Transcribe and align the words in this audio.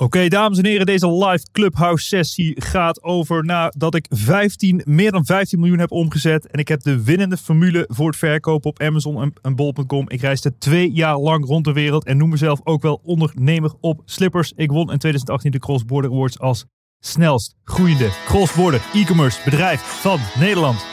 Oké, 0.00 0.28
dames 0.28 0.58
en 0.58 0.66
heren, 0.66 0.86
deze 0.86 1.12
live 1.12 1.46
Clubhouse 1.52 2.06
sessie 2.06 2.62
gaat 2.62 3.02
over 3.02 3.44
nadat 3.44 3.94
ik 3.94 4.06
15, 4.08 4.82
meer 4.84 5.12
dan 5.12 5.24
15 5.24 5.58
miljoen 5.58 5.78
heb 5.78 5.90
omgezet. 5.90 6.46
En 6.46 6.58
ik 6.58 6.68
heb 6.68 6.82
de 6.82 7.02
winnende 7.02 7.36
formule 7.36 7.84
voor 7.88 8.06
het 8.06 8.16
verkopen 8.16 8.70
op 8.70 8.80
Amazon 8.80 9.32
en, 9.42 9.56
Bol.com. 9.56 10.10
Ik 10.10 10.20
reisde 10.20 10.58
twee 10.58 10.92
jaar 10.92 11.18
lang 11.18 11.46
rond 11.46 11.64
de 11.64 11.72
wereld 11.72 12.04
en 12.04 12.16
noem 12.16 12.28
mezelf 12.28 12.60
ook 12.64 12.82
wel 12.82 13.00
ondernemer 13.04 13.72
op 13.80 14.02
slippers. 14.04 14.52
Ik 14.56 14.70
won 14.70 14.80
in 14.92 14.98
2018 14.98 15.50
de 15.50 15.58
Cross 15.58 15.84
Border 15.84 16.10
Awards 16.10 16.38
als 16.38 16.64
snelst 16.98 17.54
groeiende 17.64 18.08
cross-border 18.24 18.80
e-commerce 18.94 19.38
bedrijf 19.44 19.80
van 19.80 20.18
Nederland. 20.38 20.84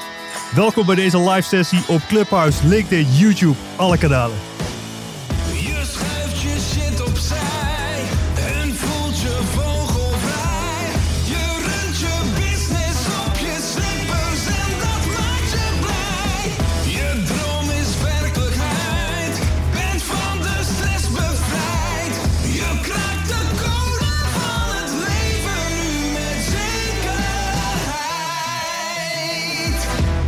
Welkom 0.55 0.85
bij 0.85 0.95
deze 0.95 1.29
live 1.29 1.47
sessie 1.47 1.87
op 1.87 2.01
Clubhouse, 2.07 2.67
LinkedIn, 2.67 3.07
YouTube, 3.11 3.55
alle 3.75 3.97
kanalen. 3.97 4.56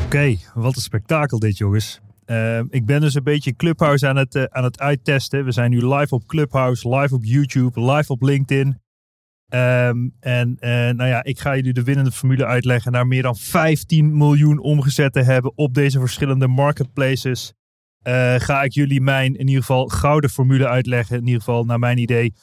Oké, 0.10 0.36
wat 0.54 0.76
een 0.76 0.82
spektakel 0.82 1.40
dit, 1.40 1.58
jongens. 1.58 2.00
Eh, 2.26 2.60
ik 2.70 2.86
ben 2.86 3.02
dus 3.02 3.14
een 3.14 3.24
beetje 3.24 3.56
Clubhouse 3.56 4.08
aan 4.08 4.16
het, 4.16 4.36
eh, 4.36 4.44
aan 4.44 4.64
het 4.64 4.80
uittesten. 4.80 5.46
We 5.46 5.52
zijn 5.52 5.72
nu 5.72 5.88
live 5.88 6.16
op 6.16 6.26
Clubhouse, 6.26 6.96
live 6.96 7.16
op 7.16 7.24
YouTube, 7.24 7.92
live 7.92 8.12
op 8.12 8.22
LinkedIn. 8.22 8.82
Ehm, 9.48 10.08
en 10.20 10.58
eh, 10.60 10.72
nou 10.72 11.06
ja, 11.06 11.24
ik 11.24 11.40
ga 11.40 11.56
jullie 11.56 11.74
de 11.74 11.84
winnende 11.84 12.12
formule 12.12 12.46
uitleggen. 12.46 12.92
Naar 12.92 13.08
meer 13.08 13.22
dan 13.22 13.36
15 13.36 14.18
miljoen 14.18 14.60
omgezet 14.60 15.14
te 15.14 15.22
hebben 15.22 15.52
op 15.56 15.74
deze 15.74 16.00
verschillende 16.00 16.48
marketplaces. 16.48 17.54
ga 18.38 18.64
ik 18.64 18.74
jullie 18.74 19.02
mijn, 19.02 19.36
in 19.36 19.48
ieder 19.48 19.62
geval, 19.62 19.88
gouden 19.88 20.30
formule 20.30 20.68
uitleggen. 20.68 21.18
In 21.18 21.26
ieder 21.26 21.42
geval, 21.42 21.66
naar 21.66 21.80
mijn 21.80 21.98
idee. 21.98 22.34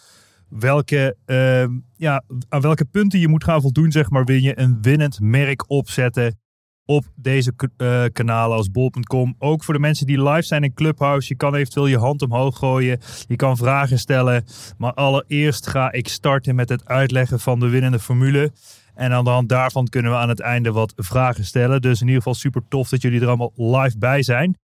Welke, 0.49 1.17
ehm, 1.25 1.71
ja, 1.97 2.23
aan 2.49 2.61
welke 2.61 2.85
punten 2.85 3.19
je 3.19 3.29
moet 3.29 3.45
gaan 3.45 3.61
voldoen, 3.61 3.93
zeg 3.93 4.11
maar, 4.11 4.25
wil 4.25 4.37
je 4.37 4.59
een 4.59 4.83
winnend 4.83 5.21
merk 5.21 5.71
opzetten 5.71 6.39
op 6.87 7.05
deze 7.15 7.53
eh, 7.77 8.05
kanalen 8.13 8.57
als 8.57 8.71
bol.com. 8.71 9.35
Ook 9.39 9.65
voor 9.65 9.75
de 9.75 9.81
mensen 9.81 10.07
die 10.07 10.23
live 10.23 10.43
zijn 10.43 10.63
in 10.63 10.75
Clubhouse. 10.75 11.29
Je 11.29 11.37
kan 11.37 11.55
eventueel 11.55 11.87
je 11.87 11.99
hand 11.99 12.23
omhoog 12.23 12.59
gooien. 12.59 13.01
Je 13.29 13.37
kan 13.37 13.57
vragen 13.57 13.99
stellen. 13.99 14.45
Maar 14.79 14.93
allereerst 14.93 15.67
ga 15.67 15.93
ik 15.93 16.09
starten 16.09 16.55
met 16.55 16.69
het 16.69 16.89
uitleggen 16.89 17.41
van 17.41 17.61
de 17.61 17.69
winnende 17.69 17.99
formule. 17.99 18.53
En 18.95 19.13
aan 19.13 19.25
de 19.25 19.31
hand 19.31 19.49
daarvan 19.49 19.89
kunnen 19.89 20.11
we 20.11 20.19
aan 20.19 20.29
het 20.29 20.41
einde 20.41 20.73
wat 20.73 20.93
vragen 20.97 21.45
stellen. 21.45 21.83
Dus 21.83 22.01
in 22.01 22.07
ieder 22.07 22.23
geval 22.23 22.39
super 22.39 22.63
tof 22.69 22.89
dat 22.89 23.03
jullie 23.03 23.21
er 23.21 23.27
allemaal 23.27 23.53
live 23.57 23.99
bij 23.99 24.23
zijn. 24.23 24.57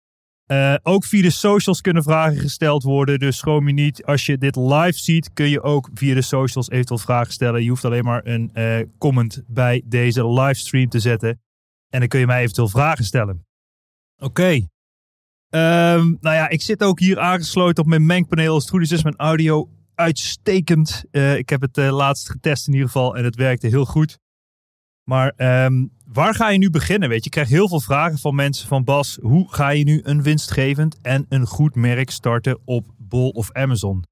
Eh, 0.47 0.75
ook 0.83 1.05
via 1.05 1.23
de 1.23 1.31
socials 1.31 1.81
kunnen 1.81 2.03
vragen 2.03 2.39
gesteld 2.39 2.83
worden. 2.83 3.19
Dus 3.19 3.37
schroom 3.37 3.67
je 3.67 3.75
niet. 3.75 4.05
Als 4.05 4.27
je 4.27 4.39
dit 4.39 4.57
live 4.57 4.99
ziet, 4.99 5.33
kun 5.33 5.49
je 5.49 5.63
ook 5.63 5.89
via 5.95 6.15
de 6.15 6.23
socials 6.23 6.71
eventueel 6.71 6.99
vragen 6.99 7.33
stellen. 7.33 7.63
Je 7.63 7.69
hoeft 7.69 7.85
alleen 7.85 8.05
maar 8.05 8.21
een 8.25 8.51
eh, 8.53 8.79
comment 8.99 9.43
bij 9.47 9.83
deze 9.85 10.29
livestream 10.29 10.89
te 10.89 11.01
zetten. 11.01 11.41
En 11.93 11.99
dan 11.99 12.09
kun 12.09 12.21
je 12.21 12.27
mij 12.27 12.41
eventueel 12.41 12.69
vragen 12.69 13.05
stellen. 13.05 13.47
Oké. 14.17 14.67
Ehm, 15.49 16.15
nou 16.21 16.37
ja, 16.37 16.49
ik 16.49 16.63
zit 16.63 16.83
ook 16.83 17.01
hier 17.01 17.19
aangesloten 17.19 17.83
op 17.83 17.89
mijn 17.89 18.07
mengpaneel. 18.07 18.55
Als 18.55 18.63
het 18.63 18.73
goed 18.73 18.83
is, 18.83 18.91
is 18.91 19.03
mijn 19.03 19.17
audio 19.17 19.69
uitstekend. 19.95 21.05
Eh, 21.11 21.37
ik 21.37 21.49
heb 21.49 21.61
het 21.61 21.79
eh, 21.79 21.97
laatst 21.97 22.31
getest 22.31 22.67
in 22.67 22.73
ieder 22.73 22.89
geval 22.89 23.17
en 23.17 23.25
het 23.25 23.37
werkte 23.37 23.67
heel 23.67 23.85
goed. 23.85 24.19
Maar 25.05 25.33
ehm, 25.37 25.87
waar 26.05 26.35
ga 26.35 26.49
je 26.49 26.59
nu 26.59 26.71
beginnen? 26.71 27.09
Weet 27.09 27.19
je, 27.19 27.25
ik 27.25 27.31
krijg 27.31 27.49
heel 27.49 27.69
veel 27.69 27.81
vragen 27.81 28.19
van 28.19 28.35
mensen 28.35 28.69
van 28.69 28.85
Bas. 28.85 29.19
Hoe 29.21 29.53
ga 29.53 29.69
je 29.69 29.85
nu 29.85 30.01
een 30.03 30.23
winstgevend 30.23 30.99
en 31.03 31.27
een 31.29 31.47
goed 31.47 31.75
merk 31.75 32.11
starten 32.11 32.59
op 32.65 32.95
Bol 32.99 33.29
of 33.29 33.53
Amazon? 33.53 34.05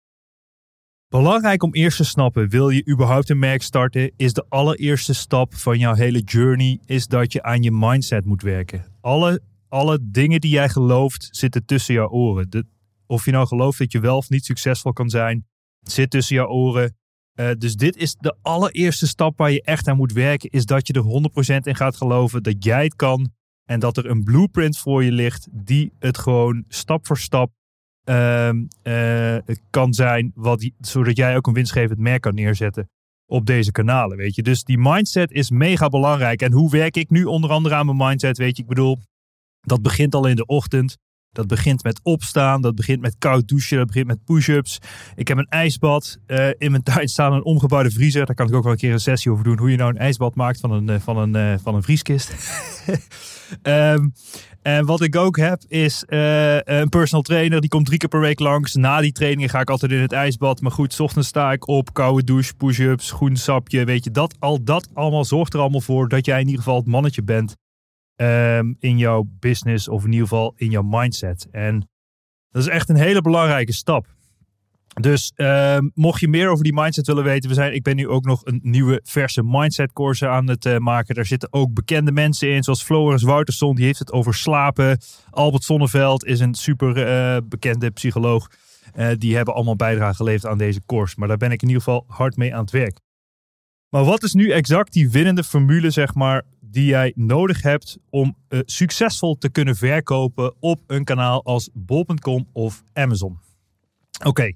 Belangrijk 1.10 1.62
om 1.62 1.74
eerst 1.74 1.96
te 1.96 2.04
snappen, 2.04 2.48
wil 2.48 2.68
je 2.68 2.88
überhaupt 2.88 3.30
een 3.30 3.38
merk 3.38 3.62
starten, 3.62 4.12
is 4.16 4.32
de 4.32 4.44
allereerste 4.48 5.14
stap 5.14 5.54
van 5.54 5.78
jouw 5.78 5.94
hele 5.94 6.20
journey, 6.20 6.78
is 6.86 7.06
dat 7.06 7.32
je 7.32 7.42
aan 7.42 7.62
je 7.62 7.70
mindset 7.70 8.24
moet 8.24 8.42
werken. 8.42 8.84
Alle, 9.00 9.40
alle 9.68 9.98
dingen 10.02 10.40
die 10.40 10.50
jij 10.50 10.68
gelooft, 10.68 11.28
zitten 11.30 11.64
tussen 11.64 11.94
jouw 11.94 12.08
oren. 12.08 12.68
Of 13.06 13.24
je 13.24 13.30
nou 13.30 13.46
gelooft 13.46 13.78
dat 13.78 13.92
je 13.92 14.00
wel 14.00 14.16
of 14.16 14.28
niet 14.28 14.44
succesvol 14.44 14.92
kan 14.92 15.08
zijn, 15.08 15.46
zit 15.80 16.10
tussen 16.10 16.36
jouw 16.36 16.48
oren. 16.48 16.96
Eh, 17.32 17.50
dus 17.58 17.74
dit 17.74 17.96
is 17.96 18.14
de 18.14 18.36
allereerste 18.42 19.06
stap 19.06 19.38
waar 19.38 19.50
je 19.50 19.62
echt 19.62 19.88
aan 19.88 19.96
moet 19.96 20.12
werken, 20.12 20.50
is 20.50 20.64
dat 20.64 20.86
je 20.86 20.92
er 20.92 21.02
100% 21.02 21.66
in 21.66 21.76
gaat 21.76 21.96
geloven 21.96 22.42
dat 22.42 22.64
jij 22.64 22.84
het 22.84 22.96
kan 22.96 23.32
en 23.64 23.80
dat 23.80 23.96
er 23.96 24.06
een 24.10 24.24
blueprint 24.24 24.78
voor 24.78 25.04
je 25.04 25.12
ligt 25.12 25.48
die 25.50 25.92
het 25.98 26.18
gewoon 26.18 26.64
stap 26.68 27.06
voor 27.06 27.18
stap 27.18 27.50
kan 29.70 29.94
zijn, 29.94 30.32
wat, 30.34 30.70
zodat 30.80 31.16
jij 31.16 31.36
ook 31.36 31.46
een 31.46 31.52
winstgevend 31.52 31.98
merk 31.98 32.20
kan 32.20 32.34
neerzetten 32.34 32.88
op 33.26 33.46
deze 33.46 33.72
kanalen, 33.72 34.16
weet 34.16 34.34
je. 34.34 34.42
Dus 34.42 34.64
die 34.64 34.78
mindset 34.78 35.30
is 35.30 35.50
mega 35.50 35.88
belangrijk. 35.88 36.42
En 36.42 36.52
hoe 36.52 36.70
werk 36.70 36.96
ik 36.96 37.10
nu 37.10 37.24
onder 37.24 37.50
andere 37.50 37.74
aan 37.74 37.86
mijn 37.86 37.96
mindset, 37.96 38.38
weet 38.38 38.56
je. 38.56 38.62
Ik 38.62 38.68
bedoel, 38.68 38.98
dat 39.60 39.82
begint 39.82 40.14
al 40.14 40.26
in 40.26 40.36
de 40.36 40.46
ochtend. 40.46 40.96
Dat 41.32 41.46
begint 41.46 41.82
met 41.82 42.00
opstaan, 42.02 42.60
dat 42.60 42.74
begint 42.74 43.00
met 43.00 43.16
koud 43.18 43.48
douchen, 43.48 43.76
dat 43.76 43.86
begint 43.86 44.06
met 44.06 44.24
push-ups. 44.24 44.78
Ik 45.14 45.28
heb 45.28 45.38
een 45.38 45.48
ijsbad. 45.48 46.18
eh, 46.26 46.48
in 46.58 46.70
mijn 46.70 46.82
tuin 46.92 47.08
staan 47.08 47.32
een 47.32 47.44
omgebouwde 47.44 47.90
vriezer. 47.90 48.26
Daar 48.26 48.34
kan 48.34 48.48
ik 48.48 48.54
ook 48.54 48.62
wel 48.62 48.72
een 48.72 48.78
keer 48.78 48.92
een 48.92 49.00
sessie 49.00 49.32
over 49.32 49.44
doen. 49.44 49.58
Hoe 49.58 49.70
je 49.70 49.76
nou 49.76 49.90
een 49.90 49.98
ijsbad 49.98 50.34
maakt 50.34 50.60
van 50.60 50.70
een, 50.70 50.88
eh, 50.88 51.00
van 51.00 51.16
een, 51.16 51.36
eh, 51.36 51.54
van 51.62 51.74
een 51.74 51.82
vrieskist. 51.82 52.32
Ehm, 53.62 54.08
en 54.62 54.86
wat 54.86 55.00
ik 55.00 55.16
ook 55.16 55.36
heb 55.36 55.62
is 55.68 56.04
eh, 56.04 56.60
een 56.60 56.88
personal 56.88 57.22
trainer. 57.22 57.60
Die 57.60 57.70
komt 57.70 57.86
drie 57.86 57.98
keer 57.98 58.08
per 58.08 58.20
week 58.20 58.38
langs. 58.38 58.74
Na 58.74 59.00
die 59.00 59.12
trainingen 59.12 59.48
ga 59.48 59.60
ik 59.60 59.70
altijd 59.70 59.92
in 59.92 60.00
het 60.00 60.12
ijsbad. 60.12 60.60
Maar 60.60 60.72
goed, 60.72 60.92
's 60.92 61.00
ochtends 61.00 61.28
sta 61.28 61.52
ik 61.52 61.68
op. 61.68 61.92
Koude 61.92 62.24
douche, 62.24 62.54
push-ups, 62.54 63.10
groen. 63.10 63.36
Weet 63.68 64.04
je, 64.04 64.10
dat, 64.10 64.34
al 64.38 64.64
dat 64.64 64.88
allemaal 64.92 65.24
zorgt 65.24 65.54
er 65.54 65.60
allemaal 65.60 65.80
voor 65.80 66.08
dat 66.08 66.26
jij 66.26 66.40
in 66.40 66.46
ieder 66.46 66.62
geval 66.62 66.76
het 66.76 66.86
mannetje 66.86 67.22
bent. 67.22 67.56
ehm, 68.16 68.72
in 68.78 68.98
jouw 68.98 69.28
business 69.38 69.88
of 69.88 70.04
in 70.04 70.12
ieder 70.12 70.28
geval 70.28 70.52
in 70.56 70.70
jouw 70.70 70.82
mindset. 70.82 71.48
En 71.50 71.88
dat 72.50 72.62
is 72.62 72.68
echt 72.68 72.88
een 72.88 72.96
hele 72.96 73.22
belangrijke 73.22 73.72
stap. 73.72 74.06
Dus 74.94 75.32
ehm, 75.34 75.88
mocht 75.94 76.20
je 76.20 76.28
meer 76.28 76.48
over 76.48 76.64
die 76.64 76.74
mindset 76.74 77.06
willen 77.06 77.24
weten, 77.24 77.48
we 77.48 77.54
zijn, 77.54 77.74
ik 77.74 77.82
ben 77.82 77.96
nu 77.96 78.08
ook 78.08 78.24
nog 78.24 78.40
een 78.44 78.60
nieuwe 78.62 79.00
verse 79.04 79.42
mindset 79.42 79.92
course 79.92 80.28
aan 80.28 80.48
het 80.48 80.66
eh, 80.66 80.78
maken. 80.78 81.14
Daar 81.14 81.26
zitten 81.26 81.52
ook 81.52 81.74
bekende 81.74 82.12
mensen 82.12 82.50
in, 82.50 82.62
zoals 82.62 82.82
Floris 82.82 83.22
Wouterson, 83.22 83.74
die 83.74 83.84
heeft 83.84 83.98
het 83.98 84.12
over 84.12 84.34
slapen. 84.34 84.98
Albert 85.30 85.62
Sonneveld 85.62 86.24
is 86.24 86.40
een 86.40 86.54
super 86.54 87.06
eh, 87.06 87.36
bekende 87.44 87.90
psycholoog. 87.90 88.50
Eh, 88.92 89.08
die 89.18 89.36
hebben 89.36 89.54
allemaal 89.54 89.76
bijdrage 89.76 90.14
geleverd 90.14 90.46
aan 90.46 90.58
deze 90.58 90.80
course. 90.86 91.14
Maar 91.18 91.28
daar 91.28 91.36
ben 91.36 91.52
ik 91.52 91.62
in 91.62 91.68
ieder 91.68 91.82
geval 91.82 92.04
hard 92.06 92.36
mee 92.36 92.54
aan 92.54 92.60
het 92.60 92.70
werk. 92.70 92.98
Maar 93.88 94.04
wat 94.04 94.22
is 94.22 94.32
nu 94.32 94.50
exact 94.50 94.92
die 94.92 95.10
winnende 95.10 95.44
formule, 95.44 95.90
zeg 95.90 96.14
maar, 96.14 96.42
die 96.60 96.84
jij 96.84 97.12
nodig 97.14 97.62
hebt 97.62 97.98
om 98.10 98.36
succesvol 98.64 99.38
te 99.38 99.50
kunnen 99.50 99.76
verkopen 99.76 100.54
op 100.60 100.80
een 100.86 101.04
kanaal 101.04 101.44
als 101.44 101.70
bol.com 101.72 102.48
of 102.52 102.82
Amazon? 102.92 103.49
Oké, 104.24 104.52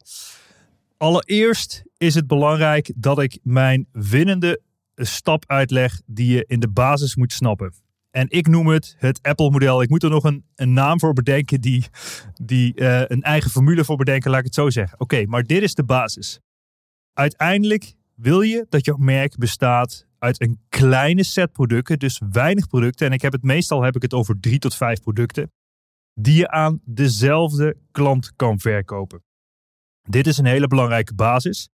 allereerst 0.96 1.82
is 1.96 2.14
het 2.14 2.26
belangrijk 2.26 2.92
dat 2.96 3.18
ik 3.18 3.38
mijn 3.42 3.86
winnende 3.92 4.60
stap 4.94 5.44
uitleg 5.46 6.00
die 6.06 6.34
je 6.34 6.44
in 6.46 6.60
de 6.60 6.68
basis 6.68 7.16
moet 7.16 7.32
snappen. 7.32 7.72
En 8.10 8.26
ik 8.28 8.46
noem 8.46 8.66
het 8.66 8.94
het 8.98 9.22
Apple-model. 9.22 9.82
Ik 9.82 9.88
moet 9.88 10.02
er 10.02 10.10
nog 10.10 10.24
een, 10.24 10.44
een 10.54 10.72
naam 10.72 11.00
voor 11.00 11.12
bedenken, 11.12 11.60
die, 11.60 11.84
die 12.42 12.74
eh, 12.74 13.02
een 13.06 13.22
eigen 13.22 13.50
formule 13.50 13.84
voor 13.84 13.96
bedenken, 13.96 14.30
laat 14.30 14.38
ik 14.38 14.44
het 14.44 14.54
zo 14.54 14.70
zeggen. 14.70 15.00
Oké, 15.00 15.26
maar 15.26 15.42
dit 15.42 15.62
is 15.62 15.74
de 15.74 15.84
basis. 15.84 16.40
Uiteindelijk 17.12 17.94
wil 18.14 18.40
je 18.40 18.66
dat 18.68 18.84
jouw 18.84 18.96
merk 18.96 19.36
bestaat 19.36 20.06
uit 20.18 20.40
een 20.40 20.60
kleine 20.68 21.24
set 21.24 21.52
producten, 21.52 21.98
dus 21.98 22.20
weinig 22.30 22.66
producten. 22.66 23.06
En 23.06 23.12
ik 23.12 23.22
heb 23.22 23.32
het 23.32 23.42
meestal 23.42 23.82
heb 23.82 23.96
ik 23.96 24.02
het 24.02 24.14
over 24.14 24.40
drie 24.40 24.58
tot 24.58 24.74
vijf 24.74 25.00
producten, 25.00 25.52
die 26.14 26.36
je 26.36 26.50
aan 26.50 26.80
dezelfde 26.84 27.76
klant 27.90 28.32
kan 28.36 28.58
verkopen. 28.58 29.22
Dit 30.08 30.26
is 30.26 30.38
een 30.38 30.46
hele 30.46 30.66
belangrijke 30.66 31.14
basis. 31.14 31.68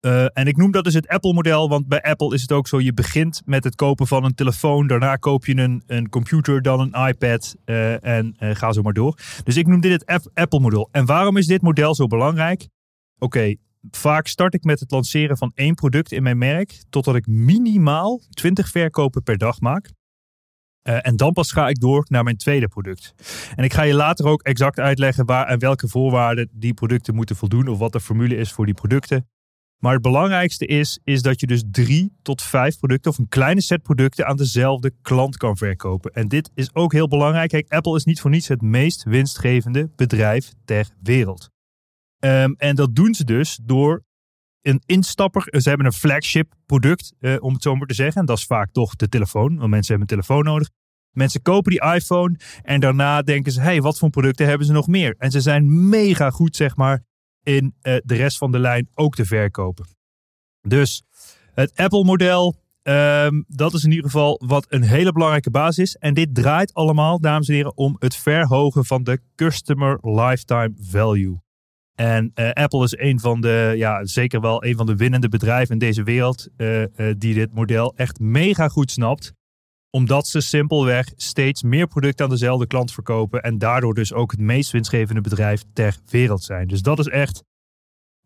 Uh, 0.00 0.24
en 0.32 0.46
ik 0.46 0.56
noem 0.56 0.70
dat 0.70 0.84
dus 0.84 0.94
het 0.94 1.08
Apple-model, 1.08 1.68
want 1.68 1.88
bij 1.88 2.02
Apple 2.02 2.34
is 2.34 2.42
het 2.42 2.52
ook 2.52 2.68
zo: 2.68 2.80
je 2.80 2.92
begint 2.92 3.42
met 3.44 3.64
het 3.64 3.74
kopen 3.74 4.06
van 4.06 4.24
een 4.24 4.34
telefoon, 4.34 4.86
daarna 4.86 5.16
koop 5.16 5.46
je 5.46 5.56
een, 5.56 5.82
een 5.86 6.08
computer, 6.08 6.62
dan 6.62 6.80
een 6.80 7.06
iPad 7.08 7.54
uh, 7.64 8.04
en 8.04 8.36
uh, 8.38 8.54
ga 8.54 8.72
zo 8.72 8.82
maar 8.82 8.92
door. 8.92 9.18
Dus 9.44 9.56
ik 9.56 9.66
noem 9.66 9.80
dit 9.80 10.02
het 10.06 10.30
Apple-model. 10.34 10.88
En 10.92 11.06
waarom 11.06 11.36
is 11.36 11.46
dit 11.46 11.62
model 11.62 11.94
zo 11.94 12.06
belangrijk? 12.06 12.68
Oké, 13.18 13.54
vaak 13.90 14.26
start 14.26 14.54
ik 14.54 14.64
met 14.64 14.80
het 14.80 14.90
lanceren 14.90 15.36
van 15.36 15.52
één 15.54 15.74
product 15.74 16.12
in 16.12 16.22
mijn 16.22 16.38
merk, 16.38 16.84
totdat 16.90 17.14
ik 17.14 17.26
minimaal 17.26 18.20
20 18.30 18.68
verkopen 18.68 19.22
per 19.22 19.38
dag 19.38 19.60
maak. 19.60 19.90
Uh, 20.88 21.06
en 21.06 21.16
dan 21.16 21.32
pas 21.32 21.52
ga 21.52 21.68
ik 21.68 21.80
door 21.80 22.06
naar 22.08 22.24
mijn 22.24 22.36
tweede 22.36 22.68
product. 22.68 23.14
En 23.54 23.64
ik 23.64 23.72
ga 23.72 23.82
je 23.82 23.94
later 23.94 24.26
ook 24.26 24.42
exact 24.42 24.78
uitleggen 24.78 25.26
waar 25.26 25.46
en 25.46 25.58
welke 25.58 25.88
voorwaarden 25.88 26.48
die 26.52 26.74
producten 26.74 27.14
moeten 27.14 27.36
voldoen 27.36 27.68
of 27.68 27.78
wat 27.78 27.92
de 27.92 28.00
formule 28.00 28.36
is 28.36 28.52
voor 28.52 28.64
die 28.64 28.74
producten. 28.74 29.28
Maar 29.78 29.92
het 29.92 30.02
belangrijkste 30.02 30.66
is, 30.66 31.00
is 31.04 31.22
dat 31.22 31.40
je 31.40 31.46
dus 31.46 31.62
drie 31.70 32.12
tot 32.22 32.42
vijf 32.42 32.78
producten 32.78 33.10
of 33.10 33.18
een 33.18 33.28
kleine 33.28 33.60
set 33.60 33.82
producten 33.82 34.26
aan 34.26 34.36
dezelfde 34.36 34.92
klant 35.02 35.36
kan 35.36 35.56
verkopen. 35.56 36.12
En 36.12 36.28
dit 36.28 36.50
is 36.54 36.74
ook 36.74 36.92
heel 36.92 37.08
belangrijk. 37.08 37.50
Kijk, 37.50 37.68
Apple 37.68 37.96
is 37.96 38.04
niet 38.04 38.20
voor 38.20 38.30
niets 38.30 38.48
het 38.48 38.62
meest 38.62 39.04
winstgevende 39.04 39.90
bedrijf 39.96 40.52
ter 40.64 40.88
wereld. 41.02 41.50
Um, 42.18 42.54
en 42.58 42.74
dat 42.74 42.94
doen 42.94 43.14
ze 43.14 43.24
dus 43.24 43.58
door 43.62 44.04
een 44.66 44.82
instapper. 44.86 45.60
Ze 45.60 45.68
hebben 45.68 45.86
een 45.86 45.92
flagship 45.92 46.52
product, 46.66 47.12
uh, 47.20 47.36
om 47.38 47.52
het 47.52 47.62
zo 47.62 47.74
maar 47.74 47.86
te 47.86 47.94
zeggen. 47.94 48.20
En 48.20 48.26
dat 48.26 48.38
is 48.38 48.44
vaak 48.44 48.72
toch 48.72 48.96
de 48.96 49.08
telefoon, 49.08 49.56
want 49.56 49.70
mensen 49.70 49.96
hebben 49.96 50.00
een 50.00 50.22
telefoon 50.22 50.44
nodig. 50.44 50.70
Mensen 51.10 51.42
kopen 51.42 51.70
die 51.70 51.94
iPhone 51.94 52.38
en 52.62 52.80
daarna 52.80 53.22
denken 53.22 53.52
ze: 53.52 53.60
hey, 53.60 53.80
wat 53.80 53.98
voor 53.98 54.10
producten 54.10 54.46
hebben 54.46 54.66
ze 54.66 54.72
nog 54.72 54.86
meer? 54.86 55.14
En 55.18 55.30
ze 55.30 55.40
zijn 55.40 55.88
mega 55.88 56.30
goed, 56.30 56.56
zeg 56.56 56.76
maar, 56.76 57.04
in 57.42 57.74
uh, 57.82 57.96
de 58.04 58.14
rest 58.14 58.38
van 58.38 58.52
de 58.52 58.58
lijn 58.58 58.88
ook 58.94 59.14
te 59.14 59.24
verkopen. 59.24 59.86
Dus 60.60 61.02
het 61.54 61.76
Apple-model, 61.76 62.54
um, 62.82 63.44
dat 63.48 63.74
is 63.74 63.84
in 63.84 63.90
ieder 63.90 64.04
geval 64.04 64.42
wat 64.46 64.66
een 64.68 64.82
hele 64.82 65.12
belangrijke 65.12 65.50
basis 65.50 65.78
is. 65.78 65.96
En 65.96 66.14
dit 66.14 66.34
draait 66.34 66.74
allemaal, 66.74 67.20
dames 67.20 67.48
en 67.48 67.54
heren, 67.54 67.76
om 67.76 67.96
het 67.98 68.16
verhogen 68.16 68.84
van 68.84 69.02
de 69.02 69.20
customer 69.34 69.98
lifetime 70.02 70.72
value. 70.80 71.44
En 71.96 72.32
uh, 72.34 72.50
Apple 72.50 72.84
is 72.84 72.98
een 72.98 73.20
van 73.20 73.40
de, 73.40 73.72
ja, 73.76 74.04
zeker 74.04 74.40
wel 74.40 74.64
een 74.64 74.76
van 74.76 74.86
de 74.86 74.96
winnende 74.96 75.28
bedrijven 75.28 75.72
in 75.72 75.78
deze 75.78 76.02
wereld, 76.02 76.48
uh, 76.56 76.80
uh, 76.80 76.86
die 77.18 77.34
dit 77.34 77.54
model 77.54 77.92
echt 77.96 78.20
mega 78.20 78.68
goed 78.68 78.90
snapt 78.90 79.34
omdat 79.90 80.26
ze 80.26 80.40
simpelweg 80.40 81.12
steeds 81.16 81.62
meer 81.62 81.86
producten 81.86 82.24
aan 82.24 82.30
dezelfde 82.30 82.66
klant 82.66 82.92
verkopen. 82.92 83.42
En 83.42 83.58
daardoor 83.58 83.94
dus 83.94 84.12
ook 84.12 84.30
het 84.30 84.40
meest 84.40 84.70
winstgevende 84.70 85.20
bedrijf 85.20 85.62
ter 85.72 85.96
wereld 86.10 86.42
zijn. 86.42 86.68
Dus 86.68 86.82
dat 86.82 86.98
is 86.98 87.06
echt 87.06 87.42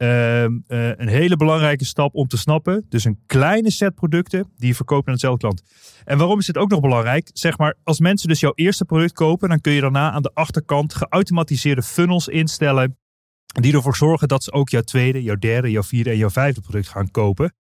uh, 0.02 0.42
een 0.42 1.08
hele 1.08 1.36
belangrijke 1.36 1.84
stap 1.84 2.14
om 2.14 2.26
te 2.26 2.36
snappen. 2.36 2.86
Dus 2.88 3.04
een 3.04 3.22
kleine 3.26 3.70
set 3.70 3.94
producten 3.94 4.50
die 4.56 4.68
je 4.68 4.74
verkoopt 4.74 5.06
aan 5.06 5.14
dezelfde 5.14 5.40
klant. 5.40 5.62
En 6.04 6.18
waarom 6.18 6.38
is 6.38 6.46
dit 6.46 6.58
ook 6.58 6.70
nog 6.70 6.80
belangrijk? 6.80 7.30
Zeg 7.32 7.58
maar, 7.58 7.74
als 7.82 8.00
mensen 8.00 8.28
dus 8.28 8.40
jouw 8.40 8.52
eerste 8.54 8.84
product 8.84 9.12
kopen, 9.12 9.48
dan 9.48 9.60
kun 9.60 9.72
je 9.72 9.80
daarna 9.80 10.10
aan 10.10 10.22
de 10.22 10.30
achterkant 10.34 10.94
geautomatiseerde 10.94 11.82
funnels 11.82 12.28
instellen. 12.28 12.98
Die 13.52 13.74
ervoor 13.74 13.96
zorgen 13.96 14.28
dat 14.28 14.42
ze 14.42 14.52
ook 14.52 14.68
jouw 14.68 14.80
tweede, 14.80 15.22
jouw 15.22 15.36
derde, 15.36 15.70
jouw 15.70 15.82
vierde 15.82 16.10
en 16.10 16.16
jouw 16.16 16.30
vijfde 16.30 16.60
product 16.60 16.88
gaan 16.88 17.10
kopen. 17.10 17.54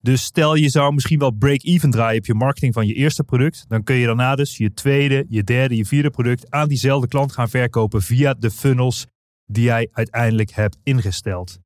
Dus 0.00 0.22
stel 0.22 0.54
je 0.54 0.68
zou 0.68 0.94
misschien 0.94 1.18
wel 1.18 1.30
break-even 1.30 1.90
draaien 1.90 2.18
op 2.18 2.26
je 2.26 2.34
marketing 2.34 2.74
van 2.74 2.86
je 2.86 2.94
eerste 2.94 3.24
product. 3.24 3.64
Dan 3.68 3.82
kun 3.82 3.94
je 3.94 4.06
daarna 4.06 4.34
dus 4.34 4.56
je 4.56 4.74
tweede, 4.74 5.24
je 5.28 5.44
derde, 5.44 5.76
je 5.76 5.84
vierde 5.84 6.10
product 6.10 6.50
aan 6.50 6.68
diezelfde 6.68 7.08
klant 7.08 7.32
gaan 7.32 7.48
verkopen 7.48 8.02
via 8.02 8.34
de 8.34 8.50
funnels 8.50 9.06
die 9.46 9.64
jij 9.64 9.88
uiteindelijk 9.92 10.50
hebt 10.50 10.78
ingesteld. 10.82 11.58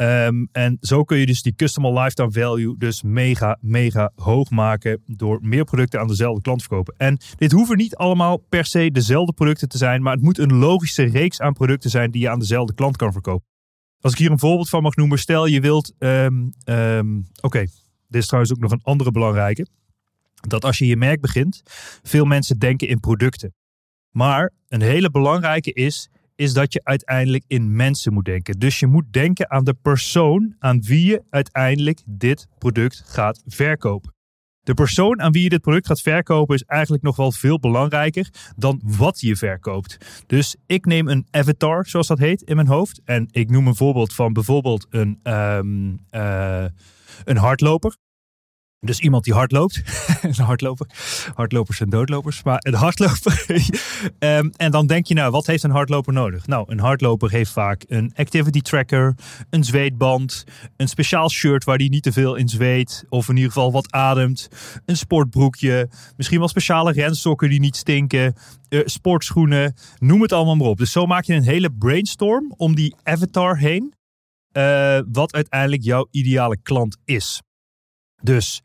Um, 0.00 0.48
en 0.52 0.76
zo 0.80 1.04
kun 1.04 1.18
je 1.18 1.26
dus 1.26 1.42
die 1.42 1.54
customer 1.56 1.92
lifetime 1.92 2.32
value 2.32 2.74
dus 2.78 3.02
mega, 3.02 3.58
mega 3.60 4.12
hoog 4.14 4.50
maken 4.50 5.02
door 5.06 5.38
meer 5.42 5.64
producten 5.64 6.00
aan 6.00 6.06
dezelfde 6.06 6.42
klant 6.42 6.58
te 6.58 6.64
verkopen. 6.64 6.94
En 6.96 7.18
dit 7.36 7.52
hoeven 7.52 7.76
niet 7.76 7.96
allemaal 7.96 8.36
per 8.36 8.64
se 8.64 8.90
dezelfde 8.90 9.32
producten 9.32 9.68
te 9.68 9.78
zijn, 9.78 10.02
maar 10.02 10.12
het 10.12 10.22
moet 10.22 10.38
een 10.38 10.54
logische 10.54 11.02
reeks 11.02 11.40
aan 11.40 11.52
producten 11.52 11.90
zijn 11.90 12.10
die 12.10 12.20
je 12.20 12.30
aan 12.30 12.38
dezelfde 12.38 12.74
klant 12.74 12.96
kan 12.96 13.12
verkopen. 13.12 13.46
Als 14.00 14.12
ik 14.12 14.18
hier 14.18 14.30
een 14.30 14.38
voorbeeld 14.38 14.68
van 14.68 14.82
mag 14.82 14.96
noemen, 14.96 15.18
stel 15.18 15.46
je 15.46 15.60
wilt. 15.60 15.94
Um, 15.98 16.52
um, 16.64 17.28
Oké, 17.40 17.60
dit 18.08 18.20
is 18.20 18.26
trouwens 18.26 18.52
ook 18.52 18.60
nog 18.60 18.72
een 18.72 18.82
andere 18.82 19.10
belangrijke. 19.10 19.66
Dat 20.40 20.64
als 20.64 20.78
je 20.78 20.86
je 20.86 20.96
merk 20.96 21.20
begint, 21.20 21.62
veel 22.02 22.24
mensen 22.24 22.58
denken 22.58 22.88
in 22.88 23.00
producten. 23.00 23.54
Maar 24.10 24.52
een 24.68 24.82
hele 24.82 25.10
belangrijke 25.10 25.72
is, 25.72 26.08
is 26.40 26.52
dat 26.52 26.72
je 26.72 26.80
uiteindelijk 26.84 27.44
in 27.46 27.76
mensen 27.76 28.12
moet 28.12 28.24
denken. 28.24 28.58
Dus 28.58 28.78
je 28.78 28.86
moet 28.86 29.12
denken 29.12 29.50
aan 29.50 29.64
de 29.64 29.74
persoon 29.74 30.54
aan 30.58 30.82
wie 30.82 31.06
je 31.06 31.22
uiteindelijk 31.30 32.00
dit 32.06 32.46
product 32.58 33.02
gaat 33.06 33.42
verkopen. 33.46 34.14
De 34.60 34.74
persoon 34.74 35.20
aan 35.20 35.32
wie 35.32 35.42
je 35.42 35.48
dit 35.48 35.60
product 35.60 35.86
gaat 35.86 36.00
verkopen 36.00 36.54
is 36.54 36.62
eigenlijk 36.62 37.02
nog 37.02 37.16
wel 37.16 37.32
veel 37.32 37.58
belangrijker 37.58 38.30
dan 38.56 38.80
wat 38.84 39.20
je 39.20 39.36
verkoopt. 39.36 40.24
Dus 40.26 40.56
ik 40.66 40.84
neem 40.84 41.08
een 41.08 41.26
avatar, 41.30 41.86
zoals 41.86 42.06
dat 42.06 42.18
heet, 42.18 42.42
in 42.42 42.56
mijn 42.56 42.68
hoofd. 42.68 43.00
En 43.04 43.28
ik 43.30 43.50
noem 43.50 43.66
een 43.66 43.76
voorbeeld 43.76 44.14
van 44.14 44.32
bijvoorbeeld 44.32 44.86
een, 44.90 45.20
um, 45.22 45.98
uh, 46.10 46.64
een 47.24 47.36
hardloper. 47.36 47.96
Dus 48.86 49.00
iemand 49.00 49.24
die 49.24 49.34
hardloopt. 49.34 49.82
een 50.22 50.44
hardloper. 50.44 50.86
Hardlopers 51.34 51.76
zijn 51.76 51.90
doodlopers. 51.90 52.42
Maar 52.42 52.58
een 52.58 52.74
hardloper. 52.74 53.44
um, 54.18 54.52
en 54.56 54.70
dan 54.70 54.86
denk 54.86 55.06
je 55.06 55.14
nou, 55.14 55.30
wat 55.30 55.46
heeft 55.46 55.62
een 55.62 55.70
hardloper 55.70 56.12
nodig? 56.12 56.46
Nou, 56.46 56.64
een 56.68 56.80
hardloper 56.80 57.30
heeft 57.30 57.50
vaak 57.50 57.84
een 57.88 58.12
activity 58.14 58.60
tracker, 58.60 59.14
een 59.50 59.64
zweetband, 59.64 60.44
een 60.76 60.88
speciaal 60.88 61.30
shirt 61.30 61.64
waar 61.64 61.78
die 61.78 61.90
niet 61.90 62.02
te 62.02 62.12
veel 62.12 62.34
in 62.34 62.48
zweet. 62.48 63.04
Of 63.08 63.28
in 63.28 63.36
ieder 63.36 63.52
geval 63.52 63.72
wat 63.72 63.92
ademt. 63.92 64.48
Een 64.86 64.96
sportbroekje. 64.96 65.88
Misschien 66.16 66.38
wel 66.38 66.48
speciale 66.48 66.92
rensokken 66.92 67.48
die 67.48 67.60
niet 67.60 67.76
stinken. 67.76 68.34
Uh, 68.68 68.80
sportschoenen. 68.84 69.74
Noem 69.98 70.22
het 70.22 70.32
allemaal 70.32 70.56
maar 70.56 70.66
op. 70.66 70.78
Dus 70.78 70.92
zo 70.92 71.06
maak 71.06 71.24
je 71.24 71.34
een 71.34 71.42
hele 71.42 71.70
brainstorm 71.72 72.54
om 72.56 72.74
die 72.74 72.94
avatar 73.02 73.56
heen. 73.58 73.94
Uh, 74.52 75.00
wat 75.12 75.32
uiteindelijk 75.32 75.82
jouw 75.82 76.06
ideale 76.10 76.56
klant 76.62 76.96
is. 77.04 77.40
Dus 78.22 78.62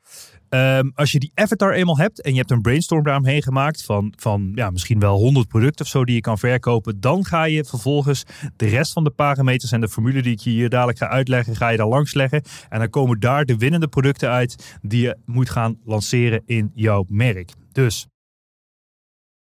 um, 0.50 0.92
als 0.96 1.12
je 1.12 1.20
die 1.20 1.32
avatar 1.34 1.74
eenmaal 1.74 1.98
hebt 1.98 2.22
en 2.22 2.32
je 2.32 2.38
hebt 2.38 2.52
een 2.52 2.62
brainstorm 2.62 3.04
daaromheen 3.04 3.44
gemaakt 3.44 3.84
van, 3.84 4.14
van 4.18 4.52
ja, 4.56 4.70
misschien 4.70 5.00
wel 5.00 5.18
100 5.18 5.48
producten 5.48 5.86
of 5.86 5.92
zo 5.92 6.06
die 6.06 6.16
je 6.16 6.22
kan 6.22 6.38
verkopen, 6.38 7.00
dan 7.00 7.26
ga 7.26 7.44
je 7.44 7.66
vervolgens 7.66 8.24
de 8.56 8.68
rest 8.68 8.94
van 8.94 9.04
de 9.04 9.10
parameters 9.10 9.72
en 9.72 9.82
de 9.82 9.90
formule 9.90 10.22
die 10.22 10.32
ik 10.32 10.40
je 10.40 10.50
hier 10.50 10.70
dadelijk 10.70 10.98
ga 10.98 11.08
uitleggen, 11.08 11.56
ga 11.56 11.70
je 11.70 11.78
daar 11.78 11.88
langs 11.88 12.14
leggen. 12.14 12.42
En 12.70 12.80
dan 12.80 12.90
komen 12.90 13.20
daar 13.20 13.46
de 13.46 13.58
winnende 13.58 13.88
producten 13.88 14.30
uit 14.30 14.78
die 14.82 15.02
je 15.02 15.18
moet 15.26 15.50
gaan 15.50 15.78
lanceren 15.84 16.42
in 16.46 16.72
jouw 16.74 17.06
merk. 17.08 17.52
Dus 17.72 18.08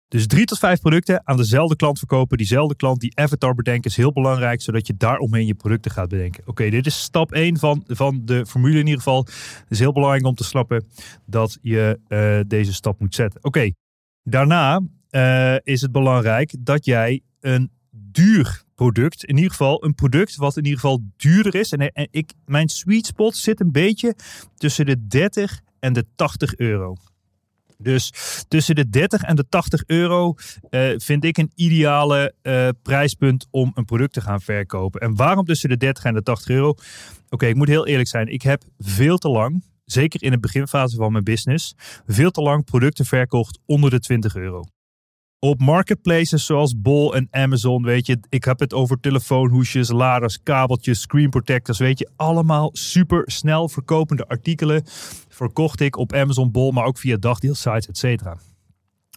dus 0.07 0.27
drie 0.27 0.45
tot 0.45 0.59
vijf 0.59 0.79
producten 0.79 1.21
aan 1.23 1.37
dezelfde 1.37 1.75
klant 1.75 1.97
verkopen. 1.97 2.37
Diezelfde 2.37 2.75
klant, 2.75 2.99
die 2.99 3.17
avatar 3.17 3.55
bedenken 3.55 3.89
is 3.89 3.97
heel 3.97 4.11
belangrijk, 4.11 4.61
zodat 4.61 4.87
je 4.87 4.97
daaromheen 4.97 5.45
je 5.45 5.55
producten 5.55 5.91
gaat 5.91 6.09
bedenken. 6.09 6.43
Oké, 6.45 6.69
dit 6.69 6.85
is 6.85 7.01
stap 7.01 7.31
1 7.31 7.57
van, 7.57 7.83
van 7.87 8.21
de 8.25 8.45
formule 8.45 8.79
in 8.79 8.85
ieder 8.85 9.01
geval. 9.01 9.25
Het 9.25 9.65
is 9.69 9.79
heel 9.79 9.93
belangrijk 9.93 10.25
om 10.25 10.35
te 10.35 10.43
snappen 10.43 10.85
dat 11.25 11.57
je 11.61 11.99
uh, 12.07 12.39
deze 12.47 12.73
stap 12.73 12.99
moet 12.99 13.15
zetten. 13.15 13.43
Oké, 13.43 13.71
daarna 14.23 14.81
uh, 15.11 15.55
is 15.63 15.81
het 15.81 15.91
belangrijk 15.91 16.55
dat 16.59 16.85
jij 16.85 17.21
een 17.39 17.71
duur 17.89 18.63
product, 18.75 19.23
in 19.23 19.35
ieder 19.35 19.51
geval 19.51 19.83
een 19.83 19.95
product 19.95 20.35
wat 20.35 20.57
in 20.57 20.63
ieder 20.63 20.79
geval 20.79 21.01
duurder 21.17 21.55
is. 21.55 21.71
En, 21.71 21.91
en 21.91 22.07
ik, 22.11 22.33
mijn 22.45 22.69
sweet 22.69 23.05
spot 23.05 23.35
zit 23.35 23.59
een 23.59 23.71
beetje 23.71 24.15
tussen 24.55 24.85
de 24.85 25.07
30 25.07 25.61
en 25.79 25.93
de 25.93 26.05
80 26.15 26.55
euro. 26.55 26.95
Dus 27.77 28.13
tussen 28.47 28.75
de 28.75 28.89
30 28.89 29.21
en 29.21 29.35
de 29.35 29.45
80 29.49 29.83
euro 29.85 30.35
eh, 30.69 30.89
vind 30.97 31.23
ik 31.23 31.37
een 31.37 31.51
ideale 31.55 32.33
eh, 32.41 32.69
prijspunt 32.81 33.47
om 33.51 33.71
een 33.75 33.85
product 33.85 34.13
te 34.13 34.21
gaan 34.21 34.41
verkopen. 34.41 35.01
En 35.01 35.15
waarom 35.15 35.45
tussen 35.45 35.69
de 35.69 35.77
30 35.77 36.03
en 36.03 36.13
de 36.13 36.23
80 36.23 36.49
euro? 36.49 36.75
Oké, 37.29 37.45
ik 37.45 37.55
moet 37.55 37.67
heel 37.67 37.87
eerlijk 37.87 38.09
zijn. 38.09 38.27
Ik 38.27 38.41
heb 38.41 38.63
veel 38.77 39.17
te 39.17 39.29
lang, 39.29 39.63
zeker 39.85 40.23
in 40.23 40.31
de 40.31 40.39
beginfase 40.39 40.95
van 40.95 41.11
mijn 41.11 41.23
business, 41.23 41.73
veel 42.07 42.31
te 42.31 42.41
lang 42.41 42.63
producten 42.63 43.05
verkocht 43.05 43.59
onder 43.65 43.89
de 43.89 43.99
20 43.99 44.35
euro. 44.35 44.63
Op 45.39 45.59
marketplaces 45.59 46.45
zoals 46.45 46.81
Bol 46.81 47.15
en 47.15 47.27
Amazon, 47.31 47.83
weet 47.83 48.05
je, 48.05 48.19
ik 48.29 48.43
heb 48.43 48.59
het 48.59 48.73
over 48.73 48.99
telefoonhoesjes, 48.99 49.91
laders, 49.91 50.39
kabeltjes, 50.43 51.01
screen 51.01 51.29
protectors, 51.29 51.77
weet 51.77 51.99
je, 51.99 52.09
allemaal 52.15 52.69
super 52.73 53.23
snel 53.25 53.69
verkopende 53.69 54.27
artikelen 54.27 54.83
verkocht 55.37 55.79
ik 55.79 55.97
op 55.97 56.13
Amazon, 56.13 56.51
Bol, 56.51 56.71
maar 56.71 56.85
ook 56.85 56.97
via 56.97 57.17
dagdeelsites, 57.17 57.87
et 57.87 57.97
cetera. 57.97 58.37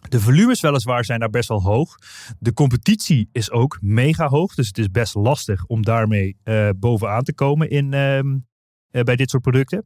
De 0.09 0.19
volumes 0.19 0.61
weliswaar 0.61 1.05
zijn 1.05 1.19
daar 1.19 1.29
best 1.29 1.47
wel 1.47 1.61
hoog. 1.61 1.97
De 2.39 2.53
competitie 2.53 3.29
is 3.31 3.51
ook 3.51 3.77
mega 3.81 4.27
hoog, 4.27 4.55
dus 4.55 4.67
het 4.67 4.77
is 4.77 4.91
best 4.91 5.15
lastig 5.15 5.65
om 5.65 5.83
daarmee 5.83 6.37
uh, 6.43 6.69
bovenaan 6.77 7.23
te 7.23 7.33
komen 7.33 7.69
in, 7.69 7.85
uh, 7.85 9.03
bij 9.03 9.15
dit 9.15 9.29
soort 9.29 9.43
producten. 9.43 9.85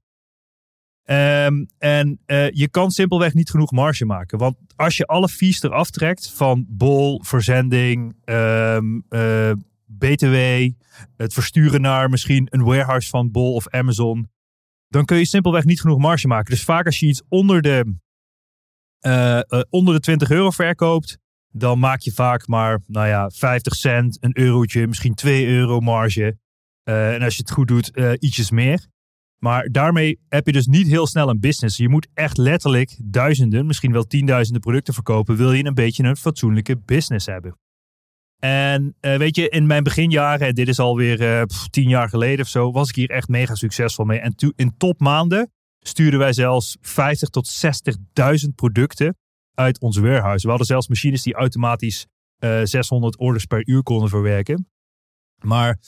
Um, 1.07 1.67
en 1.77 2.19
uh, 2.25 2.49
je 2.49 2.69
kan 2.69 2.91
simpelweg 2.91 3.33
niet 3.33 3.49
genoeg 3.49 3.71
marge 3.71 4.05
maken. 4.05 4.37
Want 4.37 4.55
als 4.75 4.97
je 4.97 5.05
alle 5.05 5.29
fees 5.29 5.63
eraf 5.63 5.89
trekt 5.89 6.29
van 6.29 6.65
bol, 6.69 7.21
verzending, 7.23 8.15
uh, 8.25 9.51
BTW, 9.85 10.35
het 11.17 11.33
versturen 11.33 11.81
naar 11.81 12.09
misschien 12.09 12.47
een 12.49 12.63
warehouse 12.63 13.09
van 13.09 13.31
bol 13.31 13.53
of 13.53 13.69
Amazon, 13.69 14.29
dan 14.87 15.05
kun 15.05 15.17
je 15.17 15.25
simpelweg 15.25 15.65
niet 15.65 15.81
genoeg 15.81 15.97
marge 15.97 16.27
maken. 16.27 16.51
Dus 16.51 16.63
vaak 16.63 16.85
als 16.85 16.99
je 16.99 17.05
iets 17.05 17.23
onder 17.29 17.61
de, 17.61 17.95
uh, 19.07 19.61
onder 19.69 19.93
de 19.93 19.99
20 19.99 20.29
euro 20.29 20.51
verkoopt, 20.51 21.17
dan 21.51 21.79
maak 21.79 21.99
je 21.99 22.11
vaak 22.11 22.47
maar, 22.47 22.79
nou 22.87 23.07
ja, 23.07 23.29
50 23.29 23.75
cent, 23.75 24.17
een 24.19 24.37
eurotje, 24.37 24.87
misschien 24.87 25.13
2 25.13 25.47
euro 25.47 25.79
marge. 25.79 26.37
en 26.83 27.21
als 27.21 27.35
je 27.35 27.41
het 27.41 27.51
goed 27.51 27.67
doet, 27.67 27.91
ietsjes 28.19 28.51
meer. 28.51 28.87
Maar 29.39 29.69
daarmee 29.71 30.19
heb 30.29 30.45
je 30.45 30.51
dus 30.51 30.65
niet 30.65 30.87
heel 30.87 31.07
snel 31.07 31.29
een 31.29 31.39
business. 31.39 31.77
Je 31.77 31.89
moet 31.89 32.07
echt 32.13 32.37
letterlijk 32.37 32.97
duizenden, 33.03 33.65
misschien 33.65 33.91
wel 33.91 34.03
tienduizenden 34.03 34.61
producten 34.61 34.93
verkopen. 34.93 35.35
Wil 35.35 35.53
je 35.53 35.65
een 35.65 35.73
beetje 35.73 36.03
een 36.03 36.17
fatsoenlijke 36.17 36.77
business 36.77 37.25
hebben. 37.25 37.57
En 38.45 38.95
uh, 39.01 39.17
weet 39.17 39.35
je, 39.35 39.49
in 39.49 39.65
mijn 39.65 39.83
beginjaren, 39.83 40.47
en 40.47 40.53
dit 40.53 40.67
is 40.67 40.79
alweer 40.79 41.21
uh, 41.21 41.41
tien 41.69 41.89
jaar 41.89 42.09
geleden 42.09 42.45
of 42.45 42.51
zo, 42.51 42.71
was 42.71 42.89
ik 42.89 42.95
hier 42.95 43.09
echt 43.09 43.27
mega 43.27 43.55
succesvol 43.55 44.05
mee. 44.05 44.19
En 44.19 44.35
in 44.55 44.77
topmaanden 44.77 45.51
stuurden 45.79 46.19
wij 46.19 46.33
zelfs 46.33 46.77
50 46.81 47.29
tot 47.29 47.65
60.000 48.45 48.49
producten 48.55 49.17
uit 49.53 49.79
ons 49.79 49.97
warehouse. 49.97 50.41
We 50.41 50.49
hadden 50.49 50.67
zelfs 50.67 50.87
machines 50.87 51.23
die 51.23 51.33
automatisch 51.33 52.05
uh, 52.39 52.61
eh, 52.61 52.67
600 52.67 53.17
orders 53.17 53.45
per 53.45 53.67
uur 53.67 53.83
konden 53.83 54.09
verwerken. 54.09 54.69
Maar 55.41 55.79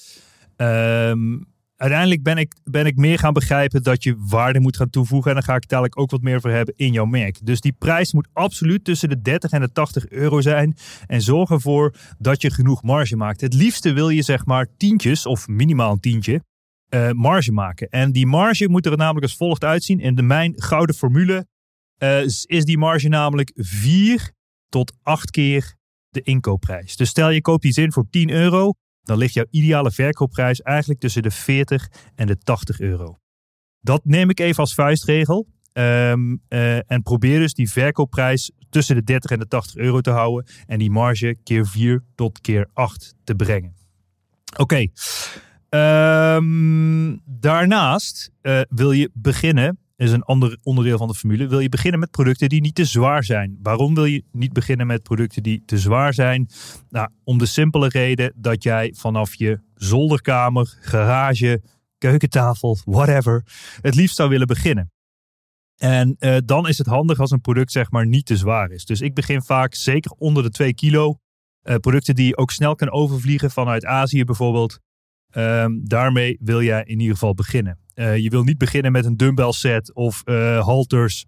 um, 0.57 1.45
uiteindelijk 1.77 2.23
ben 2.23 2.37
ik, 2.37 2.53
ben 2.63 2.85
ik 2.85 2.95
meer 2.95 3.19
gaan 3.19 3.33
begrijpen 3.33 3.83
dat 3.83 4.03
je 4.03 4.15
waarde 4.17 4.59
moet 4.59 4.77
gaan 4.77 4.89
toevoegen. 4.89 5.29
En 5.29 5.35
daar 5.35 5.45
ga 5.45 5.55
ik 5.55 5.67
dadelijk 5.67 5.99
ook 5.99 6.11
wat 6.11 6.21
meer 6.21 6.41
voor 6.41 6.49
hebben 6.49 6.73
in 6.77 6.91
jouw 6.91 7.05
merk. 7.05 7.45
Dus 7.45 7.61
die 7.61 7.75
prijs 7.77 8.13
moet 8.13 8.27
absoluut 8.33 8.83
tussen 8.83 9.09
de 9.09 9.21
30 9.21 9.51
en 9.51 9.61
de 9.61 9.71
80 9.71 10.09
euro 10.09 10.41
zijn. 10.41 10.75
En 11.05 11.21
zorg 11.21 11.49
ervoor 11.49 11.93
dat 12.17 12.41
je 12.41 12.51
genoeg 12.51 12.83
marge 12.83 13.15
maakt. 13.15 13.41
Het 13.41 13.53
liefste 13.53 13.93
wil 13.93 14.09
je 14.09 14.21
zeg 14.21 14.45
maar 14.45 14.67
tientjes 14.77 15.25
of 15.25 15.47
minimaal 15.47 15.91
een 15.91 15.99
tientje 15.99 16.43
uh, 16.89 17.11
marge 17.11 17.51
maken. 17.51 17.89
En 17.89 18.11
die 18.11 18.25
marge 18.25 18.69
moet 18.69 18.85
er 18.85 18.97
namelijk 18.97 19.23
als 19.23 19.35
volgt 19.35 19.63
uitzien. 19.63 19.99
In 19.99 20.15
de 20.15 20.21
mijn 20.21 20.53
gouden 20.55 20.95
formule 20.95 21.47
uh, 22.03 22.23
is 22.25 22.65
die 22.65 22.77
marge 22.77 23.07
namelijk 23.07 23.51
4 23.55 24.31
tot 24.69 24.93
8 25.03 25.31
keer 25.31 25.75
de 26.09 26.21
inkoopprijs. 26.21 26.95
Dus 26.95 27.09
stel 27.09 27.29
je 27.29 27.41
koopt 27.41 27.65
iets 27.65 27.77
in 27.77 27.91
voor 27.91 28.07
10 28.09 28.29
euro 28.29 28.73
dan 29.07 29.17
ligt 29.17 29.33
jouw 29.33 29.45
ideale 29.49 29.91
verkoopprijs 29.91 30.61
eigenlijk 30.61 30.99
tussen 30.99 31.21
de 31.21 31.31
40 31.31 31.87
en 32.15 32.27
de 32.27 32.37
80 32.37 32.79
euro. 32.79 33.19
Dat 33.81 34.01
neem 34.03 34.29
ik 34.29 34.39
even 34.39 34.59
als 34.59 34.73
vuistregel. 34.73 35.47
Um, 35.73 36.41
uh, 36.49 36.91
en 36.91 37.01
probeer 37.03 37.39
dus 37.39 37.53
die 37.53 37.71
verkoopprijs 37.71 38.51
tussen 38.69 38.95
de 38.95 39.03
30 39.03 39.31
en 39.31 39.39
de 39.39 39.47
80 39.47 39.75
euro 39.75 40.01
te 40.01 40.09
houden. 40.09 40.45
En 40.65 40.79
die 40.79 40.91
marge 40.91 41.37
keer 41.43 41.67
4 41.67 42.03
tot 42.15 42.41
keer 42.41 42.69
8 42.73 43.15
te 43.23 43.35
brengen. 43.35 43.75
Oké. 44.57 44.87
Um, 45.69 47.21
daarnaast 47.25 48.31
uh, 48.41 48.61
wil 48.69 48.91
je 48.91 49.09
beginnen 49.13 49.79
is 49.97 50.11
een 50.11 50.23
ander 50.23 50.57
onderdeel 50.63 50.97
van 50.97 51.07
de 51.07 51.13
formule. 51.13 51.47
Wil 51.47 51.59
je 51.59 51.69
beginnen 51.69 51.99
met 51.99 52.11
producten 52.11 52.49
die 52.49 52.61
niet 52.61 52.75
te 52.75 52.85
zwaar 52.85 53.23
zijn? 53.23 53.57
Waarom 53.61 53.95
wil 53.95 54.05
je 54.05 54.23
niet 54.31 54.53
beginnen 54.53 54.87
met 54.87 55.03
producten 55.03 55.43
die 55.43 55.63
te 55.65 55.77
zwaar 55.77 56.13
zijn? 56.13 56.49
Nou, 56.89 57.09
om 57.23 57.37
de 57.37 57.45
simpele 57.45 57.87
reden 57.87 58.33
dat 58.35 58.63
jij 58.63 58.93
vanaf 58.97 59.35
je 59.35 59.59
zolderkamer, 59.75 60.77
garage, 60.81 61.61
keukentafel, 61.97 62.77
whatever, 62.85 63.43
het 63.81 63.95
liefst 63.95 64.15
zou 64.15 64.29
willen 64.29 64.47
beginnen. 64.47 64.91
En 65.77 66.15
uh, 66.19 66.37
dan 66.45 66.67
is 66.67 66.77
het 66.77 66.87
handig 66.87 67.19
als 67.19 67.31
een 67.31 67.41
product 67.41 67.71
zeg 67.71 67.91
maar 67.91 68.05
niet 68.07 68.25
te 68.25 68.37
zwaar 68.37 68.71
is. 68.71 68.85
Dus 68.85 69.01
ik 69.01 69.13
begin 69.13 69.41
vaak 69.41 69.73
zeker 69.73 70.11
onder 70.11 70.43
de 70.43 70.49
2 70.49 70.73
kilo. 70.73 71.19
Uh, 71.63 71.75
producten 71.75 72.15
die 72.15 72.27
je 72.27 72.37
ook 72.37 72.51
snel 72.51 72.75
kan 72.75 72.91
overvliegen 72.91 73.51
vanuit 73.51 73.85
Azië 73.85 74.23
bijvoorbeeld. 74.23 74.79
Um, 75.31 75.87
daarmee 75.87 76.37
wil 76.39 76.61
jij 76.61 76.83
in 76.83 76.99
ieder 76.99 77.13
geval 77.13 77.33
beginnen. 77.33 77.79
Uh, 77.99 78.17
je 78.17 78.29
wil 78.29 78.43
niet 78.43 78.57
beginnen 78.57 78.91
met 78.91 79.05
een 79.05 79.17
dumbbell 79.17 79.51
set 79.51 79.93
of 79.93 80.21
uh, 80.25 80.65
halters 80.65 81.25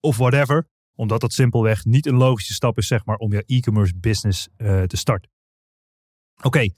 of 0.00 0.16
whatever. 0.16 0.68
Omdat 0.94 1.20
dat 1.20 1.32
simpelweg 1.32 1.84
niet 1.84 2.06
een 2.06 2.16
logische 2.16 2.52
stap 2.52 2.78
is 2.78 2.86
zeg 2.86 3.04
maar, 3.04 3.16
om 3.16 3.32
je 3.32 3.44
e-commerce 3.46 3.92
business 3.96 4.48
uh, 4.56 4.82
te 4.82 4.96
starten. 4.96 5.30
Oké, 6.42 6.68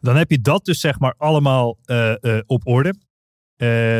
dan 0.00 0.16
heb 0.16 0.30
je 0.30 0.40
dat 0.40 0.64
dus 0.64 0.80
zeg 0.80 0.98
maar 0.98 1.14
allemaal 1.16 1.78
op 2.46 2.66
orde. 2.66 2.94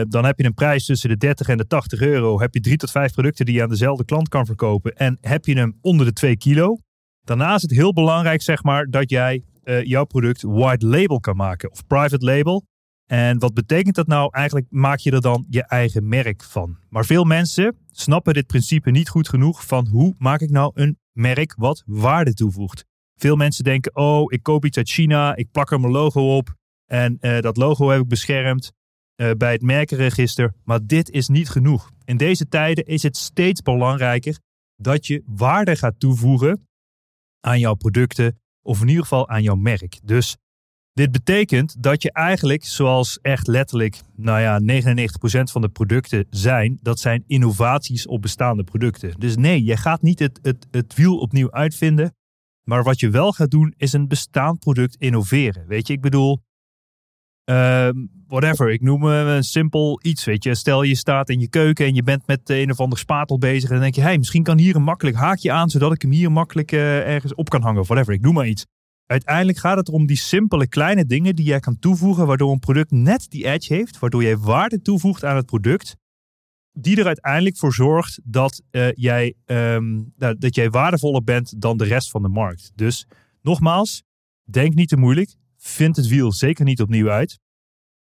dan 0.08 0.24
heb 0.24 0.38
je 0.38 0.44
een 0.44 0.54
prijs 0.54 0.84
tussen 0.84 1.08
de 1.08 1.16
30 1.16 1.48
en 1.48 1.56
de 1.56 1.66
80 1.66 2.00
euro. 2.00 2.40
Heb 2.40 2.54
je 2.54 2.60
drie 2.60 2.76
tot 2.76 2.90
vijf 2.90 3.12
producten 3.12 3.44
die 3.44 3.54
je 3.54 3.62
aan 3.62 3.68
dezelfde 3.68 4.04
klant 4.04 4.28
kan 4.28 4.46
verkopen. 4.46 4.92
En 4.96 5.18
heb 5.20 5.44
je 5.44 5.56
hem 5.56 5.78
onder 5.80 6.06
de 6.06 6.12
2 6.12 6.36
kilo. 6.36 6.78
Daarna 7.24 7.54
is 7.54 7.62
het 7.62 7.70
heel 7.70 7.92
belangrijk 7.92 8.42
zeg 8.42 8.62
maar, 8.62 8.86
dat 8.86 9.10
jij 9.10 9.44
jouw 9.82 10.04
product 10.04 10.42
white 10.42 10.86
label 10.86 11.20
kan 11.20 11.36
maken. 11.36 11.70
Of 11.70 11.86
private 11.86 12.24
label. 12.24 12.64
En 13.06 13.38
wat 13.38 13.54
betekent 13.54 13.94
dat 13.94 14.06
nou? 14.06 14.28
Eigenlijk 14.32 14.66
maak 14.70 14.98
je 14.98 15.10
er 15.10 15.20
dan 15.20 15.46
je 15.48 15.62
eigen 15.62 16.08
merk 16.08 16.42
van. 16.42 16.78
Maar 16.88 17.04
veel 17.04 17.24
mensen 17.24 17.76
snappen 17.86 18.34
dit 18.34 18.46
principe 18.46 18.90
niet 18.90 19.08
goed 19.08 19.28
genoeg 19.28 19.66
van 19.66 19.86
hoe 19.86 20.14
maak 20.18 20.40
ik 20.40 20.50
nou 20.50 20.70
een 20.74 20.98
merk 21.12 21.54
wat 21.56 21.82
waarde 21.86 22.34
toevoegt. 22.34 22.84
Veel 23.14 23.36
mensen 23.36 23.64
denken, 23.64 23.96
oh, 23.96 24.32
ik 24.32 24.42
koop 24.42 24.64
iets 24.64 24.76
uit 24.76 24.88
China, 24.88 25.36
ik 25.36 25.50
plak 25.50 25.70
er 25.70 25.80
mijn 25.80 25.92
logo 25.92 26.36
op 26.36 26.54
en 26.86 27.18
uh, 27.20 27.40
dat 27.40 27.56
logo 27.56 27.90
heb 27.90 28.00
ik 28.00 28.08
beschermd 28.08 28.72
uh, 29.16 29.30
bij 29.30 29.52
het 29.52 29.62
merkenregister. 29.62 30.52
Maar 30.64 30.86
dit 30.86 31.10
is 31.10 31.28
niet 31.28 31.48
genoeg. 31.48 31.90
In 32.04 32.16
deze 32.16 32.48
tijden 32.48 32.84
is 32.84 33.02
het 33.02 33.16
steeds 33.16 33.62
belangrijker 33.62 34.38
dat 34.76 35.06
je 35.06 35.22
waarde 35.26 35.76
gaat 35.76 36.00
toevoegen 36.00 36.68
aan 37.40 37.58
jouw 37.58 37.74
producten 37.74 38.40
of 38.62 38.80
in 38.80 38.88
ieder 38.88 39.02
geval 39.02 39.28
aan 39.28 39.42
jouw 39.42 39.54
merk. 39.54 39.98
Dus 40.02 40.36
dit 40.96 41.12
betekent 41.12 41.82
dat 41.82 42.02
je 42.02 42.12
eigenlijk, 42.12 42.64
zoals 42.64 43.18
echt 43.22 43.46
letterlijk, 43.46 44.00
nou 44.14 44.40
ja, 44.40 44.60
99% 44.60 45.42
van 45.42 45.60
de 45.60 45.68
producten 45.68 46.26
zijn, 46.30 46.78
dat 46.82 46.98
zijn 46.98 47.24
innovaties 47.26 48.06
op 48.06 48.22
bestaande 48.22 48.64
producten. 48.64 49.14
Dus 49.18 49.36
nee, 49.36 49.64
je 49.64 49.76
gaat 49.76 50.02
niet 50.02 50.18
het, 50.18 50.38
het, 50.42 50.66
het 50.70 50.94
wiel 50.94 51.18
opnieuw 51.18 51.50
uitvinden. 51.52 52.14
Maar 52.62 52.82
wat 52.82 53.00
je 53.00 53.10
wel 53.10 53.32
gaat 53.32 53.50
doen, 53.50 53.74
is 53.76 53.92
een 53.92 54.08
bestaand 54.08 54.58
product 54.58 54.96
innoveren. 54.96 55.66
Weet 55.66 55.86
je, 55.86 55.92
ik 55.92 56.00
bedoel, 56.00 56.42
uh, 57.50 57.88
whatever, 58.26 58.70
ik 58.70 58.80
noem 58.80 59.02
een 59.02 59.44
simpel 59.44 60.00
iets. 60.02 60.24
Weet 60.24 60.44
je, 60.44 60.54
stel 60.54 60.82
je 60.82 60.94
staat 60.94 61.28
in 61.28 61.40
je 61.40 61.48
keuken 61.48 61.86
en 61.86 61.94
je 61.94 62.02
bent 62.02 62.26
met 62.26 62.40
een 62.44 62.70
of 62.70 62.80
ander 62.80 62.98
spatel 62.98 63.38
bezig. 63.38 63.68
En 63.68 63.74
dan 63.74 63.82
denk 63.82 63.94
je, 63.94 64.00
hey, 64.00 64.18
misschien 64.18 64.42
kan 64.42 64.58
hier 64.58 64.76
een 64.76 64.82
makkelijk 64.82 65.16
haakje 65.16 65.52
aan, 65.52 65.70
zodat 65.70 65.92
ik 65.92 66.02
hem 66.02 66.10
hier 66.10 66.32
makkelijk 66.32 66.72
uh, 66.72 67.14
ergens 67.14 67.34
op 67.34 67.48
kan 67.48 67.62
hangen. 67.62 67.84
Whatever, 67.84 68.14
ik 68.14 68.20
noem 68.20 68.34
maar 68.34 68.46
iets. 68.46 68.66
Uiteindelijk 69.06 69.58
gaat 69.58 69.76
het 69.76 69.88
om 69.88 70.06
die 70.06 70.16
simpele 70.16 70.68
kleine 70.68 71.04
dingen 71.04 71.36
die 71.36 71.44
jij 71.44 71.60
kan 71.60 71.78
toevoegen, 71.78 72.26
waardoor 72.26 72.52
een 72.52 72.58
product 72.58 72.90
net 72.90 73.26
die 73.28 73.46
edge 73.46 73.74
heeft, 73.74 73.98
waardoor 73.98 74.22
jij 74.22 74.36
waarde 74.36 74.82
toevoegt 74.82 75.24
aan 75.24 75.36
het 75.36 75.46
product, 75.46 75.96
die 76.72 76.96
er 76.96 77.06
uiteindelijk 77.06 77.56
voor 77.56 77.74
zorgt 77.74 78.20
dat, 78.24 78.62
uh, 78.70 78.92
jij, 78.92 79.34
um, 79.46 80.12
dat 80.16 80.54
jij 80.54 80.70
waardevoller 80.70 81.24
bent 81.24 81.60
dan 81.60 81.76
de 81.76 81.84
rest 81.84 82.10
van 82.10 82.22
de 82.22 82.28
markt. 82.28 82.72
Dus 82.74 83.06
nogmaals, 83.42 84.02
denk 84.44 84.74
niet 84.74 84.88
te 84.88 84.96
moeilijk, 84.96 85.34
vind 85.56 85.96
het 85.96 86.06
wiel 86.06 86.32
zeker 86.32 86.64
niet 86.64 86.80
opnieuw 86.80 87.10
uit. 87.10 87.38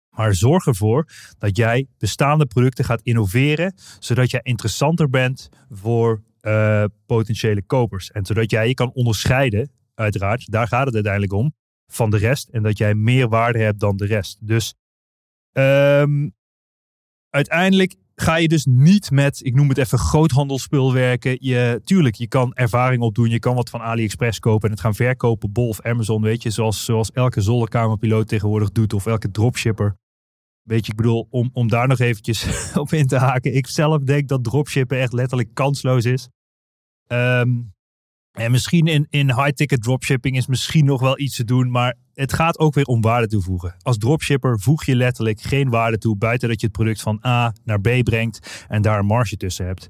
Maar 0.09 0.35
zorg 0.35 0.65
ervoor 0.65 1.09
dat 1.37 1.57
jij 1.57 1.87
bestaande 1.97 2.45
producten 2.45 2.85
gaat 2.85 3.01
innoveren, 3.01 3.73
zodat 3.99 4.31
jij 4.31 4.39
interessanter 4.43 5.09
bent 5.09 5.49
voor 5.69 6.23
uh, 6.41 6.83
potentiële 7.05 7.61
kopers. 7.63 8.11
En 8.11 8.25
zodat 8.25 8.51
jij 8.51 8.67
je 8.67 8.73
kan 8.73 8.91
onderscheiden 8.93 9.71
uiteraard. 9.95 10.51
Daar 10.51 10.67
gaat 10.67 10.85
het 10.85 10.93
uiteindelijk 10.93 11.33
om. 11.33 11.53
Van 11.87 12.09
de 12.09 12.17
rest. 12.17 12.49
En 12.49 12.63
dat 12.63 12.77
jij 12.77 12.95
meer 12.95 13.29
waarde 13.29 13.59
hebt 13.59 13.79
dan 13.79 13.97
de 13.97 14.05
rest. 14.05 14.47
Dus 14.47 14.75
um, 15.51 16.35
uiteindelijk 17.29 17.95
ga 18.15 18.35
je 18.35 18.47
dus 18.47 18.65
niet 18.65 19.11
met, 19.11 19.45
ik 19.45 19.55
noem 19.55 19.69
het 19.69 19.77
even, 19.77 19.97
groothandelsspul 19.97 20.93
werken. 20.93 21.37
Je, 21.39 21.81
tuurlijk, 21.83 22.15
je 22.15 22.27
kan 22.27 22.53
ervaring 22.53 23.01
opdoen. 23.01 23.29
Je 23.29 23.39
kan 23.39 23.55
wat 23.55 23.69
van 23.69 23.81
AliExpress 23.81 24.39
kopen 24.39 24.67
en 24.67 24.73
het 24.73 24.83
gaan 24.83 24.95
verkopen. 24.95 25.51
Bol 25.51 25.67
of 25.67 25.81
Amazon, 25.81 26.21
weet 26.21 26.43
je. 26.43 26.49
Zoals, 26.49 26.85
zoals 26.85 27.11
elke 27.11 27.41
zolderkamerpiloot 27.41 28.27
tegenwoordig 28.27 28.71
doet. 28.71 28.93
Of 28.93 29.05
elke 29.05 29.31
dropshipper. 29.31 29.97
Weet 30.61 30.85
je, 30.85 30.91
ik 30.91 30.97
bedoel, 30.97 31.27
om, 31.29 31.49
om 31.53 31.67
daar 31.67 31.87
nog 31.87 31.99
eventjes 31.99 32.47
op 32.75 32.91
in 32.91 33.07
te 33.07 33.17
haken. 33.17 33.55
Ik 33.55 33.67
zelf 33.67 34.03
denk 34.03 34.27
dat 34.27 34.43
dropshippen 34.43 34.99
echt 34.99 35.13
letterlijk 35.13 35.53
kansloos 35.53 36.05
is. 36.05 36.29
Ehm, 37.07 37.49
en 38.35 38.51
misschien 38.51 38.87
in, 38.87 39.07
in 39.09 39.33
high-ticket 39.33 39.83
dropshipping 39.83 40.37
is 40.37 40.47
misschien 40.47 40.85
nog 40.85 41.01
wel 41.01 41.19
iets 41.19 41.35
te 41.35 41.43
doen. 41.43 41.71
Maar 41.71 41.95
het 42.13 42.33
gaat 42.33 42.59
ook 42.59 42.73
weer 42.73 42.85
om 42.85 43.01
waarde 43.01 43.27
toevoegen. 43.27 43.75
Als 43.81 43.97
dropshipper 43.97 44.59
voeg 44.59 44.85
je 44.85 44.95
letterlijk 44.95 45.41
geen 45.41 45.69
waarde 45.69 45.97
toe. 45.97 46.17
Buiten 46.17 46.49
dat 46.49 46.59
je 46.59 46.67
het 46.67 46.75
product 46.75 47.01
van 47.01 47.19
A 47.25 47.53
naar 47.63 47.81
B 47.81 48.03
brengt. 48.03 48.65
En 48.67 48.81
daar 48.81 48.99
een 48.99 49.05
marge 49.05 49.37
tussen 49.37 49.65
hebt. 49.65 49.89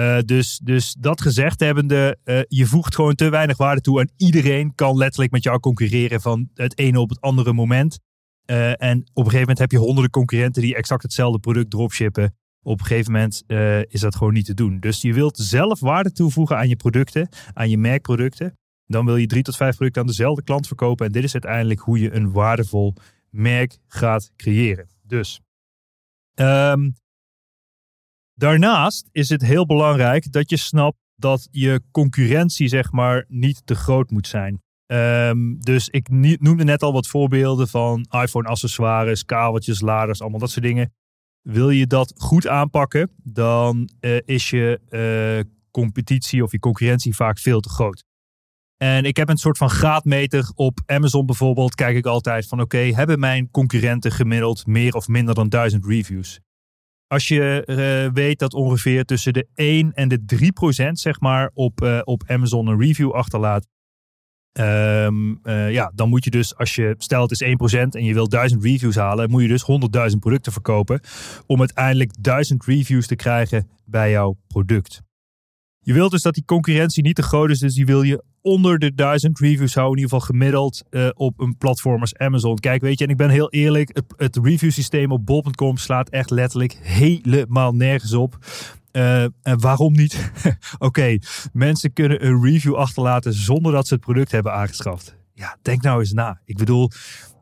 Uh, 0.00 0.18
dus, 0.18 0.60
dus 0.62 0.96
dat 0.98 1.20
gezegd 1.20 1.60
hebbende, 1.60 2.18
uh, 2.24 2.40
je 2.48 2.66
voegt 2.66 2.94
gewoon 2.94 3.14
te 3.14 3.28
weinig 3.28 3.56
waarde 3.56 3.80
toe. 3.80 4.00
En 4.00 4.10
iedereen 4.16 4.74
kan 4.74 4.96
letterlijk 4.96 5.32
met 5.32 5.42
jou 5.42 5.60
concurreren 5.60 6.20
van 6.20 6.48
het 6.54 6.78
ene 6.78 7.00
op 7.00 7.08
het 7.08 7.20
andere 7.20 7.52
moment. 7.52 7.98
Uh, 8.46 8.68
en 8.68 8.98
op 8.98 9.24
een 9.24 9.24
gegeven 9.24 9.38
moment 9.38 9.58
heb 9.58 9.70
je 9.70 9.78
honderden 9.78 10.10
concurrenten 10.10 10.62
die 10.62 10.76
exact 10.76 11.02
hetzelfde 11.02 11.38
product 11.38 11.70
dropshippen. 11.70 12.36
Op 12.66 12.80
een 12.80 12.86
gegeven 12.86 13.12
moment 13.12 13.42
uh, 13.46 13.80
is 13.82 14.00
dat 14.00 14.16
gewoon 14.16 14.32
niet 14.32 14.44
te 14.44 14.54
doen. 14.54 14.80
Dus 14.80 15.02
je 15.02 15.14
wilt 15.14 15.36
zelf 15.36 15.80
waarde 15.80 16.12
toevoegen 16.12 16.56
aan 16.56 16.68
je 16.68 16.76
producten, 16.76 17.28
aan 17.52 17.70
je 17.70 17.78
merkproducten. 17.78 18.58
Dan 18.86 19.04
wil 19.04 19.16
je 19.16 19.26
drie 19.26 19.42
tot 19.42 19.56
vijf 19.56 19.74
producten 19.74 20.02
aan 20.02 20.08
dezelfde 20.08 20.42
klant 20.42 20.66
verkopen. 20.66 21.06
En 21.06 21.12
dit 21.12 21.24
is 21.24 21.32
uiteindelijk 21.32 21.80
hoe 21.80 21.98
je 21.98 22.14
een 22.14 22.32
waardevol 22.32 22.94
merk 23.30 23.78
gaat 23.86 24.30
creëren. 24.36 24.88
Dus 25.02 25.40
um, 26.34 26.94
daarnaast 28.34 29.08
is 29.12 29.28
het 29.28 29.42
heel 29.42 29.66
belangrijk 29.66 30.32
dat 30.32 30.50
je 30.50 30.56
snapt 30.56 30.98
dat 31.16 31.48
je 31.50 31.82
concurrentie 31.90 32.68
zeg 32.68 32.92
maar 32.92 33.24
niet 33.28 33.62
te 33.66 33.74
groot 33.74 34.10
moet 34.10 34.26
zijn. 34.26 34.62
Um, 34.86 35.60
dus 35.60 35.88
ik 35.88 36.08
noemde 36.40 36.64
net 36.64 36.82
al 36.82 36.92
wat 36.92 37.06
voorbeelden 37.06 37.68
van 37.68 38.06
iPhone 38.10 38.48
accessoires, 38.48 39.24
kabeltjes, 39.24 39.80
laders, 39.80 40.20
allemaal 40.20 40.40
dat 40.40 40.50
soort 40.50 40.64
dingen. 40.64 40.92
Wil 41.46 41.70
je 41.70 41.86
dat 41.86 42.12
goed 42.16 42.46
aanpakken, 42.46 43.10
dan 43.22 43.88
uh, 44.00 44.18
is 44.24 44.50
je 44.50 44.80
uh, 44.90 45.52
competitie 45.70 46.42
of 46.42 46.52
je 46.52 46.58
concurrentie 46.58 47.14
vaak 47.14 47.38
veel 47.38 47.60
te 47.60 47.68
groot. 47.68 48.04
En 48.76 49.04
ik 49.04 49.16
heb 49.16 49.28
een 49.28 49.36
soort 49.36 49.58
van 49.58 49.70
graadmeter 49.70 50.50
op 50.54 50.80
Amazon 50.86 51.26
bijvoorbeeld. 51.26 51.74
Kijk 51.74 51.96
ik 51.96 52.06
altijd 52.06 52.46
van 52.46 52.60
oké, 52.60 52.78
hebben 52.78 53.18
mijn 53.18 53.50
concurrenten 53.50 54.12
gemiddeld 54.12 54.66
meer 54.66 54.94
of 54.94 55.08
minder 55.08 55.34
dan 55.34 55.48
duizend 55.48 55.86
reviews? 55.86 56.40
Als 57.06 57.28
je 57.28 57.62
uh, 57.66 58.12
weet 58.12 58.38
dat 58.38 58.54
ongeveer 58.54 59.04
tussen 59.04 59.32
de 59.32 59.48
1 59.54 59.92
en 59.92 60.08
de 60.08 60.24
3 60.24 60.52
procent 60.52 61.00
zeg 61.00 61.20
maar 61.20 61.50
op, 61.54 62.02
op 62.04 62.22
Amazon 62.26 62.66
een 62.66 62.80
review 62.80 63.12
achterlaat. 63.12 63.66
Um, 64.60 65.40
uh, 65.44 65.72
ja, 65.72 65.92
dan 65.94 66.08
moet 66.08 66.24
je 66.24 66.30
dus, 66.30 66.56
als 66.56 66.74
je 66.74 66.94
stelt 66.98 67.30
het 67.30 67.40
is 67.40 67.74
1% 67.74 67.78
en 67.90 68.04
je 68.04 68.14
wil 68.14 68.28
1000 68.28 68.64
reviews 68.64 68.96
halen, 68.96 69.30
moet 69.30 69.42
je 69.42 69.48
dus 69.48 69.64
100.000 70.12 70.18
producten 70.18 70.52
verkopen 70.52 71.00
om 71.46 71.58
uiteindelijk 71.58 72.10
1000 72.20 72.64
reviews 72.64 73.06
te 73.06 73.16
krijgen 73.16 73.68
bij 73.84 74.10
jouw 74.10 74.36
product. 74.46 75.02
Je 75.80 75.92
wilt 75.92 76.10
dus 76.10 76.22
dat 76.22 76.34
die 76.34 76.44
concurrentie 76.44 77.02
niet 77.02 77.14
te 77.14 77.22
groot 77.22 77.50
is, 77.50 77.58
dus 77.58 77.74
die 77.74 77.86
wil 77.86 78.02
je 78.02 78.22
onder 78.40 78.78
de 78.78 78.94
1000 78.94 79.38
reviews 79.38 79.74
houden, 79.74 79.96
in 79.96 80.02
ieder 80.02 80.18
geval 80.18 80.34
gemiddeld 80.34 80.82
uh, 80.90 81.08
op 81.14 81.40
een 81.40 81.56
platform 81.56 82.00
als 82.00 82.16
Amazon. 82.16 82.58
Kijk, 82.58 82.80
weet 82.80 82.98
je, 82.98 83.04
en 83.04 83.10
ik 83.10 83.16
ben 83.16 83.30
heel 83.30 83.50
eerlijk, 83.50 83.90
het, 83.92 84.04
het 84.16 84.38
review 84.42 84.70
systeem 84.70 85.12
op 85.12 85.26
bol.com 85.26 85.76
slaat 85.76 86.08
echt 86.08 86.30
letterlijk 86.30 86.78
helemaal 86.82 87.74
nergens 87.74 88.12
op. 88.12 88.38
Uh, 88.96 89.22
en 89.22 89.60
waarom 89.60 89.92
niet? 89.92 90.30
Oké, 90.78 91.18
mensen 91.52 91.92
kunnen 91.92 92.26
een 92.26 92.42
review 92.42 92.74
achterlaten 92.74 93.32
zonder 93.34 93.72
dat 93.72 93.86
ze 93.86 93.94
het 93.94 94.02
product 94.02 94.30
hebben 94.30 94.52
aangeschaft. 94.52 95.16
Ja, 95.34 95.56
denk 95.62 95.82
nou 95.82 96.00
eens 96.00 96.12
na. 96.12 96.40
Ik 96.44 96.56
bedoel, 96.56 96.90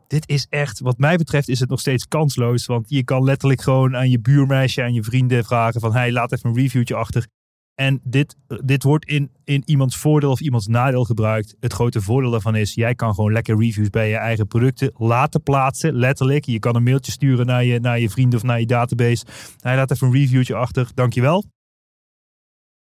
dit 0.07 0.29
is 0.29 0.47
echt, 0.51 0.81
wat 0.81 0.99
mij 0.99 1.17
betreft, 1.17 1.49
is 1.49 1.61
het 1.61 1.69
nog 1.69 1.81
steeds 1.81 2.09
kansloos. 2.09 2.67
Want 2.67 2.89
je 2.89 3.05
kan 3.05 3.25
letterlijk 3.25 3.63
gewoon 3.63 3.97
aan 3.97 4.11
je 4.11 4.21
buurmeisje, 4.21 4.83
aan 4.83 4.93
je 4.93 5.03
vrienden 5.03 5.45
vragen 5.45 5.81
van, 5.81 5.93
hey, 5.93 6.13
laat 6.13 6.33
even 6.33 6.51
een 6.51 6.57
reviewtje 6.57 6.95
achter. 6.95 7.27
En 7.75 8.01
dit, 8.03 8.37
dit 8.65 8.83
wordt 8.83 9.05
in, 9.05 9.31
in 9.45 9.63
iemands 9.65 9.97
voordeel 9.97 10.31
of 10.31 10.41
iemands 10.41 10.67
nadeel 10.67 11.05
gebruikt. 11.05 11.57
Het 11.61 11.73
grote 11.73 12.01
voordeel 12.01 12.31
daarvan 12.31 12.57
is, 12.57 12.75
jij 12.75 12.95
kan 12.95 13.15
gewoon 13.15 13.33
lekker 13.33 13.59
reviews 13.59 13.91
bij 13.91 14.09
je 14.09 14.17
eigen 14.17 14.47
producten 14.47 14.93
laten 14.97 15.43
plaatsen. 15.43 15.95
Letterlijk. 15.95 16.45
Je 16.45 16.59
kan 16.59 16.77
een 16.77 16.83
mailtje 16.83 17.13
sturen 17.13 17.47
naar 17.47 17.65
je, 17.65 17.81
naar 17.81 18.01
je 18.01 18.11
vrienden 18.11 18.39
of 18.39 18.45
naar 18.45 18.61
je 18.61 18.67
database. 18.67 19.25
Hij 19.61 19.77
laat 19.77 19.91
even 19.91 20.07
een 20.07 20.13
reviewtje 20.13 20.55
achter. 20.55 20.91
Dankjewel. 20.95 21.45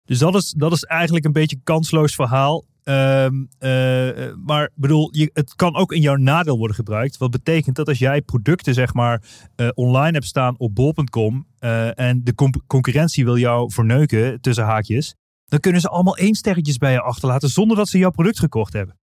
Dus 0.04 0.18
dat 0.18 0.34
is, 0.34 0.54
dat 0.56 0.72
is 0.72 0.84
eigenlijk 0.84 1.24
een 1.24 1.32
beetje 1.32 1.56
een 1.56 1.62
kansloos 1.64 2.14
verhaal. 2.14 2.64
Um, 2.84 3.48
uh, 3.60 4.34
maar 4.44 4.70
bedoel, 4.74 5.08
je, 5.16 5.30
het 5.32 5.54
kan 5.54 5.76
ook 5.76 5.92
in 5.92 6.00
jouw 6.00 6.16
nadeel 6.16 6.58
worden 6.58 6.76
gebruikt. 6.76 7.16
Wat 7.16 7.30
betekent 7.30 7.76
dat 7.76 7.88
als 7.88 7.98
jij 7.98 8.22
producten 8.22 8.74
zeg 8.74 8.94
maar 8.94 9.22
uh, 9.56 9.68
online 9.74 10.12
hebt 10.12 10.24
staan 10.24 10.54
op 10.58 10.74
bol.com 10.74 11.46
en 11.94 12.24
de 12.24 12.34
concurrentie 12.66 13.24
wil 13.24 13.36
jou 13.36 13.72
verneuken 13.72 14.40
tussen 14.40 14.64
haakjes, 14.64 15.14
dan 15.44 15.60
kunnen 15.60 15.80
ze 15.80 15.88
allemaal 15.88 16.16
één 16.16 16.34
sterretjes 16.34 16.78
bij 16.78 16.92
je 16.92 17.00
achterlaten 17.00 17.48
zonder 17.48 17.76
dat 17.76 17.88
ze 17.88 17.98
jouw 17.98 18.10
product 18.10 18.38
gekocht 18.38 18.72
hebben. 18.72 19.01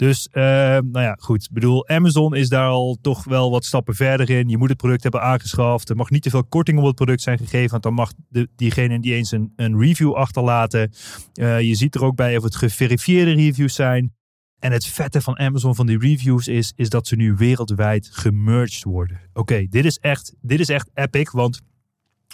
Dus, 0.00 0.28
uh, 0.32 0.42
nou 0.42 1.00
ja, 1.00 1.16
goed. 1.18 1.42
Ik 1.42 1.50
bedoel, 1.52 1.88
Amazon 1.88 2.34
is 2.34 2.48
daar 2.48 2.68
al 2.68 2.98
toch 3.00 3.24
wel 3.24 3.50
wat 3.50 3.64
stappen 3.64 3.94
verder 3.94 4.30
in. 4.30 4.48
Je 4.48 4.56
moet 4.56 4.68
het 4.68 4.78
product 4.78 5.02
hebben 5.02 5.22
aangeschaft. 5.22 5.88
Er 5.88 5.96
mag 5.96 6.10
niet 6.10 6.22
te 6.22 6.30
veel 6.30 6.44
korting 6.44 6.78
op 6.78 6.84
het 6.84 6.94
product 6.94 7.22
zijn 7.22 7.38
gegeven. 7.38 7.70
Want 7.70 7.82
dan 7.82 7.94
mag 7.94 8.12
de, 8.28 8.48
diegene 8.56 8.96
niet 8.96 9.12
eens 9.12 9.32
een, 9.32 9.52
een 9.56 9.80
review 9.80 10.12
achterlaten. 10.12 10.92
Uh, 11.34 11.60
je 11.60 11.74
ziet 11.74 11.94
er 11.94 12.04
ook 12.04 12.16
bij 12.16 12.36
of 12.36 12.42
het 12.42 12.56
geverifieerde 12.56 13.32
reviews 13.32 13.74
zijn. 13.74 14.14
En 14.58 14.72
het 14.72 14.86
vette 14.86 15.20
van 15.20 15.38
Amazon 15.38 15.74
van 15.74 15.86
die 15.86 15.98
reviews 15.98 16.48
is, 16.48 16.72
is 16.76 16.88
dat 16.88 17.06
ze 17.06 17.16
nu 17.16 17.34
wereldwijd 17.34 18.08
gemerged 18.12 18.82
worden. 18.82 19.20
Oké, 19.32 19.66
dit 19.70 19.84
is 19.84 19.98
echt, 19.98 20.34
dit 20.40 20.60
is 20.60 20.68
echt 20.68 20.90
epic. 20.94 21.30
Want 21.30 21.60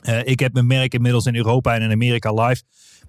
uh, 0.08 0.24
ik 0.24 0.40
heb 0.40 0.52
mijn 0.52 0.66
merk 0.66 0.94
inmiddels 0.94 1.26
in 1.26 1.36
Europa 1.36 1.74
en 1.74 1.82
in 1.82 1.90
Amerika 1.90 2.32
live. 2.32 2.62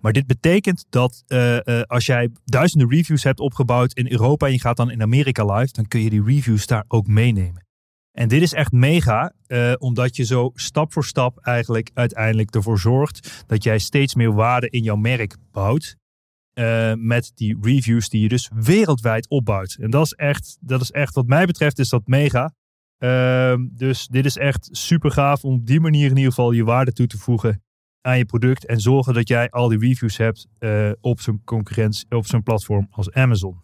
Maar 0.08 0.15
dit 0.15 0.28
betekent 0.28 0.86
dat 0.89 1.24
uh, 1.28 1.54
uh, 1.63 1.82
als 1.82 2.06
jij 2.06 2.30
duizenden 2.46 2.89
reviews 2.89 3.24
hebt 3.24 3.39
opgebouwd 3.39 3.93
in 3.93 4.12
Europa 4.12 4.46
en 4.46 4.52
je 4.52 4.60
gaat 4.60 4.78
dan 4.78 4.91
in 4.91 5.02
Amerika 5.02 5.56
live, 5.56 5.74
dan 5.74 5.88
kun 5.88 6.02
je 6.02 6.10
die 6.10 6.24
reviews 6.24 6.67
daar 6.67 6.84
ook 6.88 7.08
meenemen. 7.08 7.65
En 8.12 8.28
dit 8.28 8.41
is 8.41 8.54
echt 8.54 8.72
mega, 8.72 9.34
uh, 9.48 9.74
omdat 9.78 10.15
je 10.15 10.24
zo 10.24 10.52
stap 10.54 10.93
voor 10.93 11.06
stap 11.06 11.38
eigenlijk 11.38 11.91
uiteindelijk 11.93 12.56
ervoor 12.56 12.80
zorgt 12.80 13.43
dat 13.48 13.63
jij 13.63 13.80
steeds 13.80 14.15
meer 14.15 14.34
waarde 14.34 14.70
in 14.70 14.84
jouw 14.84 14.96
merk 14.96 15.36
bouwt. 15.52 15.96
met 16.96 17.32
die 17.36 17.58
reviews 17.62 18.10
die 18.10 18.22
je 18.22 18.28
dus 18.28 18.50
wereldwijd 18.56 19.30
opbouwt. 19.30 19.78
En 19.80 19.89
dat 19.89 20.06
is 20.06 20.13
echt, 20.13 20.58
dat 20.62 20.82
is 20.82 20.91
echt 20.91 21.15
wat 21.15 21.28
mij 21.28 21.46
betreft, 21.46 21.80
is 21.80 21.89
dat 21.89 22.08
mega. 22.08 22.54
Uh, 23.00 23.56
dus 23.70 24.08
dit 24.08 24.26
is 24.26 24.38
echt 24.38 24.70
super 24.72 25.12
gaaf 25.12 25.43
om 25.43 25.54
op 25.54 25.65
die 25.65 25.80
manier 25.80 26.10
in 26.10 26.15
ieder 26.15 26.32
geval 26.32 26.52
je 26.52 26.63
waarde 26.63 26.93
toe 26.93 27.08
te 27.08 27.17
voegen 27.17 27.62
aan 28.08 28.17
je 28.17 28.26
product 28.26 28.65
en 28.65 28.80
zorgen 28.80 29.13
dat 29.13 29.28
jij 29.28 29.50
al 29.50 29.67
die 29.67 29.80
reviews 29.80 30.17
hebt 30.17 30.48
uh, 30.60 30.91
op 31.02 31.22
zo'n 31.22 31.41
concurrentie, 31.46 32.06
op 32.10 32.26
zo'n 32.26 32.43
platform 32.43 32.88
als 32.91 33.12
Amazon. 33.12 33.60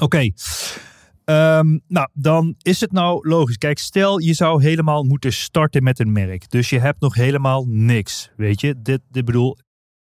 Oké. 0.00 0.18
Um, 0.18 1.80
nou, 1.88 2.08
dan 2.12 2.54
is 2.62 2.80
het 2.80 2.92
nou 2.92 3.28
logisch. 3.28 3.56
Kijk, 3.56 3.78
stel 3.78 4.18
je 4.18 4.34
zou 4.34 4.62
helemaal 4.62 5.04
moeten 5.04 5.32
starten 5.32 5.82
met 5.82 5.98
een 5.98 6.12
merk. 6.12 6.50
Dus 6.50 6.70
je 6.70 6.78
hebt 6.78 7.00
nog 7.00 7.14
helemaal 7.14 7.64
niks. 7.68 8.30
Weet 8.36 8.60
je, 8.60 8.74
dit, 8.82 9.00
dit 9.10 9.24
bedoel, 9.24 9.58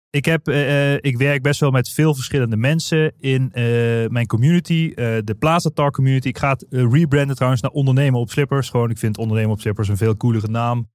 ik, 0.09 0.25
heb, 0.25 0.47
uh, 0.47 0.93
ik 0.93 1.17
werk 1.17 1.41
best 1.41 1.59
wel 1.59 1.71
met 1.71 1.89
veel 1.89 2.15
verschillende 2.15 2.57
mensen 2.57 3.13
in 3.19 3.49
mijn 4.11 4.27
community, 4.27 4.93
de 5.23 5.35
Plaza 5.39 5.69
community. 5.91 6.27
Ik 6.27 6.37
ga 6.37 6.57
rebranden 6.69 7.35
trouwens 7.35 7.61
naar 7.61 7.71
ondernemen 7.71 8.19
op 8.19 8.29
slippers. 8.29 8.69
Gewoon, 8.69 8.89
ik 8.89 8.97
vind 8.97 9.17
ondernemen 9.17 9.51
op 9.51 9.59
slippers 9.59 9.87
een 9.87 9.97
veel 9.97 10.17
coolere 10.17 10.47
naam. 10.47 10.89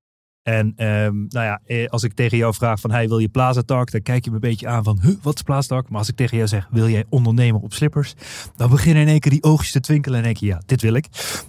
En 0.46 0.66
um, 0.86 1.26
nou 1.28 1.58
ja, 1.68 1.86
als 1.86 2.02
ik 2.02 2.12
tegen 2.12 2.36
jou 2.36 2.54
vraag 2.54 2.80
van, 2.80 2.90
hey, 2.90 3.08
wil 3.08 3.18
je 3.18 3.28
Plaza 3.28 3.62
Talk? 3.62 3.90
Dan 3.90 4.02
kijk 4.02 4.24
je 4.24 4.30
me 4.30 4.36
een 4.36 4.42
beetje 4.42 4.68
aan 4.68 4.84
van, 4.84 4.98
huh, 5.02 5.14
wat 5.22 5.34
is 5.34 5.42
Plaza 5.42 5.68
Talk? 5.68 5.88
Maar 5.88 5.98
als 5.98 6.08
ik 6.08 6.16
tegen 6.16 6.36
jou 6.36 6.48
zeg, 6.48 6.68
wil 6.70 6.88
jij 6.88 7.04
ondernemen 7.08 7.60
op 7.60 7.72
slippers? 7.72 8.14
Dan 8.56 8.70
beginnen 8.70 9.02
in 9.02 9.08
één 9.08 9.20
keer 9.20 9.30
die 9.30 9.42
oogjes 9.42 9.72
te 9.72 9.80
twinkelen 9.80 10.18
en 10.18 10.24
denk 10.24 10.36
je, 10.36 10.46
ja, 10.46 10.62
dit 10.66 10.82
wil 10.82 10.94
ik. 10.94 11.06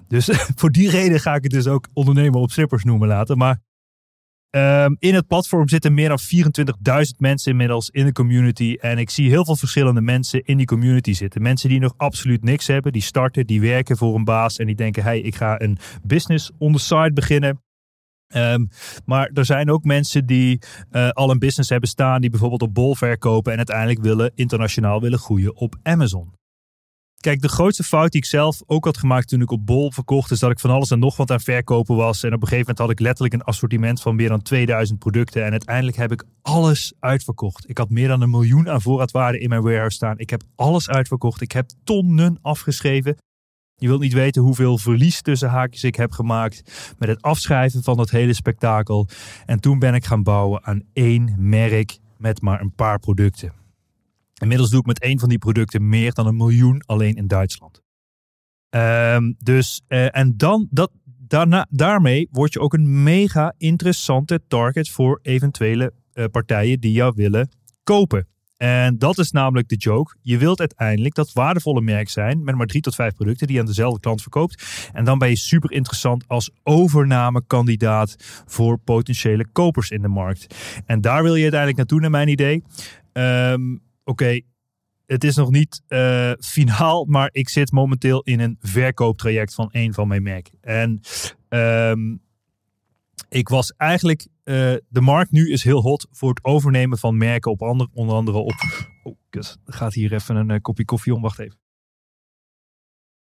Dus 0.07 0.29
voor 0.59 0.71
die 0.71 0.89
reden 0.89 1.19
ga 1.19 1.35
ik 1.35 1.43
het 1.43 1.51
dus 1.51 1.67
ook 1.67 1.87
ondernemen 1.93 2.39
op 2.39 2.51
slippers 2.51 2.83
noemen 2.83 3.07
laten. 3.07 3.37
Maar 3.37 3.59
Um, 4.51 4.95
in 4.99 5.13
het 5.13 5.27
platform 5.27 5.69
zitten 5.69 5.93
meer 5.93 6.09
dan 6.09 6.19
24.000 6.19 7.17
mensen 7.17 7.51
inmiddels 7.51 7.89
in 7.89 8.05
de 8.05 8.11
community. 8.11 8.77
En 8.79 8.97
ik 8.97 9.09
zie 9.09 9.29
heel 9.29 9.45
veel 9.45 9.55
verschillende 9.55 10.01
mensen 10.01 10.43
in 10.43 10.57
die 10.57 10.65
community 10.65 11.13
zitten. 11.13 11.41
Mensen 11.41 11.69
die 11.69 11.79
nog 11.79 11.93
absoluut 11.97 12.43
niks 12.43 12.67
hebben, 12.67 12.91
die 12.91 13.01
starten, 13.01 13.47
die 13.47 13.61
werken 13.61 13.97
voor 13.97 14.15
een 14.15 14.23
baas 14.23 14.57
en 14.57 14.65
die 14.65 14.75
denken: 14.75 15.03
hey, 15.03 15.19
ik 15.19 15.35
ga 15.35 15.61
een 15.61 15.77
business 16.03 16.51
on 16.57 16.73
the 16.73 16.79
side 16.79 17.13
beginnen. 17.13 17.61
Um, 18.35 18.69
maar 19.05 19.29
er 19.33 19.45
zijn 19.45 19.71
ook 19.71 19.83
mensen 19.83 20.25
die 20.25 20.59
uh, 20.91 21.09
al 21.09 21.31
een 21.31 21.39
business 21.39 21.69
hebben 21.69 21.89
staan, 21.89 22.21
die 22.21 22.29
bijvoorbeeld 22.29 22.61
op 22.61 22.73
Bol 22.73 22.95
verkopen 22.95 23.51
en 23.51 23.57
uiteindelijk 23.57 24.01
willen 24.01 24.31
internationaal 24.35 25.01
willen 25.01 25.19
groeien 25.19 25.55
op 25.55 25.75
Amazon. 25.83 26.33
kijk, 27.19 27.41
de 27.41 27.49
grootste 27.49 27.83
fout 27.83 28.11
die 28.11 28.21
ik 28.21 28.27
zelf 28.27 28.61
ook 28.65 28.85
had 28.85 28.97
gemaakt 28.97 29.27
toen 29.27 29.41
ik 29.41 29.51
op 29.51 29.65
Bol 29.65 29.91
verkocht, 29.91 30.31
is 30.31 30.39
dat 30.39 30.51
ik 30.51 30.59
van 30.59 30.69
alles 30.69 30.91
en 30.91 30.99
nog 30.99 31.17
wat 31.17 31.31
aan 31.31 31.39
verkopen 31.39 31.95
was. 31.95 32.23
En 32.23 32.33
op 32.33 32.41
een 32.41 32.47
gegeven 32.47 32.59
moment 32.59 32.77
had 32.77 32.89
ik 32.89 32.99
letterlijk 32.99 33.33
een 33.33 33.43
assortiment 33.43 34.01
van 34.01 34.15
meer 34.15 34.29
dan 34.29 34.41
2000 34.41 34.99
producten. 34.99 35.45
En 35.45 35.51
uiteindelijk 35.51 35.97
heb 35.97 36.11
ik 36.11 36.23
alles 36.41 36.93
uitverkocht. 36.99 37.69
Ik 37.69 37.77
had 37.77 37.89
meer 37.89 38.07
dan 38.07 38.21
een 38.21 38.29
miljoen 38.29 38.69
aan 38.69 38.81
voorraadwaarde 38.81 39.39
in 39.39 39.49
mijn 39.49 39.61
warehouse 39.61 39.95
staan. 39.95 40.19
Ik 40.19 40.29
heb 40.29 40.41
alles 40.55 40.89
uitverkocht. 40.89 41.41
Ik 41.41 41.51
heb 41.51 41.69
tonnen 41.83 42.39
afgeschreven. 42.41 43.17
Je 43.79 43.87
wilt 43.87 44.01
niet 44.01 44.13
weten 44.13 44.41
hoeveel 44.41 44.77
verlies 44.77 45.21
tussen 45.21 45.49
haakjes 45.49 45.83
ik 45.83 45.95
heb 45.95 46.11
gemaakt 46.11 46.93
met 46.97 47.09
het 47.09 47.21
afschrijven 47.21 47.83
van 47.83 47.97
dat 47.97 48.09
hele 48.09 48.33
spektakel. 48.33 49.07
En 49.45 49.59
toen 49.59 49.79
ben 49.79 49.93
ik 49.93 50.05
gaan 50.05 50.23
bouwen 50.23 50.65
aan 50.65 50.81
één 50.93 51.35
merk 51.37 51.97
met 52.17 52.41
maar 52.41 52.61
een 52.61 52.73
paar 52.73 52.99
producten. 52.99 53.53
Inmiddels 54.41 54.69
doe 54.69 54.79
ik 54.79 54.85
met 54.85 54.99
één 54.99 55.19
van 55.19 55.29
die 55.29 55.37
producten 55.37 55.89
meer 55.89 56.13
dan 56.13 56.27
een 56.27 56.35
miljoen 56.35 56.83
alleen 56.85 57.15
in 57.15 57.27
Duitsland. 57.27 57.81
Ehm, 58.69 59.33
dus, 59.37 59.81
eh, 59.87 60.17
en 60.17 60.37
dan, 60.37 60.67
dat, 60.69 60.91
daarna, 61.03 61.67
daarmee 61.69 62.27
word 62.31 62.53
je 62.53 62.59
ook 62.59 62.73
een 62.73 63.03
mega 63.03 63.53
interessante 63.57 64.41
target 64.47 64.89
voor 64.89 65.19
eventuele 65.21 65.93
eh, 66.13 66.25
partijen 66.31 66.79
die 66.79 66.91
jou 66.91 67.13
willen 67.15 67.49
kopen. 67.83 68.27
En 68.57 68.97
dat 68.97 69.17
is 69.17 69.31
namelijk 69.31 69.67
de 69.67 69.75
joke. 69.75 70.15
Je 70.21 70.37
wilt 70.37 70.59
uiteindelijk 70.59 71.15
dat 71.15 71.33
waardevolle 71.33 71.81
merk 71.81 72.09
zijn 72.09 72.43
met 72.43 72.55
maar 72.55 72.65
drie 72.65 72.81
tot 72.81 72.95
vijf 72.95 73.13
producten 73.13 73.47
die 73.47 73.55
je 73.55 73.61
aan 73.61 73.67
dezelfde 73.67 73.99
klant 73.99 74.21
verkoopt. 74.21 74.89
En 74.93 75.05
dan 75.05 75.17
ben 75.17 75.29
je 75.29 75.35
super 75.35 75.71
interessant 75.71 76.27
als 76.27 76.51
overnamekandidaat 76.63 78.15
voor 78.45 78.77
potentiële 78.77 79.47
kopers 79.51 79.89
in 79.89 80.01
de 80.01 80.07
markt. 80.07 80.55
En 80.85 81.01
daar 81.01 81.23
wil 81.23 81.35
je 81.35 81.41
uiteindelijk 81.41 81.77
naartoe, 81.77 81.99
naar 81.99 82.09
mijn 82.09 82.27
idee. 82.27 82.63
Ehm, 83.13 83.61
Oké, 84.07 84.39
het 85.05 85.23
is 85.23 85.35
nog 85.35 85.51
niet 85.51 85.81
uh, 85.87 86.31
finaal, 86.39 87.05
maar 87.05 87.29
ik 87.31 87.49
zit 87.49 87.71
momenteel 87.71 88.21
in 88.21 88.39
een 88.39 88.57
verkooptraject 88.61 89.53
van 89.53 89.69
een 89.71 89.93
van 89.93 90.07
mijn 90.07 90.23
merken. 90.23 90.57
En 90.61 91.01
um, 91.49 92.21
ik 93.29 93.49
was 93.49 93.73
eigenlijk, 93.77 94.27
uh, 94.47 94.75
de 94.89 95.01
markt 95.01 95.31
nu 95.31 95.51
is 95.51 95.63
heel 95.63 95.81
hot 95.81 96.07
voor 96.11 96.29
het 96.29 96.43
overnemen 96.43 96.97
van 96.97 97.17
merken 97.17 97.51
op 97.51 97.61
ander, 97.61 97.87
onder 97.93 98.15
andere 98.15 98.37
op. 98.37 98.55
Oh, 99.03 99.15
kus, 99.29 99.57
gaat 99.65 99.93
hier 99.93 100.13
even 100.13 100.35
een 100.35 100.49
uh, 100.49 100.57
kopje 100.61 100.85
koffie 100.85 101.13
om. 101.13 101.21
Wacht 101.21 101.39
even. 101.39 101.59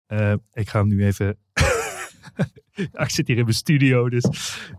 Uh, 0.08 0.34
ik 0.52 0.68
ga 0.68 0.78
hem 0.78 0.88
nu 0.88 1.04
even. 1.06 1.38
ik 3.04 3.10
zit 3.10 3.26
hier 3.26 3.36
in 3.36 3.44
mijn 3.44 3.56
studio, 3.56 4.08
dus 4.08 4.24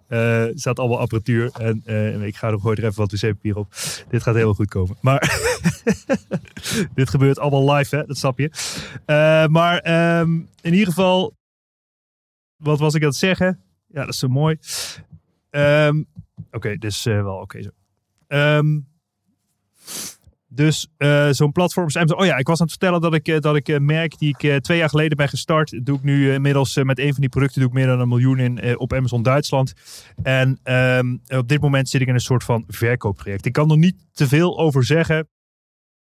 er 0.07 0.51
staat 0.55 0.79
allemaal 0.79 0.99
apparatuur. 0.99 1.51
En 1.51 2.21
ik 2.21 2.35
ga 2.35 2.49
nog 2.49 2.65
er 2.65 2.85
even 2.85 2.95
wat 2.95 3.11
wc-papier 3.11 3.57
op. 3.57 3.73
Dit 4.09 4.23
gaat 4.23 4.35
heel 4.35 4.53
goed 4.53 4.69
komen. 4.69 4.97
Maar 5.01 5.19
dit 6.95 7.09
gebeurt 7.09 7.39
allemaal 7.39 7.75
live, 7.75 7.95
hè? 7.95 8.05
dat 8.05 8.17
snap 8.17 8.39
je. 8.39 8.49
maar 9.49 10.19
um, 10.19 10.49
in 10.61 10.71
ieder 10.71 10.87
geval, 10.87 11.35
wat 12.55 12.79
was 12.79 12.93
ik 12.93 13.01
aan 13.01 13.07
het 13.07 13.17
zeggen? 13.17 13.59
Ja, 13.87 13.99
dat 13.99 14.13
is 14.13 14.19
zo 14.19 14.27
mooi. 14.27 14.57
Um, 15.49 16.07
oké, 16.51 16.77
dus 16.77 17.05
uh, 17.05 17.23
wel 17.23 17.35
oké 17.35 17.61
zo. 17.61 17.69
Um, 18.27 18.91
dus 20.55 20.87
uh, 20.97 21.29
zo'n 21.29 21.51
platform. 21.51 21.87
Oh 22.15 22.25
ja, 22.25 22.37
ik 22.37 22.47
was 22.47 22.59
aan 22.59 22.67
het 22.67 22.77
vertellen 22.77 23.01
dat 23.01 23.13
ik, 23.13 23.27
uh, 23.27 23.39
dat 23.39 23.55
ik 23.55 23.69
uh, 23.69 23.77
merk 23.79 24.17
die 24.17 24.35
ik 24.37 24.63
twee 24.63 24.77
jaar 24.77 24.89
geleden 24.89 25.17
ben 25.17 25.29
gestart. 25.29 25.85
Doe 25.85 25.97
ik 25.97 26.03
nu 26.03 26.33
inmiddels 26.33 26.75
met 26.83 26.99
een 26.99 27.11
van 27.11 27.21
die 27.21 27.29
producten 27.29 27.59
doe 27.59 27.69
ik 27.69 27.75
meer 27.75 27.87
dan 27.87 27.99
een 27.99 28.07
miljoen 28.07 28.39
in 28.39 28.79
op 28.79 28.93
Amazon 28.93 29.23
Duitsland. 29.23 29.73
En 30.23 30.59
um, 30.63 31.21
op 31.27 31.47
dit 31.47 31.61
moment 31.61 31.89
zit 31.89 32.01
ik 32.01 32.07
in 32.07 32.13
een 32.13 32.19
soort 32.19 32.43
van 32.43 32.63
verkoopproject. 32.67 33.45
Ik 33.45 33.53
kan 33.53 33.71
er 33.71 33.77
niet 33.77 33.95
te 34.11 34.27
veel 34.27 34.59
over 34.59 34.85
zeggen. 34.85 35.27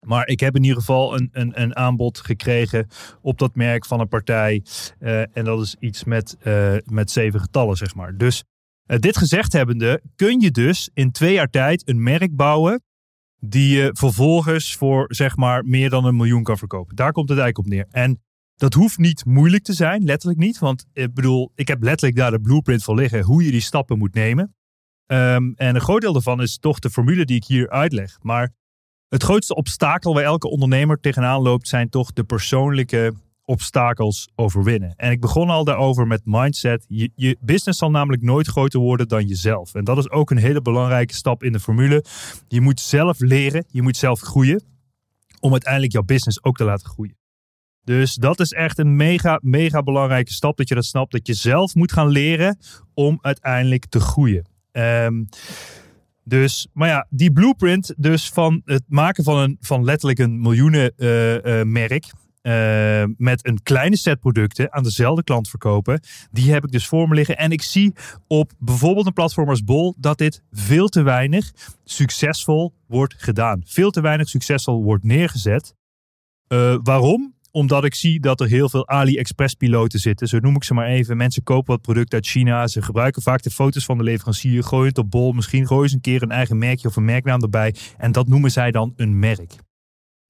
Maar 0.05 0.27
ik 0.27 0.39
heb 0.39 0.55
in 0.55 0.63
ieder 0.63 0.79
geval 0.79 1.15
een, 1.15 1.29
een, 1.31 1.61
een 1.61 1.75
aanbod 1.75 2.19
gekregen 2.19 2.87
op 3.21 3.37
dat 3.37 3.55
merk 3.55 3.85
van 3.85 3.99
een 3.99 4.07
partij. 4.07 4.63
en 4.99 5.43
dat 5.43 5.61
is 5.61 5.75
iets 5.79 6.03
met, 6.03 6.37
met 6.85 7.11
zeven 7.11 7.39
getallen, 7.39 7.77
zeg 7.77 7.95
maar. 7.95 8.17
Dus 8.17 8.43
dit 8.85 9.17
gezegd 9.17 9.53
hebbende, 9.53 10.01
kun 10.15 10.39
je 10.39 10.51
dus 10.51 10.89
in 10.93 11.11
twee 11.11 11.33
jaar 11.33 11.49
tijd 11.49 11.87
een 11.89 12.03
merk 12.03 12.35
bouwen 12.35 12.83
die 13.43 13.77
je 13.77 13.89
vervolgens 13.93 14.75
voor 14.75 15.05
zeg 15.07 15.35
maar 15.35 15.65
meer 15.65 15.89
dan 15.89 16.05
een 16.05 16.15
miljoen 16.15 16.43
kan 16.43 16.57
verkopen. 16.57 16.95
Daar 16.95 17.11
komt 17.11 17.29
het 17.29 17.39
eigenlijk 17.39 17.67
op 17.67 17.73
neer. 17.73 18.03
En 18.03 18.21
dat 18.55 18.73
hoeft 18.73 18.97
niet 18.97 19.25
moeilijk 19.25 19.63
te 19.63 19.73
zijn, 19.73 20.03
letterlijk 20.03 20.39
niet. 20.39 20.59
Want 20.59 20.85
ik 20.93 21.13
bedoel, 21.13 21.51
ik 21.55 21.67
heb 21.67 21.83
letterlijk 21.83 22.17
daar 22.17 22.31
de 22.31 22.41
blueprint 22.41 22.83
voor 22.83 22.95
liggen 22.95 23.23
hoe 23.23 23.43
je 23.43 23.51
die 23.51 23.61
stappen 23.61 23.97
moet 23.97 24.13
nemen. 24.13 24.55
Um, 25.11 25.53
en 25.55 25.75
een 25.75 25.81
groot 25.81 26.01
deel 26.01 26.13
daarvan 26.13 26.41
is 26.41 26.57
toch 26.57 26.79
de 26.79 26.89
formule 26.89 27.25
die 27.25 27.35
ik 27.35 27.45
hier 27.45 27.69
uitleg. 27.69 28.17
Maar 28.21 28.53
het 29.07 29.23
grootste 29.23 29.55
obstakel 29.55 30.13
waar 30.13 30.23
elke 30.23 30.49
ondernemer 30.49 30.99
tegenaan 30.99 31.41
loopt, 31.41 31.67
zijn 31.67 31.89
toch 31.89 32.13
de 32.13 32.23
persoonlijke 32.23 33.13
obstakels 33.51 34.29
overwinnen. 34.35 34.93
En 34.95 35.11
ik 35.11 35.19
begon 35.19 35.49
al 35.49 35.63
daarover 35.63 36.07
met 36.07 36.21
mindset. 36.23 36.85
Je, 36.87 37.11
je, 37.15 37.37
business 37.41 37.79
zal 37.79 37.91
namelijk 37.91 38.21
nooit 38.21 38.47
groter 38.47 38.79
worden 38.79 39.07
dan 39.07 39.25
jezelf. 39.27 39.73
En 39.73 39.83
dat 39.83 39.97
is 39.97 40.09
ook 40.09 40.31
een 40.31 40.37
hele 40.37 40.61
belangrijke 40.61 41.13
stap 41.13 41.43
in 41.43 41.51
de 41.51 41.59
formule. 41.59 42.03
Je 42.47 42.61
moet 42.61 42.79
zelf 42.79 43.19
leren, 43.19 43.65
je 43.67 43.81
moet 43.81 43.97
zelf 43.97 44.19
groeien. 44.19 44.63
Om 45.39 45.51
uiteindelijk 45.51 45.93
jouw 45.93 46.03
business 46.03 46.43
ook 46.43 46.57
te 46.57 46.63
laten 46.63 46.87
groeien. 46.87 47.17
Dus 47.83 48.15
dat 48.15 48.39
is 48.39 48.51
echt 48.51 48.77
een 48.77 48.95
mega, 48.95 49.39
mega 49.43 49.83
belangrijke 49.83 50.33
stap. 50.33 50.57
Dat 50.57 50.67
je 50.67 50.75
dat 50.75 50.85
snapt. 50.85 51.11
Dat 51.11 51.27
je 51.27 51.33
zelf 51.33 51.75
moet 51.75 51.91
gaan 51.91 52.07
leren 52.07 52.57
om 52.93 53.19
uiteindelijk 53.21 53.85
te 53.85 53.99
groeien. 53.99 54.45
Um, 54.71 55.27
dus, 56.23 56.67
maar 56.73 56.87
ja, 56.87 57.07
die 57.09 57.31
blueprint 57.31 57.93
dus 57.97 58.29
van 58.29 58.61
het 58.65 58.83
maken 58.87 59.23
van, 59.23 59.37
een, 59.37 59.57
van 59.59 59.83
letterlijk 59.83 60.19
een 60.19 60.41
miljoenen 60.41 60.93
uh, 60.97 61.43
uh, 61.43 61.63
merk. 61.63 62.05
Uh, 62.41 63.03
met 63.17 63.47
een 63.47 63.63
kleine 63.63 63.97
set 63.97 64.19
producten 64.19 64.73
aan 64.73 64.83
dezelfde 64.83 65.23
klant 65.23 65.49
verkopen. 65.49 66.01
Die 66.31 66.51
heb 66.51 66.63
ik 66.63 66.71
dus 66.71 66.87
voor 66.87 67.07
me 67.07 67.15
liggen. 67.15 67.37
En 67.37 67.51
ik 67.51 67.61
zie 67.61 67.93
op 68.27 68.51
bijvoorbeeld 68.59 69.05
een 69.05 69.13
platform 69.13 69.49
als 69.49 69.63
Bol 69.63 69.95
dat 69.97 70.17
dit 70.17 70.43
veel 70.51 70.87
te 70.87 71.01
weinig 71.01 71.51
succesvol 71.83 72.73
wordt 72.87 73.13
gedaan. 73.17 73.61
Veel 73.65 73.91
te 73.91 74.01
weinig 74.01 74.29
succesvol 74.29 74.83
wordt 74.83 75.03
neergezet. 75.03 75.75
Uh, 76.47 76.77
waarom? 76.83 77.33
Omdat 77.51 77.83
ik 77.83 77.95
zie 77.95 78.19
dat 78.19 78.41
er 78.41 78.47
heel 78.47 78.69
veel 78.69 78.87
AliExpress 78.87 79.53
piloten 79.53 79.99
zitten. 79.99 80.27
Zo 80.27 80.39
noem 80.39 80.55
ik 80.55 80.63
ze 80.63 80.73
maar 80.73 80.87
even. 80.87 81.17
Mensen 81.17 81.43
kopen 81.43 81.73
wat 81.73 81.81
product 81.81 82.13
uit 82.13 82.27
China. 82.27 82.67
Ze 82.67 82.81
gebruiken 82.81 83.21
vaak 83.21 83.41
de 83.41 83.49
foto's 83.49 83.85
van 83.85 83.97
de 83.97 84.03
leverancier. 84.03 84.63
Gooien 84.63 84.87
het 84.87 84.97
op 84.97 85.11
Bol. 85.11 85.31
Misschien 85.31 85.67
gooien 85.67 85.89
ze 85.89 85.95
een 85.95 86.01
keer 86.01 86.21
een 86.21 86.31
eigen 86.31 86.57
merkje 86.57 86.87
of 86.87 86.95
een 86.95 87.05
merknaam 87.05 87.41
erbij. 87.41 87.75
En 87.97 88.11
dat 88.11 88.27
noemen 88.27 88.51
zij 88.51 88.71
dan 88.71 88.93
een 88.95 89.19
merk. 89.19 89.55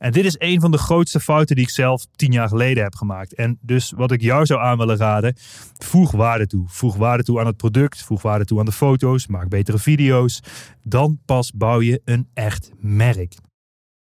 En 0.02 0.12
dit 0.12 0.26
is 0.26 0.36
een 0.38 0.60
van 0.60 0.72
de 0.72 0.78
grootste 0.78 1.20
fouten 1.20 1.56
die 1.56 1.66
ik 1.66 1.72
zelf 1.72 2.06
tien 2.16 2.32
jaar 2.32 2.48
geleden 2.48 2.84
heb 2.84 2.96
gemaakt. 2.96 3.34
En 3.34 3.58
dus 3.62 3.92
wat 3.96 4.12
ik 4.12 4.22
jou 4.22 4.46
zou 4.46 4.60
aan 4.60 4.78
willen 4.78 4.98
raden, 4.98 5.36
voeg 5.78 6.12
waarde 6.12 6.48
toe. 6.48 6.64
Voeg 6.68 6.96
waarde 6.96 7.24
toe 7.24 7.40
aan 7.40 7.46
het 7.46 7.58
product, 7.58 8.04
voeg 8.04 8.22
waarde 8.22 8.46
toe 8.46 8.60
aan 8.60 8.66
de 8.66 8.72
foto's, 8.72 9.28
maak 9.28 9.50
betere 9.50 9.80
video's. 9.80 10.40
Dan 10.84 11.20
pas 11.26 11.52
bouw 11.52 11.82
je 11.82 12.02
een 12.06 12.30
echt 12.34 12.72
merk. 12.80 13.36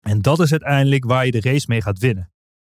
En 0.02 0.22
dat 0.22 0.40
is 0.40 0.52
uiteindelijk 0.52 1.06
waar 1.06 1.26
je 1.26 1.32
de 1.32 1.42
race 1.42 1.66
mee 1.68 1.82
gaat 1.82 2.00
winnen. 2.00 2.35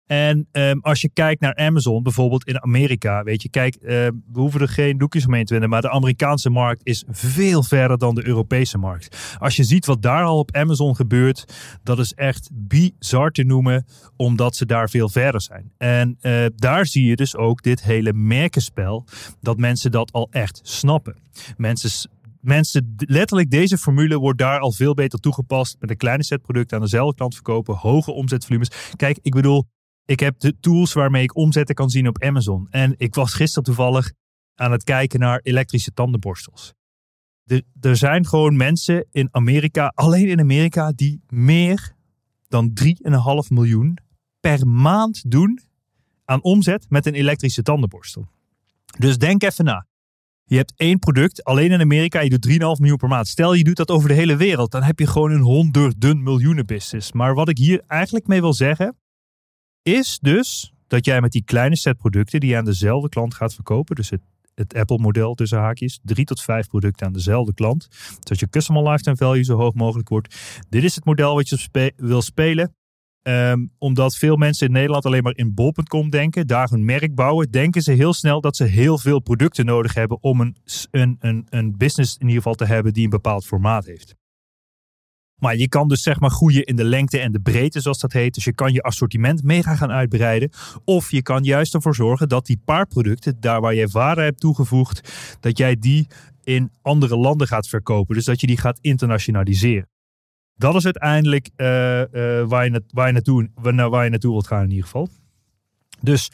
En 0.07 0.47
um, 0.51 0.79
als 0.81 1.01
je 1.01 1.09
kijkt 1.13 1.41
naar 1.41 1.55
Amazon, 1.55 2.03
bijvoorbeeld 2.03 2.47
in 2.47 2.61
Amerika, 2.61 3.23
weet 3.23 3.41
je, 3.41 3.49
kijk, 3.49 3.75
uh, 3.75 3.89
we 3.89 4.13
hoeven 4.33 4.61
er 4.61 4.67
geen 4.67 4.97
doekjes 4.97 5.25
omheen 5.25 5.45
te 5.45 5.51
winnen, 5.51 5.69
maar 5.69 5.81
de 5.81 5.89
Amerikaanse 5.89 6.49
markt 6.49 6.81
is 6.83 7.03
veel 7.09 7.63
verder 7.63 7.97
dan 7.97 8.15
de 8.15 8.27
Europese 8.27 8.77
markt. 8.77 9.35
Als 9.39 9.55
je 9.55 9.63
ziet 9.63 9.85
wat 9.85 10.01
daar 10.01 10.23
al 10.23 10.37
op 10.37 10.55
Amazon 10.55 10.95
gebeurt, 10.95 11.53
dat 11.83 11.99
is 11.99 12.13
echt 12.13 12.49
bizar 12.53 13.31
te 13.31 13.43
noemen, 13.43 13.85
omdat 14.15 14.55
ze 14.55 14.65
daar 14.65 14.89
veel 14.89 15.09
verder 15.09 15.41
zijn. 15.41 15.71
En 15.77 16.17
uh, 16.21 16.45
daar 16.55 16.85
zie 16.85 17.05
je 17.05 17.15
dus 17.15 17.35
ook 17.35 17.61
dit 17.61 17.83
hele 17.83 18.13
merkenspel, 18.13 19.05
dat 19.41 19.57
mensen 19.57 19.91
dat 19.91 20.11
al 20.11 20.27
echt 20.31 20.59
snappen. 20.63 21.15
Mensen 21.57 22.09
mensen, 22.41 22.95
letterlijk 22.97 23.51
deze 23.51 23.77
formule 23.77 24.17
wordt 24.17 24.39
daar 24.39 24.59
al 24.59 24.71
veel 24.71 24.93
beter 24.93 25.19
toegepast. 25.19 25.75
Met 25.79 25.89
een 25.89 25.97
kleine 25.97 26.23
set 26.23 26.41
producten 26.41 26.77
aan 26.77 26.83
dezelfde 26.83 27.15
klant 27.15 27.33
verkopen, 27.33 27.75
hoge 27.75 28.11
omzetvolumes. 28.11 28.71
Kijk, 28.95 29.19
ik 29.21 29.33
bedoel, 29.33 29.65
ik 30.07 30.19
heb 30.19 30.39
de 30.39 30.59
tools 30.59 30.93
waarmee 30.93 31.23
ik 31.23 31.35
omzetten 31.35 31.75
kan 31.75 31.89
zien 31.89 32.07
op 32.07 32.23
Amazon. 32.23 32.67
En 32.69 32.93
ik 32.97 33.15
was 33.15 33.33
gisteren 33.33 33.63
toevallig 33.63 34.11
aan 34.55 34.71
het 34.71 34.83
kijken 34.83 35.19
naar 35.19 35.39
elektrische 35.43 35.93
tandenborstels. 35.93 36.73
Er, 37.45 37.61
er 37.81 37.95
zijn 37.95 38.25
gewoon 38.25 38.55
mensen 38.55 39.07
in 39.11 39.27
Amerika, 39.31 39.91
alleen 39.95 40.27
in 40.27 40.39
Amerika, 40.39 40.91
die 40.91 41.21
meer 41.27 41.95
dan 42.47 42.71
3,5 42.83 42.91
miljoen 43.47 43.97
per 44.39 44.67
maand 44.67 45.31
doen 45.31 45.59
aan 46.25 46.43
omzet 46.43 46.85
met 46.89 47.05
een 47.05 47.13
elektrische 47.13 47.61
tandenborstel. 47.61 48.27
Dus 48.97 49.17
denk 49.17 49.43
even 49.43 49.65
na. 49.65 49.85
Je 50.43 50.55
hebt 50.55 50.73
één 50.75 50.99
product, 50.99 51.43
alleen 51.43 51.71
in 51.71 51.81
Amerika, 51.81 52.19
je 52.19 52.29
doet 52.29 52.47
3,5 52.47 52.53
miljoen 52.57 52.97
per 52.97 53.07
maand. 53.07 53.27
Stel 53.27 53.53
je 53.53 53.63
doet 53.63 53.75
dat 53.75 53.89
over 53.89 54.09
de 54.09 54.15
hele 54.15 54.35
wereld, 54.35 54.71
dan 54.71 54.83
heb 54.83 54.99
je 54.99 55.07
gewoon 55.07 55.31
een 55.31 55.41
honderden 55.41 56.23
miljoenen 56.23 56.65
business. 56.65 57.11
Maar 57.11 57.33
wat 57.33 57.49
ik 57.49 57.57
hier 57.57 57.83
eigenlijk 57.87 58.27
mee 58.27 58.41
wil 58.41 58.53
zeggen, 58.53 58.95
is 59.87 60.19
dus 60.21 60.73
dat 60.87 61.05
jij 61.05 61.21
met 61.21 61.31
die 61.31 61.43
kleine 61.43 61.75
set 61.75 61.97
producten 61.97 62.39
die 62.39 62.49
je 62.49 62.57
aan 62.57 62.65
dezelfde 62.65 63.09
klant 63.09 63.33
gaat 63.33 63.53
verkopen, 63.53 63.95
dus 63.95 64.09
het, 64.09 64.21
het 64.55 64.73
Apple-model 64.75 65.33
tussen 65.35 65.57
haakjes, 65.59 65.99
drie 66.03 66.25
tot 66.25 66.41
vijf 66.41 66.67
producten 66.67 67.05
aan 67.07 67.13
dezelfde 67.13 67.53
klant, 67.53 67.87
zodat 68.19 68.39
je 68.39 68.49
customer 68.49 68.89
lifetime 68.89 69.15
value 69.15 69.43
zo 69.43 69.57
hoog 69.57 69.73
mogelijk 69.73 70.09
wordt. 70.09 70.35
Dit 70.69 70.83
is 70.83 70.95
het 70.95 71.05
model 71.05 71.35
wat 71.35 71.49
je 71.49 71.93
wil 71.95 72.21
spelen. 72.21 72.75
ehm, 73.21 73.65
omdat 73.77 74.15
veel 74.15 74.35
mensen 74.35 74.67
in 74.67 74.73
Nederland 74.73 75.05
alleen 75.05 75.23
maar 75.23 75.35
in 75.35 75.53
bol.com 75.53 76.09
denken, 76.09 76.47
daar 76.47 76.69
hun 76.69 76.85
merk 76.85 77.15
bouwen, 77.15 77.51
denken 77.51 77.81
ze 77.81 77.91
heel 77.91 78.13
snel 78.13 78.41
dat 78.41 78.55
ze 78.55 78.63
heel 78.63 78.97
veel 78.97 79.19
producten 79.19 79.65
nodig 79.65 79.93
hebben 79.93 80.23
om 80.23 80.41
een, 80.41 80.55
een, 80.91 81.15
een, 81.19 81.45
een 81.49 81.77
business 81.77 82.13
in 82.13 82.27
ieder 82.27 82.35
geval 82.35 82.55
te 82.55 82.65
hebben 82.65 82.93
die 82.93 83.03
een 83.03 83.09
bepaald 83.09 83.45
formaat 83.45 83.85
heeft. 83.85 84.15
Maar 85.39 85.55
je 85.55 85.67
kan 85.67 85.87
dus 85.87 86.01
zeg 86.01 86.19
maar 86.19 86.29
groeien 86.29 86.63
in 86.63 86.75
de 86.75 86.83
lengte 86.83 87.19
en 87.19 87.31
de 87.31 87.39
breedte, 87.39 87.79
zoals 87.79 87.99
dat 87.99 88.11
heet. 88.11 88.33
Dus 88.33 88.43
je 88.43 88.53
kan 88.53 88.73
je 88.73 88.81
assortiment 88.81 89.43
mega 89.43 89.75
gaan 89.75 89.91
uitbreiden. 89.91 90.49
Of 90.83 91.11
je 91.11 91.21
kan 91.21 91.43
juist 91.43 91.73
ervoor 91.73 91.95
zorgen 91.95 92.29
dat 92.29 92.45
die 92.45 92.61
paar 92.65 92.87
producten, 92.87 93.39
daar 93.39 93.61
waar 93.61 93.73
je 93.73 93.87
waarde 93.87 94.21
hebt 94.21 94.39
toegevoegd, 94.39 95.13
dat 95.39 95.57
jij 95.57 95.75
die 95.75 96.07
in 96.43 96.71
andere 96.81 97.17
landen 97.17 97.47
gaat 97.47 97.67
verkopen. 97.67 98.15
Dus 98.15 98.25
dat 98.25 98.41
je 98.41 98.47
die 98.47 98.57
gaat 98.57 98.79
internationaliseren. 98.81 99.89
Dat 100.55 100.75
is 100.75 100.85
uiteindelijk 100.85 101.49
uh, 101.57 101.67
uh, 101.67 102.05
waar, 102.47 102.65
je 102.65 102.83
waar, 102.91 103.13
je 103.13 103.89
waar 103.89 104.03
je 104.03 104.09
naartoe 104.09 104.31
wilt 104.31 104.47
gaan 104.47 104.63
in 104.63 104.69
ieder 104.69 104.83
geval. 104.83 105.09
Dus 106.01 106.31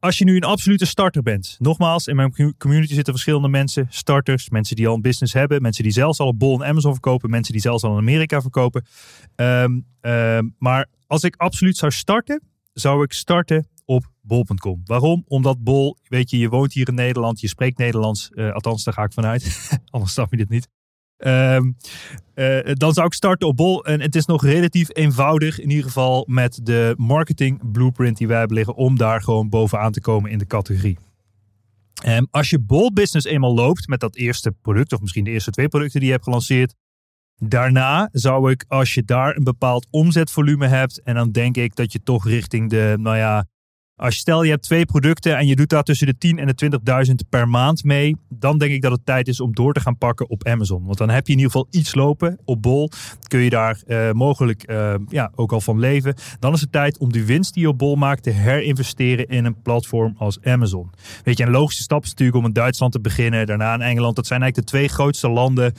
als 0.00 0.18
je 0.18 0.24
nu 0.24 0.36
een 0.36 0.44
absolute 0.44 0.86
starter 0.86 1.22
bent, 1.22 1.56
nogmaals, 1.58 2.06
in 2.06 2.16
mijn 2.16 2.54
community 2.58 2.94
zitten 2.94 3.12
verschillende 3.12 3.48
mensen, 3.48 3.86
starters, 3.90 4.50
mensen 4.50 4.76
die 4.76 4.88
al 4.88 4.94
een 4.94 5.00
business 5.00 5.32
hebben, 5.32 5.62
mensen 5.62 5.82
die 5.82 5.92
zelfs 5.92 6.18
al 6.18 6.26
op 6.26 6.38
Bol 6.38 6.62
en 6.62 6.68
Amazon 6.68 6.92
verkopen, 6.92 7.30
mensen 7.30 7.52
die 7.52 7.62
zelfs 7.62 7.82
al 7.82 7.92
in 7.92 7.98
Amerika 7.98 8.40
verkopen. 8.40 8.84
Um, 9.36 9.86
um, 10.00 10.54
maar 10.58 10.86
als 11.06 11.24
ik 11.24 11.36
absoluut 11.36 11.76
zou 11.76 11.92
starten, 11.92 12.42
zou 12.72 13.02
ik 13.02 13.12
starten 13.12 13.68
op 13.84 14.10
bol.com. 14.20 14.82
Waarom? 14.84 15.24
Omdat 15.26 15.62
Bol, 15.62 15.96
weet 16.02 16.30
je, 16.30 16.38
je 16.38 16.48
woont 16.48 16.72
hier 16.72 16.88
in 16.88 16.94
Nederland, 16.94 17.40
je 17.40 17.48
spreekt 17.48 17.78
Nederlands, 17.78 18.30
uh, 18.32 18.52
althans 18.52 18.84
daar 18.84 18.94
ga 18.94 19.02
ik 19.02 19.12
vanuit, 19.12 19.70
anders 19.90 20.12
snap 20.12 20.30
je 20.30 20.36
dit 20.36 20.48
niet. 20.48 20.68
Um, 21.26 21.76
uh, 22.34 22.58
dan 22.64 22.92
zou 22.92 23.06
ik 23.06 23.12
starten 23.12 23.48
op 23.48 23.56
Bol. 23.56 23.84
En 23.84 24.00
het 24.00 24.14
is 24.14 24.26
nog 24.26 24.44
relatief 24.44 24.88
eenvoudig, 24.92 25.60
in 25.60 25.70
ieder 25.70 25.84
geval 25.84 26.24
met 26.28 26.60
de 26.62 26.94
marketing 26.96 27.72
blueprint 27.72 28.16
die 28.16 28.28
wij 28.28 28.38
hebben 28.38 28.56
liggen, 28.56 28.74
om 28.74 28.96
daar 28.96 29.22
gewoon 29.22 29.48
bovenaan 29.48 29.92
te 29.92 30.00
komen 30.00 30.30
in 30.30 30.38
de 30.38 30.46
categorie. 30.46 30.98
Um, 32.06 32.26
als 32.30 32.50
je 32.50 32.58
Bol 32.58 32.92
Business 32.92 33.26
eenmaal 33.26 33.54
loopt 33.54 33.88
met 33.88 34.00
dat 34.00 34.16
eerste 34.16 34.52
product, 34.62 34.92
of 34.92 35.00
misschien 35.00 35.24
de 35.24 35.30
eerste 35.30 35.50
twee 35.50 35.68
producten 35.68 35.98
die 35.98 36.08
je 36.08 36.14
hebt 36.14 36.26
gelanceerd, 36.26 36.74
Daarna 37.42 38.08
zou 38.12 38.50
ik, 38.50 38.64
als 38.68 38.94
je 38.94 39.04
daar 39.04 39.36
een 39.36 39.44
bepaald 39.44 39.86
omzetvolume 39.90 40.66
hebt, 40.66 41.02
en 41.02 41.14
dan 41.14 41.32
denk 41.32 41.56
ik 41.56 41.76
dat 41.76 41.92
je 41.92 42.02
toch 42.02 42.26
richting 42.26 42.70
de, 42.70 42.96
nou 42.98 43.16
ja, 43.16 43.46
als 44.00 44.14
je 44.14 44.20
stel 44.20 44.42
je 44.42 44.50
hebt 44.50 44.62
twee 44.62 44.86
producten 44.86 45.36
en 45.36 45.46
je 45.46 45.56
doet 45.56 45.68
daar 45.68 45.82
tussen 45.82 46.06
de 46.06 46.18
10 46.18 46.38
en 46.38 46.46
de 46.46 46.80
20.000 47.08 47.14
per 47.28 47.48
maand 47.48 47.84
mee, 47.84 48.16
dan 48.28 48.58
denk 48.58 48.72
ik 48.72 48.82
dat 48.82 48.92
het 48.92 49.06
tijd 49.06 49.28
is 49.28 49.40
om 49.40 49.54
door 49.54 49.72
te 49.72 49.80
gaan 49.80 49.98
pakken 49.98 50.30
op 50.30 50.46
Amazon. 50.46 50.84
Want 50.84 50.98
dan 50.98 51.08
heb 51.08 51.26
je 51.26 51.32
in 51.32 51.38
ieder 51.38 51.52
geval 51.52 51.68
iets 51.70 51.94
lopen 51.94 52.38
op 52.44 52.62
Bol. 52.62 52.90
Kun 53.28 53.40
je 53.40 53.50
daar 53.50 53.82
uh, 53.86 54.12
mogelijk 54.12 54.70
uh, 54.70 54.94
ja, 55.08 55.32
ook 55.34 55.52
al 55.52 55.60
van 55.60 55.78
leven. 55.78 56.14
Dan 56.38 56.52
is 56.52 56.60
het 56.60 56.72
tijd 56.72 56.98
om 56.98 57.12
die 57.12 57.24
winst 57.24 57.54
die 57.54 57.62
je 57.62 57.68
op 57.68 57.78
Bol 57.78 57.96
maakt 57.96 58.22
te 58.22 58.30
herinvesteren 58.30 59.26
in 59.26 59.44
een 59.44 59.62
platform 59.62 60.14
als 60.18 60.38
Amazon. 60.42 60.90
Weet 61.24 61.38
je, 61.38 61.44
een 61.44 61.50
logische 61.50 61.82
stap 61.82 62.02
is 62.02 62.10
natuurlijk 62.10 62.38
om 62.38 62.44
in 62.44 62.52
Duitsland 62.52 62.92
te 62.92 63.00
beginnen, 63.00 63.46
daarna 63.46 63.74
in 63.74 63.80
Engeland. 63.80 64.16
Dat 64.16 64.26
zijn 64.26 64.42
eigenlijk 64.42 64.70
de 64.70 64.76
twee 64.76 64.88
grootste 64.88 65.28
landen 65.28 65.74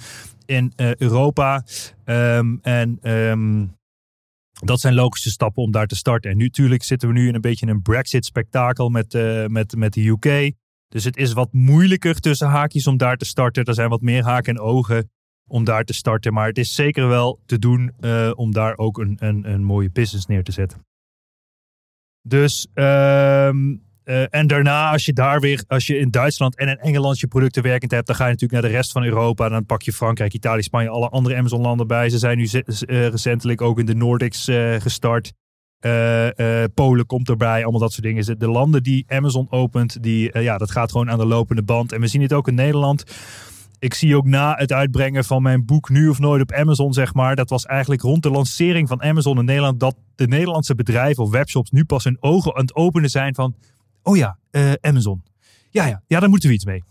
in 0.46 0.74
uh, 0.78 0.96
Europa. 0.96 1.64
Um, 2.06 2.60
en 2.62 3.00
um, 3.04 3.80
dat 4.62 4.80
zijn 4.80 4.94
logische 4.94 5.30
stappen 5.30 5.64
om 5.64 5.72
daar 5.72 5.88
te 5.88 5.96
starten. 5.96 6.32
En 6.32 6.38
nu 6.38 6.44
natuurlijk 6.44 6.84
zitten 6.84 7.08
we 7.08 7.14
nu 7.14 7.28
in 7.28 7.36
een 7.36 7.42
beetje 7.42 7.68
een 7.68 7.82
Brexit-spektakel 7.82 8.90
met, 8.90 9.14
uh, 9.14 9.46
met, 9.46 9.76
met 9.76 9.94
de 9.94 10.08
UK. 10.08 10.54
Dus 10.88 11.04
het 11.04 11.18
is 11.18 11.34
wat 11.34 11.54
moeilijker 11.54 12.20
tussen 12.20 12.48
haakjes 12.48 12.88
om 12.88 12.98
daar 12.98 13.18
te 13.18 13.26
starten. 13.26 13.64
Er 13.64 13.74
zijn 13.74 13.90
wat 13.90 14.02
meer 14.02 14.24
haken 14.24 14.56
en 14.56 14.62
ogen 14.62 15.10
om 15.48 15.64
daar 15.64 15.84
te 15.84 15.94
starten. 15.94 16.34
Maar 16.34 16.48
het 16.48 16.58
is 16.58 16.76
zeker 16.76 17.08
wel 17.08 17.42
te 17.46 17.60
doen 17.60 17.92
uh, 18.00 18.32
om 18.36 18.52
daar 18.52 18.78
ook 18.78 18.98
een, 18.98 19.16
een, 19.20 19.52
een 19.52 19.64
mooie 19.64 19.92
business 19.92 20.26
neer 20.26 20.44
te 20.44 20.52
zetten. 20.52 20.86
Dus 22.22 22.68
uh, 22.76 23.50
uh, 24.12 24.24
en 24.30 24.48
daarna, 24.48 24.92
als 24.92 25.06
je 25.06 25.14
daar 25.14 25.40
weer, 25.40 25.64
als 25.68 25.88
je 25.88 25.98
in 25.98 26.12
Duitsland 26.12 26.58
en 26.58 26.68
in 26.68 26.78
Engeland 26.78 27.20
je 27.20 27.28
producten 27.28 27.64
werkend 27.64 27.92
hebt, 27.92 28.08
dan 28.08 28.16
ga 28.16 28.26
je 28.26 28.32
natuurlijk 28.32 28.62
naar 28.62 28.72
de 28.72 28.78
rest 28.78 28.92
van 28.92 29.04
Europa. 29.04 29.50
Dan 29.50 29.66
pak 29.66 29.82
je 29.82 29.94
Frankrijk, 29.94 30.34
Italië, 30.34 30.62
Spanje, 30.62 30.90
alle 30.90 31.10
andere 31.10 31.36
Amazon-landen 31.36 31.88
bij. 31.88 32.10
Ze 32.10 32.18
zijn 32.18 32.38
nu 32.38 32.50
uh, 32.54 33.08
recentelijk 33.08 33.62
ook 33.62 33.80
in 33.80 33.86
de 33.86 33.96
Nordics 33.96 34.48
uh, 34.48 34.76
gestart. 34.80 35.34
Polen 36.74 37.06
komt 37.06 37.30
erbij, 37.30 37.64
allemaal 37.64 37.80
dat 37.80 37.92
soort 37.92 38.04
dingen. 38.04 38.40
De 38.40 38.50
landen 38.50 38.84
die 38.84 39.06
Amazon 39.08 39.48
opent, 39.50 40.04
die, 40.04 40.40
ja, 40.40 40.58
dat 40.58 40.72
gaat 40.72 40.92
gewoon 40.92 41.10
aan 41.10 41.18
de 41.18 41.26
lopende 41.26 41.64
band. 41.64 41.92
En 41.92 42.02
we 42.02 42.08
zien 42.08 42.22
het 42.22 42.34
ook 42.34 42.48
in 42.48 42.56
Nederland. 42.56 43.04
Ik 43.80 43.94
zie 43.94 44.16
ook 44.16 44.26
na 44.26 44.56
het 44.56 44.72
uitbrengen 44.72 45.24
van 45.24 45.42
mijn 45.42 45.66
boek 45.66 45.90
Nu 45.90 46.08
of 46.08 46.20
Nooit 46.20 46.42
op 46.42 46.52
Amazon, 46.52 46.94
zeg 46.94 47.14
maar. 47.14 47.36
Dat 47.36 47.50
was 47.50 47.66
eigenlijk 47.66 48.02
rond 48.02 48.24
de 48.24 48.30
lancering 48.30 48.88
van 48.88 49.02
Amazon 49.02 49.40
in 49.40 49.46
Nederland. 49.46 49.80
Dat 49.80 49.96
de 50.16 50.28
Nederlandse 50.28 50.76
bedrijven 50.76 51.24
of 51.24 51.30
webshops 51.30 51.72
nu 51.72 51.86
pas 51.86 52.04
hun 52.04 52.18
ogen 52.20 52.56
aan 52.56 52.62
het 52.62 52.76
openen 52.76 53.10
zijn 53.10 53.36
van 53.36 53.56
Oh 54.04 54.18
ja, 54.18 54.38
uh, 54.52 54.72
Amazon. 54.82 55.24
Ja, 55.70 55.86
ja, 55.86 56.04
ja, 56.08 56.20
daar 56.20 56.30
moeten 56.30 56.50
we 56.50 56.56
iets 56.56 56.66
mee. 56.66 56.84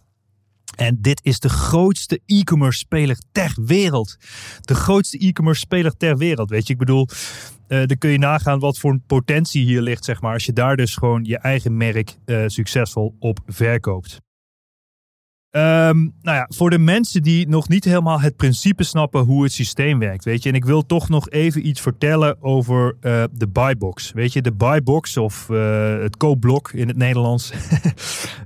En 0.77 0.99
dit 1.01 1.21
is 1.23 1.41
de 1.41 1.49
grootste 1.49 2.21
e-commerce 2.27 2.79
speler 2.79 3.19
ter 3.33 3.55
wereld. 3.65 4.17
De 4.61 4.75
grootste 4.75 5.19
e-commerce 5.19 5.61
speler 5.61 5.97
ter 5.97 6.17
wereld. 6.17 6.51
Weet 6.51 6.67
je, 6.67 6.73
ik 6.73 6.79
bedoel, 6.79 7.09
uh, 7.69 7.87
dan 7.87 7.99
kun 7.99 8.11
je 8.11 8.19
nagaan 8.19 8.59
wat 8.59 8.79
voor 8.79 8.91
een 8.91 9.03
potentie 9.07 9.65
hier 9.65 9.81
ligt, 9.81 10.05
zeg 10.05 10.21
maar. 10.21 10.33
Als 10.33 10.47
je 10.47 10.53
daar 10.53 10.77
dus 10.77 10.95
gewoon 10.95 11.25
je 11.25 11.39
eigen 11.39 11.77
merk 11.77 12.17
uh, 12.27 12.45
succesvol 12.47 13.17
op 13.19 13.39
verkoopt. 13.47 14.21
Um, 15.53 16.15
nou 16.23 16.37
ja, 16.37 16.47
voor 16.49 16.71
de 16.71 16.79
mensen 16.79 17.23
die 17.23 17.49
nog 17.49 17.69
niet 17.69 17.85
helemaal 17.85 18.21
het 18.21 18.37
principe 18.37 18.83
snappen 18.83 19.21
hoe 19.21 19.43
het 19.43 19.53
systeem 19.53 19.99
werkt, 19.99 20.25
weet 20.25 20.43
je. 20.43 20.49
En 20.49 20.55
ik 20.55 20.65
wil 20.65 20.87
toch 20.87 21.09
nog 21.09 21.31
even 21.31 21.67
iets 21.67 21.81
vertellen 21.81 22.43
over 22.43 22.97
uh, 23.01 23.25
de 23.33 23.49
buybox. 23.49 24.13
Weet 24.13 24.33
je, 24.33 24.43
de 24.43 24.53
buybox 24.53 25.17
of 25.17 25.49
uh, 25.49 25.99
het 25.99 26.17
koopblok 26.17 26.73
in 26.73 26.89
het 26.89 26.97
Nederlands 26.97 27.53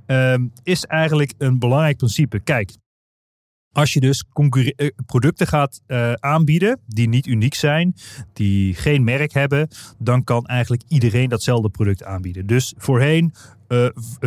um, 0.07 0.53
is 0.63 0.85
eigenlijk 0.85 1.33
een 1.39 1.59
belangrijk 1.59 1.97
principe. 1.97 2.41
Kijk, 2.41 2.73
als 3.73 3.93
je 3.93 4.01
dus 4.01 4.25
uh, 4.35 4.89
producten 5.07 5.47
gaat 5.47 5.81
aanbieden 6.21 6.81
die 6.87 7.09
niet 7.09 7.27
uniek 7.27 7.55
zijn, 7.55 7.95
die 8.33 8.75
geen 8.75 9.05
merk 9.05 9.33
hebben, 9.33 9.69
dan 9.99 10.25
kan 10.25 10.47
eigenlijk 10.47 10.83
iedereen 10.89 11.29
datzelfde 11.29 11.69
product 11.69 12.05
aanbieden. 12.05 12.47
Dus 12.47 12.75
voorheen, 12.77 13.35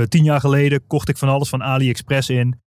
tien 0.08 0.24
jaar 0.24 0.40
geleden, 0.40 0.88
kocht 0.88 1.10
ik 1.10 1.18
van 1.18 1.30
alles 1.30 1.50
van 1.50 1.64
AliExpress 1.64 2.30
in. 2.30 2.66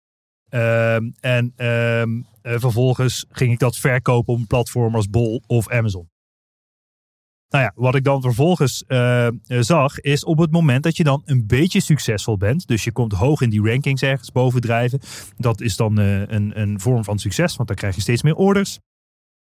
Um, 0.54 1.14
en 1.20 1.66
um, 1.66 2.26
uh, 2.42 2.54
vervolgens 2.58 3.24
ging 3.28 3.52
ik 3.52 3.58
dat 3.58 3.76
verkopen 3.76 4.32
op 4.32 4.38
een 4.38 4.46
platform 4.46 4.94
als 4.94 5.10
Bol 5.10 5.42
of 5.46 5.68
Amazon. 5.68 6.10
Nou 7.48 7.64
ja, 7.64 7.72
wat 7.74 7.94
ik 7.94 8.04
dan 8.04 8.22
vervolgens 8.22 8.84
uh, 8.88 9.28
zag, 9.46 10.00
is 10.00 10.24
op 10.24 10.38
het 10.38 10.50
moment 10.50 10.82
dat 10.82 10.96
je 10.96 11.04
dan 11.04 11.22
een 11.24 11.46
beetje 11.46 11.80
succesvol 11.80 12.36
bent, 12.36 12.66
dus 12.66 12.84
je 12.84 12.92
komt 12.92 13.12
hoog 13.12 13.40
in 13.40 13.50
die 13.50 13.62
rankings 13.62 14.02
ergens 14.02 14.32
bovendrijven, 14.32 15.00
dat 15.36 15.60
is 15.60 15.76
dan 15.76 15.96
een, 15.96 16.60
een 16.60 16.80
vorm 16.80 17.04
van 17.04 17.18
succes, 17.18 17.56
want 17.56 17.68
dan 17.68 17.76
krijg 17.76 17.94
je 17.94 18.00
steeds 18.00 18.22
meer 18.22 18.36
orders. 18.36 18.78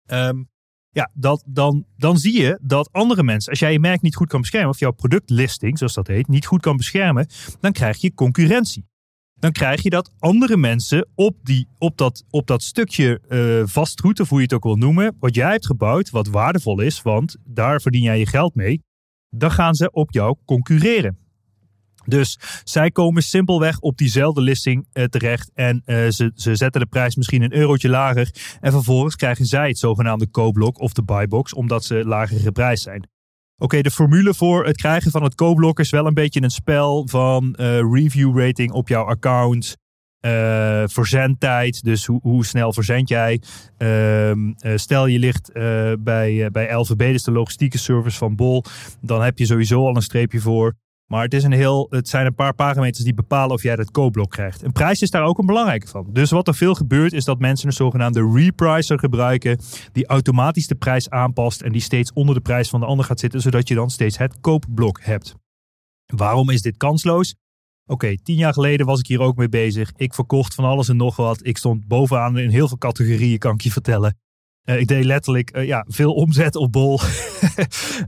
Um, 0.07 0.49
ja, 0.91 1.11
dat, 1.15 1.45
dan, 1.47 1.87
dan 1.97 2.19
zie 2.19 2.41
je 2.43 2.59
dat 2.63 2.93
andere 2.93 3.23
mensen, 3.23 3.51
als 3.51 3.59
jij 3.59 3.73
je 3.73 3.81
merk 3.81 4.03
niet 4.03 4.17
goed 4.17 4.29
kan 4.29 4.41
beschermen, 4.41 4.71
of 4.71 4.79
jouw 4.79 4.93
productlisting, 4.93 5.79
zoals 5.79 5.95
dat 5.95 6.07
heet, 6.07 6.29
niet 6.29 6.47
goed 6.47 6.61
kan 6.61 6.77
beschermen, 6.77 7.27
dan 7.61 7.73
krijg 7.73 7.97
je 8.01 8.15
concurrentie 8.15 8.87
dan 9.35 9.53
krijg 9.53 9.83
je 9.83 9.91
dat 9.91 10.13
andere 10.19 10.57
mensen 10.57 11.09
op, 11.15 11.37
die, 11.43 11.69
op, 11.79 11.97
dat, 11.99 12.25
op 12.31 12.47
dat 12.47 12.63
stukje 12.63 13.21
uh, 13.29 13.63
vastgoed, 13.67 14.21
of 14.21 14.29
hoe 14.29 14.39
je 14.39 14.45
het 14.45 14.53
ook 14.53 14.65
wil 14.65 14.77
noemen, 14.77 15.17
wat 15.21 15.35
jij 15.35 15.51
hebt 15.51 15.67
gebouwd, 15.67 16.11
wat 16.11 16.29
waardevol 16.29 16.81
is, 16.81 17.03
want 17.03 17.37
daar 17.45 17.81
verdien 17.81 18.03
jij 18.03 18.19
je 18.19 18.27
geld 18.27 18.55
mee, 18.55 18.83
dan 19.31 19.51
gaan 19.51 19.75
ze 19.75 19.91
op 19.91 20.13
jou 20.13 20.37
concurreren. 20.45 21.19
Dus 22.07 22.39
zij 22.65 22.91
komen 22.91 23.23
simpelweg 23.23 23.79
op 23.79 23.97
diezelfde 23.97 24.41
listing 24.41 24.87
uh, 24.93 25.05
terecht 25.05 25.51
en 25.55 25.83
uh, 25.87 26.09
ze, 26.09 26.31
ze 26.35 26.57
zetten 26.57 26.81
de 26.81 26.87
prijs 26.87 27.17
misschien 27.17 27.43
een 27.43 27.55
eurotje 27.55 27.89
lager 27.89 28.31
en 28.61 28.73
vervolgens 28.73 29.17
krijgen 29.17 29.47
zij 29.47 29.69
het 29.69 29.79
zogenaamde 29.79 30.27
koopblok 30.27 30.81
of 30.81 30.93
de 30.93 31.03
buybox 31.03 31.55
omdat 31.55 31.85
ze 31.85 32.05
lager 32.05 32.41
geprijsd 32.41 32.83
zijn. 32.83 33.09
Oké, 33.59 33.81
de 33.81 33.91
formule 33.91 34.35
voor 34.35 34.67
het 34.67 34.77
krijgen 34.77 35.11
van 35.11 35.23
het 35.23 35.35
koopblok 35.35 35.81
is 35.81 35.91
wel 35.91 36.07
een 36.07 36.15
beetje 36.15 36.43
een 36.43 36.51
spel 36.51 37.09
van 37.09 37.57
uh, 37.61 37.79
review 37.93 38.39
rating 38.39 38.73
op 38.73 38.89
jouw 38.89 39.05
account. 39.05 39.77
Uh, 40.21 40.83
verzendtijd, 40.87 41.83
dus 41.83 42.07
hoe, 42.07 42.21
hoe 42.23 42.45
snel 42.45 42.73
verzend 42.73 43.09
jij? 43.09 43.41
Uh, 43.79 44.33
stel 44.75 45.07
je 45.07 45.19
ligt 45.19 45.53
bij, 45.99 46.49
bij 46.53 46.75
LVB, 46.75 47.13
dus 47.13 47.23
de 47.23 47.31
logistieke 47.31 47.79
service 47.79 48.19
van 48.19 48.37
Bol, 48.37 48.65
dan 49.01 49.23
heb 49.23 49.39
je 49.39 49.47
sowieso 49.47 49.87
al 49.87 49.97
een 49.97 50.03
streepje 50.03 50.41
voor. 50.41 50.75
Maar 51.07 51.23
het, 51.23 51.35
is 51.35 51.45
een 51.45 51.53
heel, 51.53 51.87
het 51.91 52.09
zijn 52.09 52.27
een 52.27 52.35
paar 52.35 52.55
parameters 52.55 53.05
die 53.05 53.15
bepalen 53.15 53.55
of 53.55 53.63
jij 53.63 53.77
dat 53.77 53.91
koopblok 53.91 54.31
krijgt. 54.31 54.63
En 54.63 54.73
prijs 54.73 55.03
is 55.03 55.11
daar 55.11 55.25
ook 55.25 55.39
een 55.39 55.47
belangrijke 55.47 55.87
van. 55.87 56.07
Dus 56.13 56.31
wat 56.31 56.49
er 56.49 56.55
veel 56.55 56.75
gebeurt 56.75 57.13
is 57.13 57.25
dat 57.25 57.39
mensen 57.39 57.67
een 57.67 57.73
zogenaamde 57.73 58.31
repricer 58.35 58.99
gebruiken. 58.99 59.59
Die 59.93 60.07
automatisch 60.07 60.67
de 60.67 60.75
prijs 60.75 61.11
aanpast 61.11 61.61
en 61.61 61.73
die 61.73 61.81
steeds 61.81 62.13
onder 62.13 62.35
de 62.35 62.41
prijs 62.41 62.69
van 62.69 62.81
de 62.81 62.87
ander 62.87 63.05
gaat 63.05 63.21
zitten. 63.21 63.41
Zodat 63.41 63.69
je 63.69 63.75
dan 63.75 63.91
steeds 63.91 64.19
het 64.19 64.41
koopblok 64.41 65.01
hebt. 65.03 65.35
Waarom 66.07 66.51
is 66.51 66.63
dit 66.63 66.77
kansloos? 66.77 67.35
Oké, 67.87 67.93
okay, 67.93 68.19
tien 68.23 68.37
jaar 68.37 68.53
geleden 68.53 68.87
was 68.87 68.99
ik 68.99 69.07
hier 69.07 69.21
ook 69.21 69.37
mee 69.37 69.49
bezig. 69.49 69.93
Ik 69.97 70.15
verkocht 70.15 70.55
van 70.55 70.65
alles 70.65 70.89
en 70.89 70.97
nog 70.97 71.17
wat. 71.17 71.47
Ik 71.47 71.57
stond 71.57 71.87
bovenaan 71.87 72.39
in 72.39 72.51
heel 72.51 72.69
veel 72.69 72.79
categorieën, 72.79 73.39
kan 73.39 73.55
ik 73.55 73.61
je 73.61 73.71
vertellen. 73.71 74.19
Eh, 74.65 74.81
ik 74.81 74.87
deed 74.87 75.05
letterlijk 75.05 75.51
eh, 75.51 75.67
ja, 75.67 75.85
veel 75.89 76.15
omzet 76.15 76.57
op 76.57 76.73
Bol. 76.73 77.01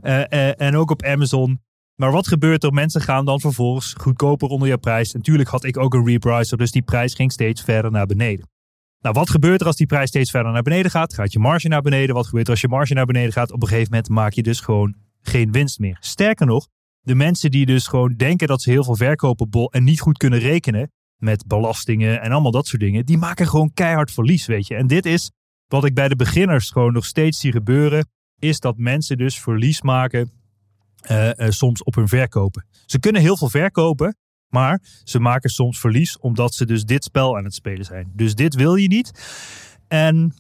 Eh, 0.02 0.60
en 0.60 0.76
ook 0.76 0.90
op 0.90 1.02
Amazon. 1.02 1.60
Maar 1.96 2.12
wat 2.12 2.28
gebeurt 2.28 2.64
er? 2.64 2.72
Mensen 2.72 3.00
gaan 3.00 3.24
dan 3.24 3.40
vervolgens 3.40 3.94
goedkoper 3.98 4.48
onder 4.48 4.68
je 4.68 4.78
prijs. 4.78 5.12
Natuurlijk 5.12 5.48
had 5.48 5.64
ik 5.64 5.76
ook 5.76 5.94
een 5.94 6.06
repricer, 6.06 6.58
dus 6.58 6.70
die 6.70 6.82
prijs 6.82 7.14
ging 7.14 7.32
steeds 7.32 7.62
verder 7.62 7.90
naar 7.90 8.06
beneden. 8.06 8.48
Nou, 9.00 9.14
wat 9.14 9.30
gebeurt 9.30 9.60
er 9.60 9.66
als 9.66 9.76
die 9.76 9.86
prijs 9.86 10.08
steeds 10.08 10.30
verder 10.30 10.52
naar 10.52 10.62
beneden 10.62 10.90
gaat? 10.90 11.14
Gaat 11.14 11.32
je 11.32 11.38
marge 11.38 11.68
naar 11.68 11.82
beneden? 11.82 12.14
Wat 12.14 12.26
gebeurt 12.26 12.46
er 12.46 12.52
als 12.52 12.60
je 12.60 12.68
marge 12.68 12.94
naar 12.94 13.06
beneden 13.06 13.32
gaat? 13.32 13.52
Op 13.52 13.62
een 13.62 13.68
gegeven 13.68 13.90
moment 13.90 14.08
maak 14.08 14.32
je 14.32 14.42
dus 14.42 14.60
gewoon 14.60 14.94
geen 15.22 15.52
winst 15.52 15.78
meer. 15.78 15.96
Sterker 16.00 16.46
nog, 16.46 16.68
de 17.00 17.14
mensen 17.14 17.50
die 17.50 17.66
dus 17.66 17.86
gewoon 17.86 18.14
denken 18.16 18.48
dat 18.48 18.62
ze 18.62 18.70
heel 18.70 18.84
veel 18.84 18.96
verkopen 18.96 19.44
op 19.44 19.50
Bol 19.50 19.72
en 19.72 19.84
niet 19.84 20.00
goed 20.00 20.16
kunnen 20.16 20.38
rekenen 20.38 20.90
met 21.16 21.46
belastingen 21.46 22.20
en 22.20 22.32
allemaal 22.32 22.50
dat 22.50 22.66
soort 22.66 22.82
dingen, 22.82 23.06
die 23.06 23.18
maken 23.18 23.46
gewoon 23.46 23.72
keihard 23.74 24.10
verlies, 24.10 24.46
weet 24.46 24.66
je. 24.66 24.74
En 24.74 24.86
dit 24.86 25.06
is 25.06 25.30
wat 25.66 25.84
ik 25.84 25.94
bij 25.94 26.08
de 26.08 26.16
beginners 26.16 26.70
gewoon 26.70 26.92
nog 26.92 27.04
steeds 27.04 27.40
zie 27.40 27.52
gebeuren, 27.52 28.08
is 28.38 28.60
dat 28.60 28.76
mensen 28.76 29.18
dus 29.18 29.40
verlies 29.40 29.82
maken 29.82 30.30
eh, 31.06 31.38
eh, 31.38 31.50
soms 31.50 31.82
op 31.82 31.94
hun 31.94 32.08
verkopen. 32.08 32.66
Ze 32.86 32.98
kunnen 32.98 33.22
heel 33.22 33.36
veel 33.36 33.50
verkopen, 33.50 34.16
maar 34.48 34.80
ze 35.04 35.20
maken 35.20 35.50
soms 35.50 35.80
verlies 35.80 36.18
omdat 36.18 36.54
ze 36.54 36.66
dus 36.66 36.84
dit 36.84 37.04
spel 37.04 37.36
aan 37.36 37.44
het 37.44 37.54
spelen 37.54 37.84
zijn. 37.84 38.12
Dus 38.14 38.34
dit 38.34 38.54
wil 38.54 38.74
je 38.74 38.88
niet. 38.88 39.10
En 39.88 40.34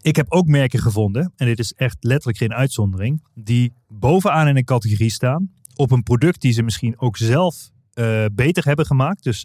ik 0.00 0.16
heb 0.16 0.26
ook 0.28 0.46
merken 0.46 0.78
gevonden, 0.78 1.32
en 1.36 1.46
dit 1.46 1.58
is 1.58 1.72
echt 1.72 1.96
letterlijk 2.00 2.38
geen 2.38 2.54
uitzondering, 2.54 3.22
die 3.34 3.72
bovenaan 3.88 4.48
in 4.48 4.56
een 4.56 4.64
categorie 4.64 5.10
staan 5.10 5.52
op 5.74 5.90
een 5.90 6.02
product 6.02 6.40
die 6.40 6.52
ze 6.52 6.62
misschien 6.62 7.00
ook 7.00 7.16
zelf 7.16 7.70
eh, 7.92 8.24
beter 8.32 8.64
hebben 8.64 8.86
gemaakt. 8.86 9.22
Dus 9.22 9.44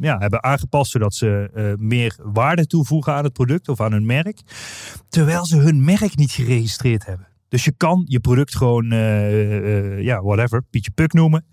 ja, 0.00 0.18
hebben 0.18 0.42
aangepast 0.42 0.90
zodat 0.90 1.14
ze 1.14 1.76
meer 1.78 2.16
waarde 2.22 2.66
toevoegen 2.66 3.12
aan 3.14 3.24
het 3.24 3.32
product 3.32 3.68
of 3.68 3.80
aan 3.80 3.92
hun 3.92 4.06
merk. 4.06 4.40
Terwijl 5.08 5.46
ze 5.46 5.56
hun 5.56 5.84
merk 5.84 6.16
niet 6.16 6.32
geregistreerd 6.32 7.06
hebben. 7.06 7.35
Dus 7.48 7.64
je 7.64 7.72
kan 7.76 8.02
je 8.06 8.20
product 8.20 8.56
gewoon, 8.56 8.92
eh, 8.92 9.96
eh, 9.96 10.02
ja, 10.02 10.22
whatever, 10.22 10.62
Pietje 10.70 10.90
Puk 10.90 11.12
noemen. 11.12 11.46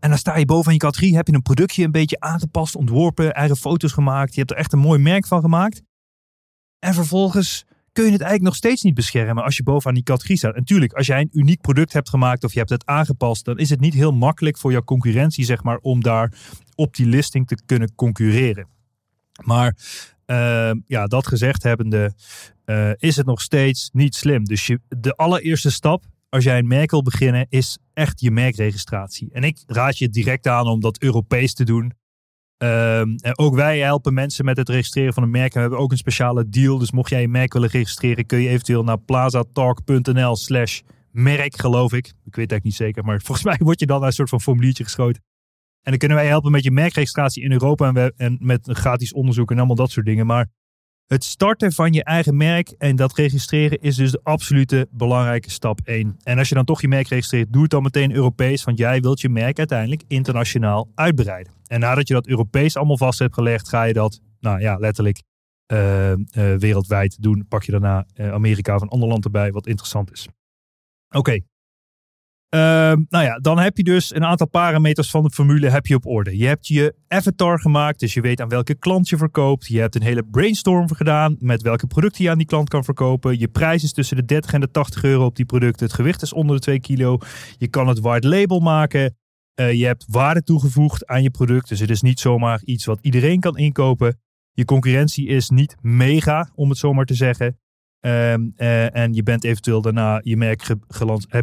En 0.00 0.08
dan 0.08 0.18
sta 0.18 0.36
je 0.36 0.44
bovenaan 0.44 0.72
je 0.72 0.78
categorie, 0.78 1.16
heb 1.16 1.26
je 1.26 1.34
een 1.34 1.42
productje 1.42 1.84
een 1.84 1.90
beetje 1.90 2.20
aangepast, 2.20 2.76
ontworpen, 2.76 3.34
eigen 3.34 3.56
foto's 3.56 3.92
gemaakt. 3.92 4.32
Je 4.32 4.38
hebt 4.38 4.50
er 4.50 4.56
echt 4.56 4.72
een 4.72 4.78
mooi 4.78 4.98
merk 5.00 5.26
van 5.26 5.40
gemaakt. 5.40 5.82
En 6.78 6.94
vervolgens 6.94 7.64
kun 7.92 8.04
je 8.04 8.12
het 8.12 8.20
eigenlijk 8.20 8.42
nog 8.42 8.54
steeds 8.54 8.82
niet 8.82 8.94
beschermen 8.94 9.44
als 9.44 9.56
je 9.56 9.62
bovenaan 9.62 9.94
die 9.94 10.02
categorie 10.02 10.36
staat. 10.36 10.52
En 10.52 10.58
natuurlijk, 10.58 10.92
als 10.92 11.06
jij 11.06 11.20
een 11.20 11.30
uniek 11.32 11.60
product 11.60 11.92
hebt 11.92 12.08
gemaakt 12.08 12.44
of 12.44 12.52
je 12.52 12.58
hebt 12.58 12.70
het 12.70 12.86
aangepast, 12.86 13.44
dan 13.44 13.58
is 13.58 13.70
het 13.70 13.80
niet 13.80 13.94
heel 13.94 14.12
makkelijk 14.12 14.58
voor 14.58 14.72
jouw 14.72 14.82
concurrentie, 14.82 15.44
zeg 15.44 15.62
maar, 15.62 15.78
om 15.78 16.02
daar 16.02 16.32
op 16.74 16.96
die 16.96 17.06
listing 17.06 17.46
te 17.46 17.58
kunnen 17.66 17.94
concurreren. 17.94 18.68
Maar 19.44 19.76
uh, 20.26 20.70
ja, 20.86 21.06
dat 21.06 21.26
gezegd 21.26 21.62
hebbende, 21.62 22.12
uh, 22.70 22.90
is 22.96 23.16
het 23.16 23.26
nog 23.26 23.40
steeds 23.40 23.90
niet 23.92 24.14
slim. 24.14 24.44
Dus 24.44 24.76
de 24.88 25.14
allereerste 25.14 25.70
stap 25.70 26.04
als 26.28 26.44
jij 26.44 26.58
een 26.58 26.66
merk 26.66 26.90
wil 26.90 27.02
beginnen, 27.02 27.46
is 27.48 27.78
echt 27.92 28.20
je 28.20 28.30
merkregistratie. 28.30 29.28
En 29.32 29.42
ik 29.42 29.62
raad 29.66 29.98
je 29.98 30.08
direct 30.08 30.46
aan 30.46 30.66
om 30.66 30.80
dat 30.80 31.02
Europees 31.02 31.54
te 31.54 31.64
doen. 31.64 31.92
Um, 32.62 33.16
en 33.16 33.38
ook 33.38 33.54
wij 33.54 33.78
helpen 33.78 34.14
mensen 34.14 34.44
met 34.44 34.56
het 34.56 34.68
registreren 34.68 35.12
van 35.12 35.22
een 35.22 35.30
merk. 35.30 35.48
En 35.48 35.54
we 35.54 35.60
hebben 35.60 35.78
ook 35.78 35.90
een 35.90 35.96
speciale 35.96 36.48
deal. 36.48 36.78
Dus 36.78 36.92
mocht 36.92 37.10
jij 37.10 37.20
je 37.20 37.28
merk 37.28 37.52
willen 37.52 37.68
registreren, 37.68 38.26
kun 38.26 38.40
je 38.40 38.48
eventueel 38.48 38.84
naar 38.84 38.98
plazatalk.nl 38.98 40.36
slash 40.36 40.80
merk, 41.10 41.60
geloof 41.60 41.92
ik. 41.92 42.12
Ik 42.24 42.36
weet 42.36 42.50
het 42.50 42.62
niet 42.62 42.74
zeker, 42.74 43.04
maar 43.04 43.20
volgens 43.24 43.46
mij 43.46 43.56
word 43.58 43.80
je 43.80 43.86
dan 43.86 43.98
naar 43.98 44.08
een 44.08 44.14
soort 44.14 44.28
van 44.28 44.40
formuliertje 44.40 44.84
geschoten. 44.84 45.22
En 45.82 45.90
dan 45.90 45.98
kunnen 45.98 46.16
wij 46.16 46.26
helpen 46.26 46.50
met 46.50 46.64
je 46.64 46.70
merkregistratie 46.70 47.42
in 47.42 47.52
Europa 47.52 47.86
en, 47.86 47.94
we, 47.94 48.12
en 48.16 48.36
met 48.40 48.68
gratis 48.72 49.12
onderzoek 49.12 49.50
en 49.50 49.56
allemaal 49.56 49.76
dat 49.76 49.90
soort 49.90 50.06
dingen. 50.06 50.26
Maar 50.26 50.48
het 51.08 51.24
starten 51.24 51.72
van 51.72 51.92
je 51.92 52.04
eigen 52.04 52.36
merk 52.36 52.68
en 52.78 52.96
dat 52.96 53.14
registreren 53.14 53.80
is 53.80 53.96
dus 53.96 54.10
de 54.10 54.20
absolute 54.22 54.88
belangrijke 54.90 55.50
stap 55.50 55.80
1. 55.84 56.16
En 56.22 56.38
als 56.38 56.48
je 56.48 56.54
dan 56.54 56.64
toch 56.64 56.80
je 56.80 56.88
merk 56.88 57.08
registreert, 57.08 57.52
doe 57.52 57.62
het 57.62 57.70
dan 57.70 57.82
meteen 57.82 58.12
Europees, 58.12 58.64
want 58.64 58.78
jij 58.78 59.00
wilt 59.00 59.20
je 59.20 59.28
merk 59.28 59.58
uiteindelijk 59.58 60.02
internationaal 60.06 60.88
uitbreiden. 60.94 61.52
En 61.66 61.80
nadat 61.80 62.08
je 62.08 62.14
dat 62.14 62.26
Europees 62.26 62.76
allemaal 62.76 62.96
vast 62.96 63.18
hebt 63.18 63.34
gelegd, 63.34 63.68
ga 63.68 63.82
je 63.82 63.92
dat, 63.92 64.20
nou 64.40 64.60
ja, 64.60 64.76
letterlijk 64.76 65.22
uh, 65.72 66.10
uh, 66.10 66.16
wereldwijd 66.32 67.22
doen. 67.22 67.46
Pak 67.48 67.62
je 67.62 67.72
daarna 67.72 68.06
uh, 68.14 68.32
Amerika 68.32 68.74
of 68.74 68.82
een 68.82 68.88
ander 68.88 69.08
land 69.08 69.24
erbij, 69.24 69.52
wat 69.52 69.66
interessant 69.66 70.12
is. 70.12 70.28
Oké. 71.10 71.40
Uh, 72.54 72.60
nou 73.08 73.24
ja, 73.24 73.38
dan 73.38 73.58
heb 73.58 73.76
je 73.76 73.82
dus 73.82 74.14
een 74.14 74.24
aantal 74.24 74.48
parameters 74.48 75.10
van 75.10 75.22
de 75.22 75.30
formule 75.30 75.68
heb 75.68 75.86
je 75.86 75.94
op 75.94 76.06
orde. 76.06 76.36
Je 76.36 76.46
hebt 76.46 76.66
je 76.66 76.94
avatar 77.08 77.60
gemaakt, 77.60 78.00
dus 78.00 78.14
je 78.14 78.20
weet 78.20 78.40
aan 78.40 78.48
welke 78.48 78.74
klant 78.74 79.08
je 79.08 79.16
verkoopt. 79.16 79.66
Je 79.66 79.80
hebt 79.80 79.94
een 79.94 80.02
hele 80.02 80.24
brainstorm 80.24 80.92
gedaan 80.92 81.36
met 81.38 81.62
welke 81.62 81.86
producten 81.86 82.24
je 82.24 82.30
aan 82.30 82.38
die 82.38 82.46
klant 82.46 82.68
kan 82.68 82.84
verkopen. 82.84 83.38
Je 83.38 83.48
prijs 83.48 83.82
is 83.82 83.92
tussen 83.92 84.16
de 84.16 84.24
30 84.24 84.52
en 84.52 84.60
de 84.60 84.70
80 84.70 85.02
euro 85.02 85.24
op 85.24 85.36
die 85.36 85.44
producten. 85.44 85.86
Het 85.86 85.94
gewicht 85.94 86.22
is 86.22 86.32
onder 86.32 86.56
de 86.56 86.62
2 86.62 86.80
kilo. 86.80 87.18
Je 87.58 87.68
kan 87.68 87.88
het 87.88 88.00
white 88.00 88.28
label 88.28 88.60
maken. 88.60 89.16
Uh, 89.60 89.72
je 89.72 89.86
hebt 89.86 90.04
waarde 90.08 90.42
toegevoegd 90.42 91.06
aan 91.06 91.22
je 91.22 91.30
product, 91.30 91.68
dus 91.68 91.80
het 91.80 91.90
is 91.90 92.02
niet 92.02 92.20
zomaar 92.20 92.60
iets 92.64 92.84
wat 92.84 92.98
iedereen 93.02 93.40
kan 93.40 93.56
inkopen. 93.56 94.20
Je 94.52 94.64
concurrentie 94.64 95.26
is 95.26 95.48
niet 95.48 95.76
mega, 95.80 96.50
om 96.54 96.68
het 96.68 96.78
zomaar 96.78 97.04
te 97.04 97.14
zeggen. 97.14 97.58
Um, 98.00 98.52
uh, 98.56 98.96
en 98.96 99.14
je 99.14 99.22
bent 99.22 99.44
eventueel 99.44 99.80
daarna 99.80 100.20
je 100.22 100.36
merk 100.36 100.62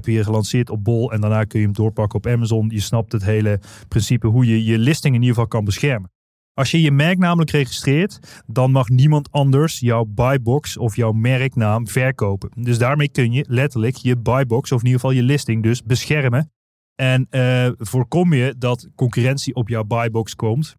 je 0.02 0.24
gelanceerd 0.24 0.70
op 0.70 0.84
Bol 0.84 1.12
en 1.12 1.22
daarna 1.22 1.44
kun 1.44 1.60
je 1.60 1.66
hem 1.66 1.76
doorpakken 1.76 2.18
op 2.18 2.28
Amazon. 2.28 2.70
Je 2.70 2.80
snapt 2.80 3.12
het 3.12 3.24
hele 3.24 3.60
principe 3.88 4.28
hoe 4.28 4.46
je 4.46 4.64
je 4.64 4.78
listing 4.78 5.16
in 5.16 5.22
ieder 5.22 5.36
geval 5.36 5.50
kan 5.50 5.66
beschermen. 5.66 6.12
Als 6.54 6.72
je 6.72 6.82
je 6.82 6.92
merk 6.92 7.18
namelijk 7.18 7.52
registreert, 7.52 8.44
dan 8.48 8.72
mag 8.72 8.90
niemand 8.90 9.32
anders 9.32 9.80
jouw 9.80 10.06
buybox 10.06 10.78
of 10.78 10.96
jouw 10.96 11.12
merknaam 11.12 11.88
verkopen. 11.88 12.52
Dus 12.64 12.78
daarmee 12.78 13.10
kun 13.10 13.32
je 13.32 13.46
letterlijk 13.48 13.96
je 13.96 14.18
buybox 14.18 14.72
of 14.72 14.80
in 14.80 14.86
ieder 14.86 15.00
geval 15.00 15.16
je 15.16 15.24
listing 15.24 15.64
dus 15.64 15.84
beschermen. 15.84 16.52
En 16.96 17.28
uh, 17.30 17.70
voorkom 17.78 18.34
je 18.34 18.56
dat 18.58 18.90
concurrentie 18.96 19.56
op 19.56 19.70
jouw 19.70 19.84
buybox 19.84 20.36
komt. 20.36 20.76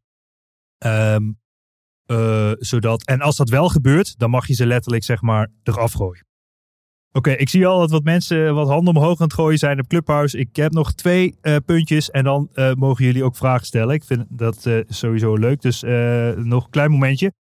Um, 0.79 1.39
uh, 2.07 2.53
zodat, 2.59 3.05
en 3.05 3.21
als 3.21 3.37
dat 3.37 3.49
wel 3.49 3.69
gebeurt, 3.69 4.19
dan 4.19 4.31
mag 4.31 4.47
je 4.47 4.55
ze 4.55 4.67
letterlijk 4.67 5.05
zeg 5.05 5.23
maar 5.23 5.49
eraf 5.63 5.93
gooien. 5.93 6.27
Oké, 7.13 7.31
ik 7.31 7.49
zie 7.49 7.67
al 7.67 7.79
dat 7.79 7.91
wat 7.91 8.05
mensen 8.05 8.55
wat 8.55 8.69
handen 8.69 8.97
omhoog 8.97 9.21
aan 9.21 9.27
het 9.27 9.35
gooien 9.35 9.59
zijn 9.59 9.81
op 9.81 9.87
Clubhouse. 9.87 10.39
Ik 10.39 10.57
heb 10.57 10.73
nog 10.73 10.93
twee 10.93 11.39
uh, 11.43 11.57
puntjes 11.65 12.11
en 12.11 12.25
dan 12.25 12.49
uh, 12.55 12.73
mogen 12.73 13.05
jullie 13.05 13.25
ook 13.25 13.37
vragen 13.37 13.67
stellen. 13.67 13.95
Ik 13.95 14.05
vind 14.05 14.25
dat 14.29 14.71
sowieso 14.89 15.35
leuk, 15.35 15.61
dus 15.61 15.83
nog 16.37 16.65
een 16.65 16.71
klein 16.71 16.91
momentje. 16.91 17.33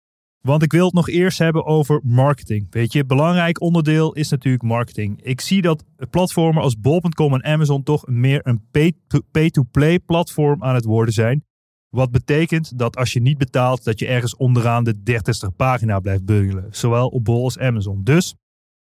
Want 0.40 0.62
ik 0.62 0.72
wil 0.72 0.85
het 0.85 0.94
nog 0.94 1.09
eerst 1.09 1.38
hebben 1.38 1.64
over 1.64 2.00
marketing. 2.03 2.66
Weet 2.70 2.92
je, 2.92 3.05
belangrijk 3.05 3.61
onderdeel 3.61 4.12
is 4.12 4.31
natuurlijk 4.31 4.62
marketing. 4.62 5.22
Ik 5.22 5.40
zie 5.40 5.62
dat 5.62 5.85
platformen 6.11 6.62
als 6.62 6.81
Bol.com 6.81 7.35
en 7.35 7.44
Amazon 7.44 7.83
toch 7.83 8.07
meer 8.07 8.40
een 8.42 8.66
pay-to-play 9.31 9.98
platform 9.98 10.62
aan 10.62 10.74
het 10.74 10.85
worden 10.85 11.14
zijn. 11.14 11.44
Wat 11.95 12.11
betekent 12.11 12.79
dat 12.79 12.97
als 12.97 13.13
je 13.13 13.21
niet 13.21 13.39
betaalt, 13.39 13.85
dat 13.85 13.99
je 13.99 14.07
ergens 14.07 14.37
onderaan 14.37 14.85
de 14.85 14.95
30ste 14.95 15.57
pagina 15.57 16.01
blijft 16.01 16.25
bungelen. 16.25 16.67
Zowel 16.71 17.09
op 17.09 17.25
Bol 17.25 17.45
als 17.45 17.59
Amazon. 17.59 18.05
Dus, 18.05 18.35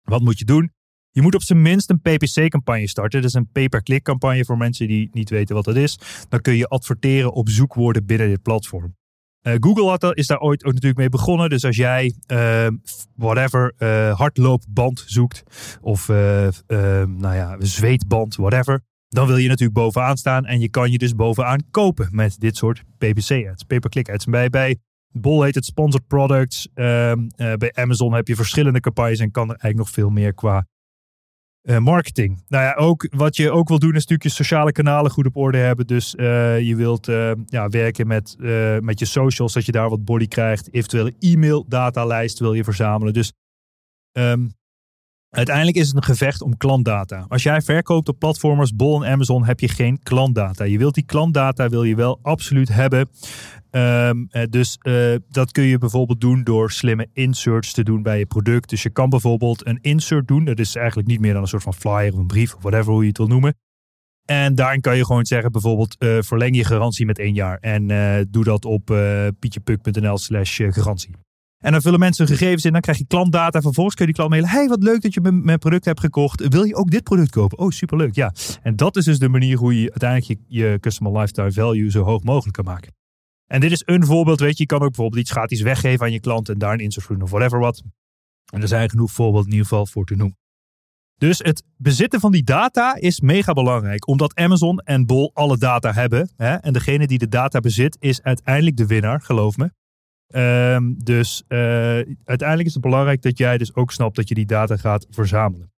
wat 0.02 0.20
moet 0.20 0.38
je 0.38 0.44
doen? 0.44 0.72
Je 1.10 1.22
moet 1.22 1.34
op 1.34 1.42
zijn 1.42 1.62
minst 1.62 1.90
een 1.90 2.00
PPC-campagne 2.00 2.88
starten. 2.88 3.20
Dat 3.20 3.28
is 3.30 3.36
een 3.36 3.50
pay-per-click 3.52 4.02
campagne 4.02 4.44
voor 4.44 4.56
mensen 4.56 4.88
die 4.88 5.08
niet 5.12 5.30
weten 5.30 5.54
wat 5.54 5.64
dat 5.64 5.76
is. 5.76 5.98
Dan 6.28 6.40
kun 6.40 6.56
je 6.56 6.68
adverteren 6.68 7.32
op 7.32 7.48
zoekwoorden 7.48 8.06
binnen 8.06 8.28
dit 8.28 8.42
platform. 8.42 8.96
Uh, 9.42 9.54
Google 9.60 9.88
had, 9.88 10.16
is 10.16 10.26
daar 10.26 10.40
ooit 10.40 10.64
ook 10.64 10.72
natuurlijk 10.72 10.98
mee 10.98 11.08
begonnen. 11.08 11.50
Dus 11.50 11.64
als 11.64 11.76
jij, 11.76 12.14
uh, 12.32 12.68
whatever, 13.14 13.74
uh, 13.78 14.18
hardloopband 14.18 15.04
zoekt 15.06 15.42
of 15.80 16.08
nou 16.08 17.34
ja, 17.34 17.56
zweetband, 17.58 18.36
whatever. 18.36 18.82
Dan 19.08 19.26
wil 19.26 19.36
je 19.36 19.48
natuurlijk 19.48 19.78
bovenaan 19.78 20.16
staan 20.16 20.46
en 20.46 20.60
je 20.60 20.68
kan 20.68 20.90
je 20.90 20.98
dus 20.98 21.14
bovenaan 21.14 21.62
kopen 21.70 22.08
met 22.10 22.40
dit 22.40 22.56
soort 22.56 22.82
PPC-ads, 22.98 23.62
pay-per-click 23.62 24.10
ads. 24.10 24.24
Bij, 24.24 24.50
bij 24.50 24.76
Bol 25.12 25.42
heet 25.42 25.54
het 25.54 25.64
sponsored 25.64 26.06
products. 26.06 26.68
Um, 26.74 27.28
uh, 27.36 27.52
bij 27.52 27.72
Amazon 27.74 28.14
heb 28.14 28.28
je 28.28 28.36
verschillende 28.36 28.80
campagnes 28.80 29.18
en 29.18 29.30
kan 29.30 29.42
er 29.42 29.48
eigenlijk 29.48 29.76
nog 29.78 29.90
veel 29.90 30.10
meer 30.10 30.34
qua 30.34 30.66
uh, 31.62 31.78
marketing. 31.78 32.44
Nou 32.48 32.64
ja, 32.64 32.74
ook, 32.74 33.06
wat 33.10 33.36
je 33.36 33.50
ook 33.50 33.68
wil 33.68 33.78
doen 33.78 33.94
is 33.94 34.06
natuurlijk 34.06 34.22
je 34.22 34.28
sociale 34.28 34.72
kanalen 34.72 35.10
goed 35.10 35.26
op 35.26 35.36
orde 35.36 35.58
hebben. 35.58 35.86
Dus 35.86 36.14
uh, 36.14 36.60
je 36.60 36.76
wilt 36.76 37.06
ja, 37.46 37.68
werken 37.68 38.06
met, 38.06 38.36
met 38.80 38.98
je 38.98 39.04
socials, 39.04 39.52
dat 39.52 39.66
je 39.66 39.72
daar 39.72 39.88
wat 39.88 40.04
body 40.04 40.26
krijgt. 40.26 40.72
Eventuele 40.72 41.14
e-mail 41.18 41.64
datalijst 41.68 42.38
wil 42.38 42.52
je 42.52 42.64
verzamelen. 42.64 43.12
Dus 43.12 43.32
um, 44.12 44.52
Uiteindelijk 45.30 45.76
is 45.76 45.86
het 45.86 45.96
een 45.96 46.02
gevecht 46.02 46.42
om 46.42 46.56
klantdata. 46.56 47.24
Als 47.28 47.42
jij 47.42 47.60
verkoopt 47.60 48.08
op 48.08 48.18
platformers 48.18 48.76
Bol 48.76 49.04
en 49.04 49.12
Amazon 49.12 49.44
heb 49.44 49.60
je 49.60 49.68
geen 49.68 50.02
klantdata. 50.02 50.64
Je 50.64 50.78
wilt 50.78 50.94
die 50.94 51.04
klantdata 51.04 51.68
wil 51.68 51.84
je 51.84 51.94
wel 51.94 52.18
absoluut 52.22 52.68
hebben. 52.68 53.08
Um, 53.70 54.28
dus 54.50 54.78
uh, 54.82 55.14
dat 55.28 55.52
kun 55.52 55.64
je 55.64 55.78
bijvoorbeeld 55.78 56.20
doen 56.20 56.44
door 56.44 56.70
slimme 56.70 57.08
inserts 57.12 57.72
te 57.72 57.82
doen 57.82 58.02
bij 58.02 58.18
je 58.18 58.26
product. 58.26 58.68
Dus 58.68 58.82
je 58.82 58.90
kan 58.90 59.08
bijvoorbeeld 59.10 59.66
een 59.66 59.78
insert 59.80 60.28
doen. 60.28 60.44
Dat 60.44 60.58
is 60.58 60.76
eigenlijk 60.76 61.08
niet 61.08 61.20
meer 61.20 61.32
dan 61.32 61.42
een 61.42 61.48
soort 61.48 61.62
van 61.62 61.74
flyer 61.74 62.12
of 62.12 62.18
een 62.18 62.26
brief 62.26 62.54
of 62.54 62.62
whatever 62.62 62.92
hoe 62.92 63.02
je 63.02 63.08
het 63.08 63.18
wil 63.18 63.26
noemen. 63.26 63.56
En 64.24 64.54
daarin 64.54 64.80
kan 64.80 64.96
je 64.96 65.04
gewoon 65.04 65.26
zeggen 65.26 65.52
bijvoorbeeld 65.52 65.96
uh, 65.98 66.18
verleng 66.20 66.56
je 66.56 66.64
garantie 66.64 67.06
met 67.06 67.18
één 67.18 67.34
jaar. 67.34 67.58
En 67.60 67.88
uh, 67.88 68.16
doe 68.28 68.44
dat 68.44 68.64
op 68.64 68.84
pietjepuk.nl 69.38 70.18
slash 70.18 70.60
garantie. 70.68 71.14
En 71.58 71.72
dan 71.72 71.80
vullen 71.80 71.98
mensen 71.98 72.26
gegevens 72.26 72.64
in, 72.64 72.72
dan 72.72 72.80
krijg 72.80 72.98
je 72.98 73.06
klantdata. 73.06 73.60
Vervolgens 73.60 73.94
kun 73.94 74.06
je 74.06 74.12
die 74.12 74.20
klant 74.20 74.30
mailen. 74.30 74.50
Hey, 74.58 74.68
wat 74.68 74.82
leuk 74.82 75.00
dat 75.00 75.14
je 75.14 75.20
mijn, 75.20 75.58
product 75.58 75.84
hebt 75.84 76.00
gekocht. 76.00 76.48
Wil 76.48 76.64
je 76.64 76.74
ook 76.74 76.90
dit 76.90 77.02
product 77.02 77.30
kopen? 77.30 77.58
Oh, 77.58 77.70
superleuk. 77.70 78.14
Ja. 78.14 78.32
En 78.62 78.76
dat 78.76 78.96
is 78.96 79.04
dus 79.04 79.18
de 79.18 79.28
manier 79.28 79.56
hoe 79.56 79.80
je 79.80 79.90
uiteindelijk 79.90 80.40
je, 80.46 80.78
customer 80.80 81.20
lifetime 81.20 81.52
value 81.52 81.90
zo 81.90 82.02
hoog 82.02 82.22
mogelijk 82.22 82.54
kan 82.54 82.64
maken. 82.64 82.94
En 83.46 83.60
dit 83.60 83.72
is 83.72 83.82
een 83.86 84.04
voorbeeld, 84.04 84.40
weet 84.40 84.56
je. 84.56 84.62
Je 84.62 84.66
kan 84.66 84.80
ook 84.80 84.86
bijvoorbeeld 84.86 85.20
iets 85.20 85.30
gratis 85.30 85.60
weggeven 85.60 86.06
aan 86.06 86.12
je 86.12 86.20
klant 86.20 86.48
en 86.48 86.58
daar 86.58 86.72
een 86.72 86.78
insert 86.78 87.22
of 87.22 87.30
whatever 87.30 87.58
wat. 87.58 87.82
En 88.52 88.62
er 88.62 88.68
zijn 88.68 88.90
genoeg 88.90 89.10
voorbeelden 89.10 89.46
in 89.46 89.56
ieder 89.56 89.66
geval 89.68 89.86
voor 89.86 90.04
te 90.04 90.14
noemen. 90.14 90.36
Dus 91.16 91.38
het 91.38 91.62
bezitten 91.76 92.20
van 92.20 92.32
die 92.32 92.44
data 92.44 92.94
is 92.94 93.20
mega 93.20 93.52
belangrijk, 93.52 94.08
omdat 94.08 94.36
Amazon 94.36 94.78
en 94.78 95.06
Bol 95.06 95.30
alle 95.34 95.58
data 95.58 95.92
hebben. 95.92 96.30
Hè? 96.36 96.54
En 96.54 96.72
degene 96.72 97.06
die 97.06 97.18
de 97.18 97.28
data 97.28 97.60
bezit 97.60 97.96
is 98.00 98.22
uiteindelijk 98.22 98.76
de 98.76 98.86
winnaar, 98.86 99.20
geloof 99.20 99.56
me. 99.56 99.70
Ehm, 100.28 100.92
dus 100.96 101.42
uh, 101.48 101.58
uiteindelijk 102.24 102.68
is 102.68 102.74
het 102.74 102.82
belangrijk 102.82 103.22
dat 103.22 103.38
jij 103.38 103.58
dus 103.58 103.74
ook 103.74 103.92
snapt 103.92 104.16
dat 104.16 104.28
je 104.28 104.34
die 104.34 104.46
data 104.46 104.76
gaat 104.76 105.06
verzamelen. 105.10 105.72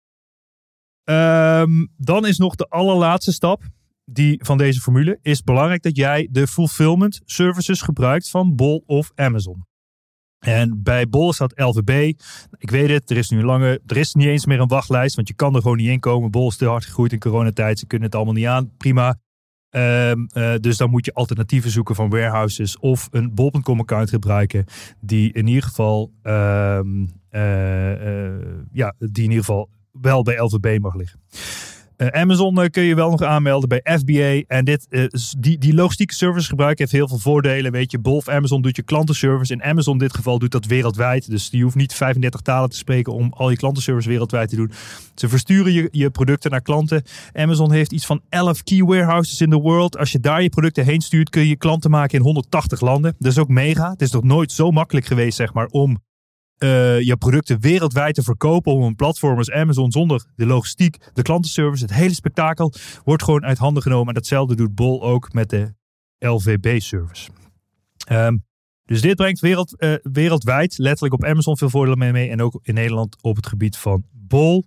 Um, 1.03 1.91
dan 1.97 2.27
is 2.27 2.37
nog 2.37 2.55
de 2.55 2.67
allerlaatste 2.67 3.31
stap 3.31 3.63
die, 4.05 4.39
van 4.43 4.57
deze 4.57 4.79
formule. 4.79 5.19
Is 5.21 5.41
belangrijk 5.43 5.81
dat 5.81 5.95
jij 5.95 6.27
de 6.31 6.47
fulfillment 6.47 7.21
services 7.25 7.81
gebruikt 7.81 8.29
van 8.29 8.55
Bol 8.55 8.83
of 8.85 9.11
Amazon. 9.15 9.67
En 10.39 10.83
bij 10.83 11.07
Bol 11.07 11.33
staat 11.33 11.59
LVB. 11.59 12.19
Ik 12.57 12.69
weet 12.71 12.89
het, 12.89 13.09
er 13.09 13.17
is 13.17 13.29
nu 13.29 13.37
een 13.37 13.45
lange. 13.45 13.81
Er 13.85 13.97
is 13.97 14.13
niet 14.13 14.27
eens 14.27 14.45
meer 14.45 14.59
een 14.59 14.67
wachtlijst, 14.67 15.15
want 15.15 15.27
je 15.27 15.33
kan 15.33 15.55
er 15.55 15.61
gewoon 15.61 15.77
niet 15.77 15.89
in 15.89 15.99
komen. 15.99 16.31
Bol 16.31 16.47
is 16.47 16.57
te 16.57 16.65
hard 16.65 16.85
gegroeid 16.85 17.11
in 17.11 17.19
coronatijd. 17.19 17.79
Ze 17.79 17.87
kunnen 17.87 18.07
het 18.07 18.15
allemaal 18.15 18.33
niet 18.33 18.45
aan. 18.45 18.77
Prima. 18.77 19.19
Um, 19.71 20.27
uh, 20.33 20.55
dus 20.55 20.77
dan 20.77 20.89
moet 20.89 21.05
je 21.05 21.13
alternatieven 21.13 21.71
zoeken 21.71 21.95
van 21.95 22.09
warehouses 22.09 22.79
of 22.79 23.07
een 23.11 23.33
bol.com 23.33 23.79
account 23.79 24.09
gebruiken. 24.09 24.65
Die 24.99 25.33
in 25.33 25.47
ieder 25.47 25.63
geval, 25.63 26.11
um, 26.23 27.09
uh, 27.31 27.91
uh, 27.91 28.35
ja, 28.71 28.93
die 28.97 29.23
in 29.23 29.29
ieder 29.29 29.45
geval 29.45 29.69
wel 29.91 30.23
bij 30.23 30.37
LVB 30.37 30.79
mag 30.81 30.95
liggen. 30.95 31.19
Uh, 32.01 32.07
Amazon 32.07 32.59
uh, 32.59 32.65
kun 32.65 32.83
je 32.83 32.95
wel 32.95 33.09
nog 33.09 33.21
aanmelden 33.21 33.69
bij 33.69 33.97
FBA. 33.99 34.55
En 34.55 34.65
dit, 34.65 34.87
uh, 34.89 35.05
die, 35.37 35.57
die 35.57 35.73
logistieke 35.73 36.13
service 36.13 36.47
gebruiken 36.47 36.79
heeft 36.79 36.91
heel 36.91 37.07
veel 37.07 37.17
voordelen. 37.17 37.71
Weet 37.71 37.91
je, 37.91 37.99
Bolf 37.99 38.27
Amazon 38.27 38.61
doet 38.61 38.75
je 38.75 38.83
klantenservice. 38.83 39.53
In 39.53 39.63
Amazon 39.63 39.93
in 39.93 39.99
dit 39.99 40.15
geval 40.15 40.39
doet 40.39 40.51
dat 40.51 40.65
wereldwijd. 40.65 41.29
Dus 41.29 41.47
je 41.51 41.63
hoeft 41.63 41.75
niet 41.75 41.93
35 41.93 42.41
talen 42.41 42.69
te 42.69 42.77
spreken 42.77 43.13
om 43.13 43.33
al 43.33 43.49
je 43.49 43.57
klantenservice 43.57 44.09
wereldwijd 44.09 44.49
te 44.49 44.55
doen. 44.55 44.71
Ze 45.15 45.29
versturen 45.29 45.73
je, 45.73 45.87
je 45.91 46.09
producten 46.09 46.51
naar 46.51 46.61
klanten. 46.61 47.03
Amazon 47.33 47.71
heeft 47.71 47.91
iets 47.91 48.05
van 48.05 48.21
11 48.29 48.63
key 48.63 48.83
warehouses 48.83 49.41
in 49.41 49.49
the 49.49 49.59
world. 49.59 49.97
Als 49.97 50.11
je 50.11 50.19
daar 50.19 50.41
je 50.43 50.49
producten 50.49 50.85
heen 50.85 51.01
stuurt, 51.01 51.29
kun 51.29 51.47
je 51.47 51.55
klanten 51.55 51.91
maken 51.91 52.17
in 52.17 52.23
180 52.23 52.81
landen. 52.81 53.15
Dat 53.17 53.31
is 53.31 53.37
ook 53.37 53.49
mega. 53.49 53.89
Het 53.89 54.01
is 54.01 54.11
nog 54.11 54.23
nooit 54.23 54.51
zo 54.51 54.71
makkelijk 54.71 55.05
geweest, 55.05 55.37
zeg 55.37 55.53
maar, 55.53 55.67
om 55.67 55.97
uh, 56.59 57.01
je 57.01 57.17
producten 57.17 57.59
wereldwijd 57.59 58.15
te 58.15 58.23
verkopen 58.23 58.73
op 58.73 58.81
een 58.81 58.95
platform 58.95 59.37
als 59.37 59.51
Amazon 59.51 59.91
zonder 59.91 60.25
de 60.35 60.45
logistiek, 60.45 60.97
de 61.13 61.21
klantenservice, 61.21 61.83
het 61.83 61.93
hele 61.93 62.13
spektakel 62.13 62.73
wordt 63.03 63.23
gewoon 63.23 63.45
uit 63.45 63.57
handen 63.57 63.83
genomen. 63.83 64.07
En 64.07 64.13
datzelfde 64.13 64.55
doet 64.55 64.75
Bol 64.75 65.03
ook 65.03 65.33
met 65.33 65.49
de 65.49 65.73
LVB-service. 66.19 67.29
Um, 68.11 68.47
dus 68.85 69.01
dit 69.01 69.15
brengt 69.15 69.39
wereld, 69.39 69.75
uh, 69.77 69.93
wereldwijd 70.01 70.77
letterlijk 70.77 71.13
op 71.13 71.25
Amazon 71.25 71.57
veel 71.57 71.69
voordelen 71.69 71.97
mee, 71.97 72.11
mee 72.11 72.29
en 72.29 72.41
ook 72.41 72.59
in 72.61 72.73
Nederland 72.73 73.17
op 73.21 73.35
het 73.35 73.47
gebied 73.47 73.77
van 73.77 74.03
Bol. 74.11 74.63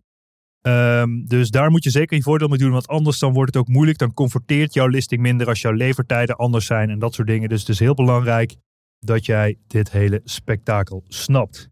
Um, 0.62 1.26
dus 1.26 1.51
daar 1.51 1.70
moet 1.70 1.84
je 1.84 1.90
zeker 1.90 2.16
je 2.16 2.22
voordeel 2.22 2.49
mee 2.49 2.59
doen, 2.59 2.70
want 2.70 2.88
anders 2.88 3.18
dan 3.18 3.32
wordt 3.32 3.55
het 3.55 3.62
ook 3.62 3.68
moeilijk. 3.68 3.99
Dan 3.99 4.14
converteert 4.14 4.74
jouw 4.74 4.86
listing 4.86 5.20
minder 5.20 5.47
als 5.47 5.61
jouw 5.61 5.72
levertijden 5.72 6.36
anders 6.36 6.66
zijn 6.66 6.90
en 6.90 6.99
dat 6.99 7.14
soort 7.14 7.28
dingen. 7.28 7.49
Dus 7.49 7.61
het 7.61 7.68
is 7.68 7.78
heel 7.78 7.95
belangrijk 7.95 8.57
dat 8.99 9.26
jij 9.26 9.59
dit 9.66 9.90
hele 9.90 10.20
spektakel 10.24 11.05
snapt. 11.09 11.68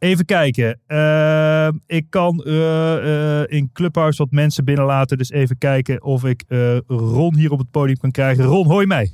Even 0.00 0.24
kijken. 0.24 0.80
Uh, 0.88 1.68
ik 1.86 2.06
kan 2.10 2.42
uh, 2.46 2.54
uh, 2.54 3.42
in 3.46 3.70
Clubhouse 3.72 4.22
wat 4.22 4.30
mensen 4.30 4.64
binnenlaten. 4.64 5.18
Dus 5.18 5.30
even 5.30 5.58
kijken 5.58 6.02
of 6.02 6.24
ik 6.24 6.44
Ron 6.86 7.36
hier 7.36 7.52
op 7.52 7.58
het 7.58 7.70
podium 7.70 7.98
kan 7.98 8.10
krijgen. 8.10 8.44
Ron, 8.44 8.66
hoor 8.66 8.80
je 8.80 8.86
mij? 8.86 9.12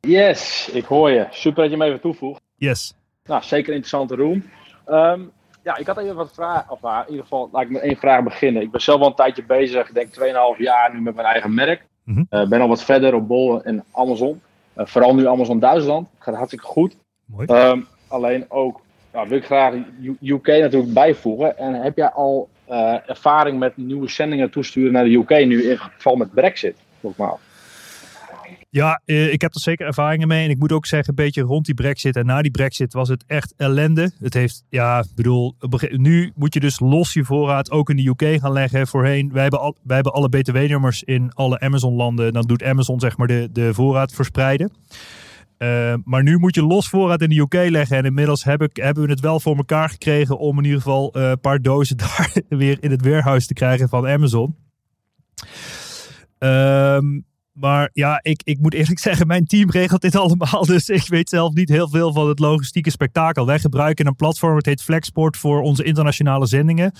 Yes, 0.00 0.70
ik 0.72 0.84
hoor 0.84 1.10
je. 1.10 1.26
Super 1.30 1.62
dat 1.62 1.70
je 1.70 1.76
me 1.76 1.84
even 1.84 2.00
toevoegt. 2.00 2.40
Yes. 2.56 2.94
Nou, 3.24 3.42
zeker 3.42 3.68
een 3.68 3.74
interessante 3.82 4.14
room. 4.14 4.44
Um, 4.88 5.30
ja, 5.62 5.76
ik 5.76 5.86
had 5.86 5.98
even 5.98 6.14
wat 6.14 6.34
vragen. 6.34 6.70
Of 6.70 6.82
nou, 6.82 7.00
in 7.02 7.10
ieder 7.10 7.22
geval, 7.22 7.48
laat 7.52 7.62
ik 7.62 7.70
met 7.70 7.82
één 7.82 7.96
vraag 7.96 8.22
beginnen. 8.22 8.62
Ik 8.62 8.70
ben 8.70 8.80
zelf 8.80 9.00
al 9.00 9.06
een 9.06 9.14
tijdje 9.14 9.44
bezig. 9.44 9.88
Ik 9.88 9.94
denk 9.94 10.08
2,5 10.54 10.58
jaar 10.58 10.94
nu 10.94 11.00
met 11.00 11.14
mijn 11.14 11.26
eigen 11.26 11.54
merk. 11.54 11.86
Mm 12.04 12.26
-hmm. 12.30 12.48
ben 12.48 12.60
al 12.60 12.68
wat 12.68 12.84
verder 12.84 13.14
op 13.14 13.28
Bol 13.28 13.62
en 13.62 13.84
Amazon. 13.92 14.40
vooral 14.76 15.14
nu 15.14 15.26
Amazon 15.26 15.58
Duitsland. 15.58 16.08
Gaat 16.18 16.34
hartstikke 16.34 16.66
goed. 16.66 16.96
Mooi. 17.24 17.46
Um, 17.46 17.86
Alleen 18.08 18.44
ook 18.48 18.80
ja, 19.12 19.26
wil 19.26 19.38
ik 19.38 19.44
graag 19.44 19.74
UK 20.22 20.46
natuurlijk 20.46 20.92
bijvoegen. 20.92 21.58
En 21.58 21.74
heb 21.74 21.96
jij 21.96 22.08
al 22.08 22.48
uh, 22.70 23.08
ervaring 23.08 23.58
met 23.58 23.76
nieuwe 23.76 24.08
zendingen 24.08 24.50
toesturen 24.50 24.92
naar 24.92 25.04
de 25.04 25.14
UK 25.14 25.46
nu 25.46 25.62
in 25.62 25.78
geval 25.78 26.16
met 26.16 26.34
Brexit? 26.34 26.76
Nogmaals. 27.00 27.40
Ja, 28.70 29.00
ik 29.04 29.40
heb 29.40 29.54
er 29.54 29.60
zeker 29.60 29.86
ervaringen 29.86 30.28
mee. 30.28 30.44
En 30.44 30.50
ik 30.50 30.58
moet 30.58 30.72
ook 30.72 30.86
zeggen, 30.86 31.08
een 31.08 31.24
beetje 31.24 31.42
rond 31.42 31.66
die 31.66 31.74
brexit 31.74 32.16
en 32.16 32.26
na 32.26 32.42
die 32.42 32.50
brexit 32.50 32.92
was 32.92 33.08
het 33.08 33.24
echt 33.26 33.54
ellende. 33.56 34.10
Het 34.20 34.34
heeft, 34.34 34.64
ja, 34.68 35.04
bedoel, 35.14 35.54
nu 35.90 36.32
moet 36.34 36.54
je 36.54 36.60
dus 36.60 36.80
los 36.80 37.12
je 37.12 37.24
voorraad 37.24 37.70
ook 37.70 37.90
in 37.90 37.96
de 37.96 38.08
UK 38.08 38.40
gaan 38.40 38.52
leggen. 38.52 38.86
Voorheen, 38.86 39.32
wij 39.32 39.42
hebben, 39.42 39.60
al, 39.60 39.76
wij 39.82 39.94
hebben 39.94 40.12
alle 40.12 40.28
btw-nummers 40.28 41.02
in 41.02 41.32
alle 41.34 41.60
Amazon-landen. 41.60 42.32
Dan 42.32 42.46
doet 42.46 42.62
Amazon 42.62 43.00
zeg 43.00 43.16
maar 43.16 43.26
de, 43.26 43.48
de 43.52 43.74
voorraad 43.74 44.12
verspreiden. 44.12 44.72
Uh, 45.58 45.94
maar 46.04 46.22
nu 46.22 46.38
moet 46.38 46.54
je 46.54 46.62
los 46.62 46.88
voorraad 46.88 47.22
in 47.22 47.28
de 47.28 47.40
UK 47.40 47.70
leggen. 47.70 47.96
En 47.96 48.04
inmiddels 48.04 48.44
hebben 48.44 48.70
we 48.72 49.02
het 49.02 49.20
wel 49.20 49.40
voor 49.40 49.56
elkaar 49.56 49.88
gekregen 49.88 50.38
om 50.38 50.58
in 50.58 50.64
ieder 50.64 50.80
geval 50.80 51.16
uh, 51.16 51.28
een 51.28 51.40
paar 51.40 51.62
dozen 51.62 51.96
daar 52.06 52.32
weer 52.48 52.76
in 52.80 52.90
het 52.90 53.02
warehouse 53.02 53.46
te 53.46 53.54
krijgen 53.54 53.88
van 53.88 54.08
Amazon. 54.08 54.56
Um, 56.38 57.26
maar 57.52 57.90
ja, 57.92 58.20
ik, 58.22 58.40
ik 58.44 58.58
moet 58.60 58.74
eerlijk 58.74 58.98
zeggen, 59.08 59.26
mijn 59.26 59.46
team 59.46 59.70
regelt 59.70 60.00
dit 60.00 60.16
allemaal. 60.16 60.64
Dus 60.66 60.88
ik 60.88 61.06
weet 61.06 61.28
zelf 61.28 61.54
niet 61.54 61.68
heel 61.68 61.88
veel 61.88 62.12
van 62.12 62.28
het 62.28 62.38
logistieke 62.38 62.90
spektakel. 62.90 63.46
Wij 63.46 63.58
gebruiken 63.58 64.06
een 64.06 64.16
platform, 64.16 64.56
het 64.56 64.66
heet 64.66 64.82
Flexport, 64.82 65.36
voor 65.36 65.60
onze 65.60 65.84
internationale 65.84 66.46
zendingen. 66.46 66.92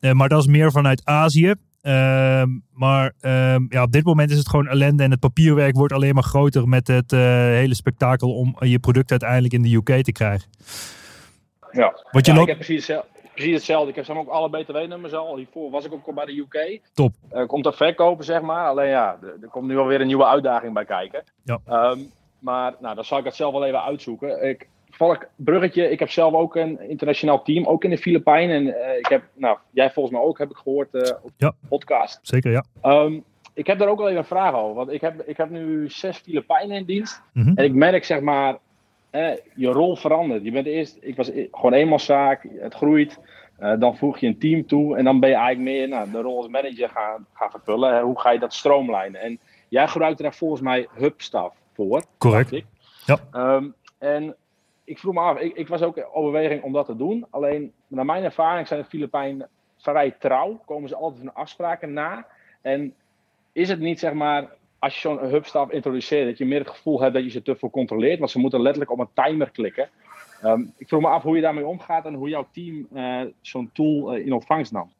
Uh, 0.00 0.12
maar 0.12 0.28
dat 0.28 0.40
is 0.40 0.46
meer 0.46 0.70
vanuit 0.70 1.04
Azië. 1.04 1.54
Uh, 1.82 2.42
maar 2.72 3.12
uh, 3.20 3.56
ja, 3.68 3.82
op 3.82 3.92
dit 3.92 4.04
moment 4.04 4.30
is 4.30 4.38
het 4.38 4.48
gewoon 4.48 4.66
ellende 4.66 5.02
en 5.02 5.10
het 5.10 5.20
papierwerk 5.20 5.76
wordt 5.76 5.92
alleen 5.92 6.14
maar 6.14 6.22
groter 6.22 6.68
met 6.68 6.86
het 6.86 7.12
uh, 7.12 7.20
hele 7.20 7.74
spektakel 7.74 8.34
om 8.34 8.56
je 8.58 8.78
product 8.78 9.10
uiteindelijk 9.10 9.52
in 9.52 9.62
de 9.62 9.74
UK 9.74 10.04
te 10.04 10.12
krijgen. 10.12 10.50
Ja, 11.70 12.04
Wat 12.10 12.26
je 12.26 12.32
ja, 12.32 12.40
ik 12.40 12.46
heb 12.46 12.56
precies 12.56 12.76
hetzelfde. 12.76 13.08
Precies 13.34 13.54
hetzelfde. 13.54 13.90
Ik 13.90 14.06
heb 14.06 14.16
ook 14.16 14.28
alle 14.28 14.50
btw-nummers 14.50 15.12
al. 15.12 15.36
Hiervoor 15.36 15.70
was 15.70 15.84
ik 15.84 15.92
ook 15.92 16.06
al 16.06 16.12
bij 16.12 16.24
de 16.24 16.36
UK. 16.38 16.80
Top. 16.94 17.14
Uh, 17.32 17.46
komt 17.46 17.66
er 17.66 17.74
verkopen, 17.74 18.24
zeg 18.24 18.40
maar. 18.40 18.68
Alleen 18.68 18.88
ja, 18.88 19.18
er, 19.22 19.36
er 19.42 19.48
komt 19.48 19.68
nu 19.68 19.78
alweer 19.78 20.00
een 20.00 20.06
nieuwe 20.06 20.26
uitdaging 20.26 20.74
bij 20.74 20.84
kijken. 20.84 21.24
Ja. 21.44 21.60
Um, 21.90 22.10
maar 22.38 22.74
nou, 22.80 22.94
dan 22.94 23.04
zal 23.04 23.18
ik 23.18 23.24
het 23.24 23.34
zelf 23.34 23.52
wel 23.52 23.64
even 23.64 23.82
uitzoeken. 23.82 24.48
Ik, 24.48 24.68
Valk, 24.98 25.28
bruggetje. 25.36 25.90
Ik 25.90 25.98
heb 25.98 26.10
zelf 26.10 26.34
ook 26.34 26.56
een 26.56 26.80
internationaal 26.88 27.42
team, 27.42 27.64
ook 27.64 27.84
in 27.84 27.90
de 27.90 27.98
Filipijnen. 27.98 28.56
En 28.56 28.66
uh, 28.66 28.98
ik 28.98 29.06
heb, 29.06 29.22
nou, 29.34 29.58
jij 29.70 29.90
volgens 29.90 30.14
mij 30.14 30.24
ook, 30.24 30.38
heb 30.38 30.50
ik 30.50 30.56
gehoord 30.56 30.94
uh, 30.94 31.02
op 31.22 31.30
ja, 31.36 31.52
podcast. 31.68 32.18
Zeker, 32.22 32.50
ja. 32.50 32.64
Um, 32.82 33.24
ik 33.54 33.66
heb 33.66 33.78
daar 33.78 33.88
ook 33.88 33.98
wel 33.98 34.06
even 34.06 34.18
een 34.18 34.24
vraag 34.24 34.54
over. 34.54 34.74
Want 34.74 34.92
ik 34.92 35.00
heb, 35.00 35.22
ik 35.26 35.36
heb 35.36 35.50
nu 35.50 35.90
zes 35.90 36.16
Filipijnen 36.16 36.76
in 36.76 36.84
dienst. 36.84 37.22
Mm 37.32 37.42
-hmm. 37.42 37.56
En 37.56 37.64
ik 37.64 37.72
merk, 37.72 38.04
zeg 38.04 38.20
maar, 38.20 38.58
eh, 39.10 39.30
je 39.54 39.68
rol 39.68 39.96
verandert. 39.96 40.44
Je 40.44 40.50
bent 40.50 40.66
eerst, 40.66 40.98
ik 41.00 41.16
was 41.16 41.30
gewoon 41.50 41.72
eenmanszaak, 41.72 42.46
het 42.58 42.74
groeit. 42.74 43.18
Uh, 43.60 43.72
dan 43.78 43.96
voeg 43.96 44.18
je 44.18 44.26
een 44.26 44.38
team 44.38 44.66
toe 44.66 44.96
en 44.96 45.04
dan 45.04 45.20
ben 45.20 45.28
je 45.28 45.34
eigenlijk 45.34 45.76
meer 45.76 45.88
nou, 45.88 46.10
de 46.10 46.20
rol 46.20 46.36
als 46.36 46.48
manager 46.48 46.88
gaan, 46.88 47.26
gaan 47.32 47.50
vervullen. 47.50 47.94
Hè. 47.94 48.02
Hoe 48.02 48.20
ga 48.20 48.30
je 48.30 48.38
dat 48.38 48.54
stroomlijnen? 48.54 49.20
En 49.20 49.38
jij 49.68 49.88
gebruikte 49.88 50.22
daar 50.22 50.34
volgens 50.34 50.60
mij 50.60 50.88
hubstaf 50.94 51.54
voor. 51.74 52.02
Correct. 52.18 52.62
Ja. 53.06 53.18
Um, 53.32 53.74
en 53.98 54.36
ik 54.88 54.98
vroeg 54.98 55.14
me 55.14 55.20
af, 55.20 55.38
ik, 55.38 55.56
ik 55.56 55.68
was 55.68 55.82
ook 55.82 55.96
in 55.96 56.12
overweging 56.12 56.62
om 56.62 56.72
dat 56.72 56.86
te 56.86 56.96
doen. 56.96 57.26
Alleen, 57.30 57.72
naar 57.86 58.04
mijn 58.04 58.24
ervaring 58.24 58.66
zijn 58.66 58.80
de 58.80 58.88
Filipijnen 58.88 59.48
vrij 59.76 60.10
trouw. 60.10 60.60
Komen 60.64 60.88
ze 60.88 60.96
altijd 60.96 61.20
hun 61.20 61.34
afspraken 61.34 61.92
na. 61.92 62.26
En 62.62 62.94
is 63.52 63.68
het 63.68 63.80
niet, 63.80 63.98
zeg 63.98 64.12
maar, 64.12 64.48
als 64.78 64.94
je 64.94 65.00
zo'n 65.00 65.18
hubstaf 65.18 65.70
introduceert, 65.70 66.26
dat 66.26 66.38
je 66.38 66.44
meer 66.44 66.58
het 66.58 66.68
gevoel 66.68 67.00
hebt 67.00 67.14
dat 67.14 67.24
je 67.24 67.30
ze 67.30 67.42
te 67.42 67.56
veel 67.56 67.70
controleert. 67.70 68.18
Want 68.18 68.30
ze 68.30 68.38
moeten 68.38 68.62
letterlijk 68.62 68.92
op 68.92 68.98
een 68.98 69.24
timer 69.24 69.50
klikken. 69.50 69.88
Um, 70.44 70.72
ik 70.76 70.88
vroeg 70.88 71.00
me 71.00 71.08
af 71.08 71.22
hoe 71.22 71.36
je 71.36 71.42
daarmee 71.42 71.66
omgaat 71.66 72.06
en 72.06 72.14
hoe 72.14 72.28
jouw 72.28 72.46
team 72.52 72.86
uh, 72.94 73.20
zo'n 73.40 73.70
tool 73.72 74.16
uh, 74.16 74.26
in 74.26 74.32
ontvangst 74.32 74.72
nam. 74.72 74.90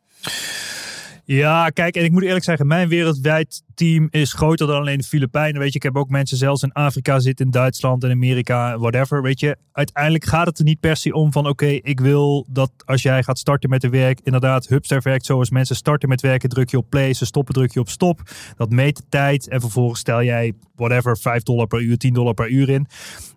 Ja, 1.31 1.69
kijk, 1.69 1.97
en 1.97 2.05
ik 2.05 2.11
moet 2.11 2.23
eerlijk 2.23 2.45
zeggen, 2.45 2.67
mijn 2.67 2.89
wereldwijd 2.89 3.63
team 3.75 4.09
is 4.11 4.33
groter 4.33 4.67
dan 4.67 4.77
alleen 4.77 4.99
de 4.99 5.05
Filipijnen. 5.05 5.61
Weet 5.61 5.71
je, 5.73 5.77
ik 5.77 5.83
heb 5.83 5.97
ook 5.97 6.09
mensen 6.09 6.37
zelfs 6.37 6.63
in 6.63 6.73
Afrika 6.73 7.19
zitten, 7.19 7.45
in 7.45 7.51
Duitsland 7.51 8.05
en 8.05 8.11
Amerika, 8.11 8.79
whatever. 8.79 9.23
Weet 9.23 9.41
je, 9.41 9.57
uiteindelijk 9.73 10.25
gaat 10.25 10.47
het 10.47 10.59
er 10.59 10.65
niet 10.65 10.81
per 10.81 10.97
se 10.97 11.13
om 11.13 11.33
van, 11.33 11.47
oké, 11.47 11.67
ik 11.67 12.01
wil 12.01 12.47
dat 12.51 12.73
als 12.85 13.03
jij 13.03 13.23
gaat 13.23 13.39
starten 13.39 13.71
met 13.71 13.81
de 13.81 13.89
werk, 13.89 14.21
inderdaad, 14.23 14.69
Hubster 14.69 15.03
werkt 15.03 15.27
zoals 15.27 15.51
mensen 15.51 15.77
starten 15.77 16.09
met 16.09 16.21
werken, 16.21 16.49
druk 16.49 16.71
je 16.71 16.77
op 16.77 16.91
play, 16.91 17.15
ze 17.15 17.25
stoppen, 17.25 17.55
druk 17.55 17.73
je 17.73 17.81
op 17.81 17.89
stop. 17.89 18.21
Dat 18.57 18.71
meet 18.71 18.97
de 18.97 19.05
tijd 19.09 19.49
en 19.49 19.61
vervolgens 19.61 20.01
stel 20.01 20.23
jij, 20.23 20.53
whatever, 20.75 21.19
5 21.19 21.43
dollar 21.43 21.67
per 21.67 21.81
uur, 21.81 21.97
10 21.97 22.13
dollar 22.13 22.35
per 22.35 22.49
uur 22.49 22.69
in. 22.69 22.87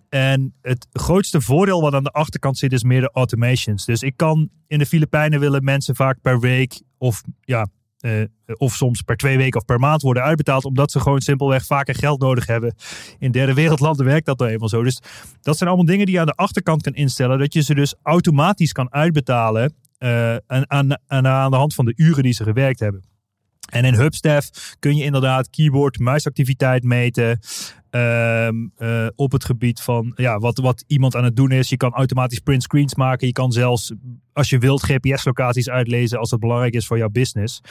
En 0.10 0.54
het 0.62 0.88
grootste 0.92 1.42
voordeel 1.42 1.82
wat 1.82 1.94
aan 1.94 2.04
de 2.04 2.12
achterkant 2.12 2.58
zit, 2.58 2.74
is 2.74 2.84
meer 2.84 3.02
de 3.02 3.12
automations. 3.14 3.86
Dus 3.86 4.02
ik 4.02 4.18
kan 4.18 4.50
in 4.68 4.80
de 4.80 4.86
Filipijnen 4.86 5.40
willen 5.40 5.64
mensen 5.64 5.96
vaak 5.96 6.22
per 6.22 6.40
week 6.40 6.82
of 6.98 7.22
ja, 7.42 7.68
uh, 8.02 8.26
of 8.54 8.74
soms 8.74 9.02
per 9.02 9.16
twee 9.16 9.38
weken 9.38 9.60
of 9.60 9.66
per 9.66 9.80
maand 9.80 10.02
worden 10.02 10.24
uitbetaald. 10.24 10.66
Omdat 10.66 10.92
ze 10.92 11.00
gewoon 11.00 11.22
simpelweg 11.22 11.66
vaker 11.66 11.96
geld 11.96 12.20
nodig 12.20 12.46
hebben. 12.46 12.76
In 13.20 13.32
derde 13.32 13.54
wereldlanden 13.54 14.06
werkt 14.06 14.26
dat 14.26 14.40
nou 14.40 14.52
eenmaal 14.52 14.70
zo. 14.70 14.84
Dus 14.84 15.02
dat 15.42 15.58
zijn 15.58 15.70
allemaal 15.70 15.88
dingen 15.88 16.06
die 16.06 16.16
je 16.16 16.22
aan 16.22 16.26
de 16.26 16.36
achterkant 16.36 16.82
kan 16.82 16.94
instellen. 16.94 17.40
Dat 17.40 17.54
je 17.54 17.62
ze 17.62 17.76
dus 17.76 17.96
automatisch 18.04 18.72
kan 18.72 18.94
uitbetalen. 18.94 19.74
Uh, 20.00 20.36
aan, 20.48 20.72
aan, 20.72 21.00
aan 21.08 21.52
de 21.52 21.58
hand 21.58 21.74
van 21.74 21.86
de 21.86 21.94
uren 21.96 22.24
die 22.24 22.34
ze 22.34 22.44
gewerkt 22.44 22.80
hebben. 22.80 23.11
En 23.72 23.86
in 23.86 23.94
Hubstaff 23.94 24.76
kun 24.80 24.96
je 24.96 25.04
inderdaad 25.04 25.50
keyboard, 25.50 26.00
muisactiviteit 26.00 26.84
meten. 26.84 27.40
Eh, 27.90 28.48
op 29.16 29.32
het 29.32 29.46
gebied 29.46 29.82
van 29.82 30.14
ja, 30.16 30.38
wat, 30.38 30.58
wat 30.58 30.84
iemand 30.88 31.16
aan 31.16 31.24
het 31.24 31.36
doen 31.36 31.52
is. 31.52 31.70
Je 31.70 31.78
kan 31.78 31.94
automatisch 31.94 32.40
print 32.40 32.64
screens 32.64 32.96
maken. 32.96 33.28
Je 33.28 33.34
kan 33.34 33.52
zelfs, 33.52 33.94
als 34.34 34.50
je 34.50 34.58
wilt, 34.58 34.84
GPS-locaties 34.84 35.70
uitlezen 35.70 36.20
als 36.20 36.30
dat 36.30 36.40
belangrijk 36.40 36.74
is 36.74 36.88
voor 36.88 36.98
jouw 36.98 37.10
business. 37.10 37.62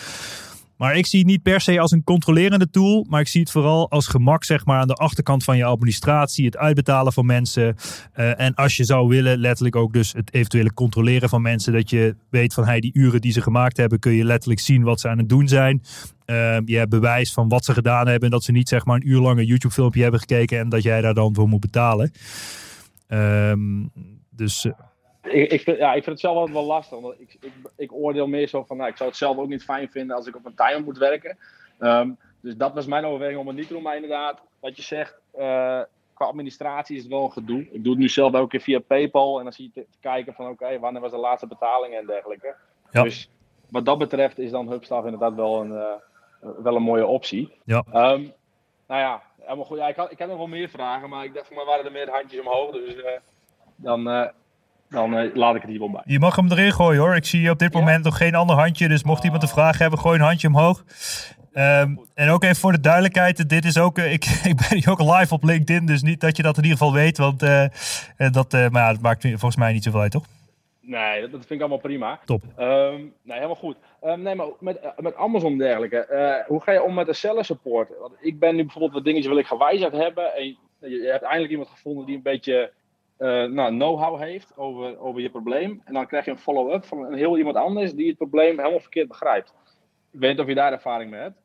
Maar 0.80 0.96
ik 0.96 1.06
zie 1.06 1.18
het 1.18 1.28
niet 1.28 1.42
per 1.42 1.60
se 1.60 1.80
als 1.80 1.90
een 1.90 2.04
controlerende 2.04 2.70
tool, 2.70 3.06
maar 3.08 3.20
ik 3.20 3.28
zie 3.28 3.40
het 3.40 3.50
vooral 3.50 3.90
als 3.90 4.06
gemak 4.06 4.44
zeg 4.44 4.64
maar, 4.64 4.80
aan 4.80 4.86
de 4.86 4.94
achterkant 4.94 5.44
van 5.44 5.56
je 5.56 5.64
administratie, 5.64 6.44
het 6.44 6.56
uitbetalen 6.56 7.12
van 7.12 7.26
mensen. 7.26 7.76
Uh, 8.16 8.40
en 8.40 8.54
als 8.54 8.76
je 8.76 8.84
zou 8.84 9.08
willen, 9.08 9.38
letterlijk 9.38 9.76
ook 9.76 9.92
dus 9.92 10.12
het 10.12 10.34
eventuele 10.34 10.74
controleren 10.74 11.28
van 11.28 11.42
mensen, 11.42 11.72
dat 11.72 11.90
je 11.90 12.16
weet 12.30 12.54
van 12.54 12.64
hey, 12.64 12.80
die 12.80 12.90
uren 12.94 13.20
die 13.20 13.32
ze 13.32 13.40
gemaakt 13.40 13.76
hebben, 13.76 13.98
kun 13.98 14.12
je 14.12 14.24
letterlijk 14.24 14.60
zien 14.60 14.82
wat 14.82 15.00
ze 15.00 15.08
aan 15.08 15.18
het 15.18 15.28
doen 15.28 15.48
zijn. 15.48 15.82
Uh, 16.26 16.56
je 16.64 16.76
hebt 16.76 16.90
bewijs 16.90 17.32
van 17.32 17.48
wat 17.48 17.64
ze 17.64 17.72
gedaan 17.72 18.06
hebben 18.06 18.24
en 18.24 18.30
dat 18.30 18.44
ze 18.44 18.52
niet 18.52 18.68
zeg 18.68 18.84
maar 18.84 18.96
een 18.96 19.08
uur 19.08 19.20
lang 19.20 19.38
een 19.38 19.46
YouTube 19.46 19.74
filmpje 19.74 20.02
hebben 20.02 20.20
gekeken 20.20 20.58
en 20.58 20.68
dat 20.68 20.82
jij 20.82 21.00
daar 21.00 21.14
dan 21.14 21.34
voor 21.34 21.48
moet 21.48 21.60
betalen. 21.60 22.12
Um, 23.08 23.90
dus 24.30 24.64
uh, 24.64 24.72
ik, 25.22 25.52
ik, 25.52 25.60
vind, 25.60 25.78
ja, 25.78 25.88
ik 25.88 26.04
vind 26.04 26.06
het 26.06 26.20
zelf 26.20 26.36
altijd 26.36 26.56
wel 26.56 26.66
lastig. 26.66 27.00
Want 27.00 27.20
ik, 27.20 27.36
ik, 27.40 27.52
ik 27.76 27.92
oordeel 27.92 28.26
meer 28.26 28.48
zo 28.48 28.64
van, 28.64 28.76
nou, 28.76 28.90
ik 28.90 28.96
zou 28.96 29.08
het 29.08 29.18
zelf 29.18 29.36
ook 29.36 29.48
niet 29.48 29.64
fijn 29.64 29.88
vinden 29.88 30.16
als 30.16 30.26
ik 30.26 30.36
op 30.36 30.46
een 30.46 30.54
timer 30.54 30.82
moet 30.82 30.98
werken. 30.98 31.38
Um, 31.78 32.18
dus 32.40 32.56
dat 32.56 32.74
was 32.74 32.86
mijn 32.86 33.04
overweging 33.04 33.38
om 33.38 33.46
het 33.46 33.56
niet 33.56 33.66
te 33.66 33.72
doen. 33.72 33.82
Maar 33.82 33.94
inderdaad, 33.94 34.40
wat 34.60 34.76
je 34.76 34.82
zegt, 34.82 35.20
uh, 35.34 35.80
qua 36.14 36.26
administratie 36.26 36.96
is 36.96 37.02
het 37.02 37.10
wel 37.10 37.24
een 37.24 37.32
gedoe. 37.32 37.60
Ik 37.70 37.84
doe 37.84 37.92
het 37.92 38.00
nu 38.00 38.08
zelf 38.08 38.34
elke 38.34 38.48
keer 38.48 38.60
via 38.60 38.78
PayPal. 38.78 39.38
En 39.38 39.44
dan 39.44 39.52
zie 39.52 39.64
je 39.64 39.80
te, 39.80 39.86
te 39.90 39.98
kijken 40.00 40.34
van, 40.34 40.44
oké, 40.44 40.64
okay, 40.64 40.78
wanneer 40.78 41.00
was 41.00 41.10
de 41.10 41.16
laatste 41.16 41.46
betaling 41.46 41.94
en 41.94 42.06
dergelijke. 42.06 42.54
Ja. 42.90 43.02
Dus 43.02 43.30
wat 43.68 43.84
dat 43.84 43.98
betreft 43.98 44.38
is 44.38 44.50
dan 44.50 44.70
Hubstaff 44.70 45.04
inderdaad 45.04 45.34
wel 45.34 45.60
een, 45.60 45.72
uh, 45.72 46.52
wel 46.62 46.76
een 46.76 46.82
mooie 46.82 47.06
optie. 47.06 47.52
Ja. 47.64 47.84
Um, 47.86 48.32
nou 48.86 49.00
ja, 49.00 49.22
helemaal 49.38 49.64
goed. 49.64 49.78
Ja, 49.78 49.88
ik, 49.88 49.96
had, 49.96 50.10
ik 50.10 50.18
heb 50.18 50.28
nog 50.28 50.36
wel 50.36 50.46
meer 50.46 50.68
vragen, 50.68 51.08
maar 51.08 51.24
ik 51.24 51.34
dacht 51.34 51.46
van 51.46 51.56
mij 51.56 51.64
waren 51.64 51.84
er 51.84 51.92
meer 51.92 52.10
handjes 52.10 52.40
omhoog. 52.40 52.70
Dus 52.70 52.94
uh, 52.94 53.04
dan 53.76 54.30
dan 54.90 55.18
uh, 55.18 55.34
laat 55.34 55.54
ik 55.54 55.60
het 55.60 55.70
hier 55.70 55.78
wel 55.78 55.90
bij. 55.90 56.02
Je 56.04 56.18
mag 56.18 56.36
hem 56.36 56.50
erin 56.50 56.72
gooien 56.72 57.00
hoor. 57.00 57.16
Ik 57.16 57.24
zie 57.24 57.50
op 57.50 57.58
dit 57.58 57.72
moment 57.72 58.04
nog 58.04 58.16
geen 58.16 58.34
ander 58.34 58.56
handje. 58.56 58.88
Dus 58.88 59.02
mocht 59.02 59.24
iemand 59.24 59.42
een 59.42 59.48
vraag 59.48 59.78
hebben, 59.78 59.98
gooi 59.98 60.18
een 60.18 60.24
handje 60.24 60.48
omhoog. 60.48 60.84
Um, 61.54 62.00
en 62.14 62.28
ook 62.28 62.42
even 62.42 62.56
voor 62.56 62.72
de 62.72 62.80
duidelijkheid, 62.80 63.48
dit 63.48 63.64
is 63.64 63.78
ook, 63.78 63.98
uh, 63.98 64.12
ik, 64.16 64.24
ik 64.24 64.56
ben 64.56 64.78
hier 64.78 64.90
ook 64.90 65.00
live 65.00 65.34
op 65.34 65.42
LinkedIn, 65.42 65.86
dus 65.86 66.02
niet 66.02 66.20
dat 66.20 66.36
je 66.36 66.42
dat 66.42 66.56
in 66.56 66.62
ieder 66.62 66.78
geval 66.78 66.92
weet, 66.94 67.18
want 67.18 67.42
uh, 67.42 67.64
dat, 68.16 68.52
maar 68.52 68.82
ja, 68.82 68.92
dat 68.92 69.00
maakt 69.00 69.22
volgens 69.22 69.56
mij 69.56 69.72
niet 69.72 69.82
zoveel 69.82 70.00
uit, 70.00 70.10
toch? 70.10 70.24
Nee, 70.80 71.20
dat, 71.20 71.30
vind 71.30 71.50
ik 71.50 71.60
allemaal 71.60 71.78
prima. 71.78 72.20
Top. 72.24 72.42
Um, 72.58 73.12
nee, 73.22 73.36
helemaal 73.36 73.54
goed. 73.54 73.76
Um, 74.02 74.22
nee, 74.22 74.34
maar 74.34 74.46
met, 74.60 74.92
met 74.96 75.16
Amazon 75.16 75.52
en 75.52 75.58
dergelijke, 75.58 76.44
hoe 76.46 76.60
ga 76.60 76.72
je 76.72 76.82
om 76.82 76.94
met 76.94 77.06
de 77.06 77.12
seller 77.12 77.44
support? 77.44 77.88
Want 78.00 78.12
ik 78.20 78.38
ben 78.38 78.56
nu 78.56 78.62
bijvoorbeeld 78.62 78.92
wat 78.92 79.04
dingetjes 79.04 79.28
wil 79.28 79.38
ik 79.38 79.46
gewijzigd 79.46 79.92
hebben 79.92 80.34
en 80.34 80.44
je, 80.44 80.56
je 80.88 81.10
hebt 81.10 81.22
eindelijk 81.22 81.50
iemand 81.50 81.68
gevonden 81.68 82.06
die 82.06 82.16
een 82.16 82.22
beetje 82.22 82.72
nou, 83.20 83.70
know-how 83.70 84.20
heeft 84.20 84.52
over, 84.56 84.98
over 84.98 85.20
je 85.20 85.30
probleem. 85.30 85.82
En 85.84 85.94
dan 85.94 86.06
krijg 86.06 86.24
je 86.24 86.30
een 86.30 86.38
follow-up 86.38 86.84
van 86.84 87.04
een 87.04 87.14
heel 87.14 87.38
iemand 87.38 87.56
anders 87.56 87.92
die 87.92 88.08
het 88.08 88.16
probleem 88.16 88.58
helemaal 88.58 88.80
verkeerd 88.80 89.08
begrijpt. 89.08 89.54
Ik 90.12 90.20
weet 90.20 90.30
niet 90.30 90.40
of 90.40 90.46
je 90.46 90.54
daar 90.54 90.72
ervaring 90.72 91.10
mee 91.10 91.20
hebt. 91.20 91.38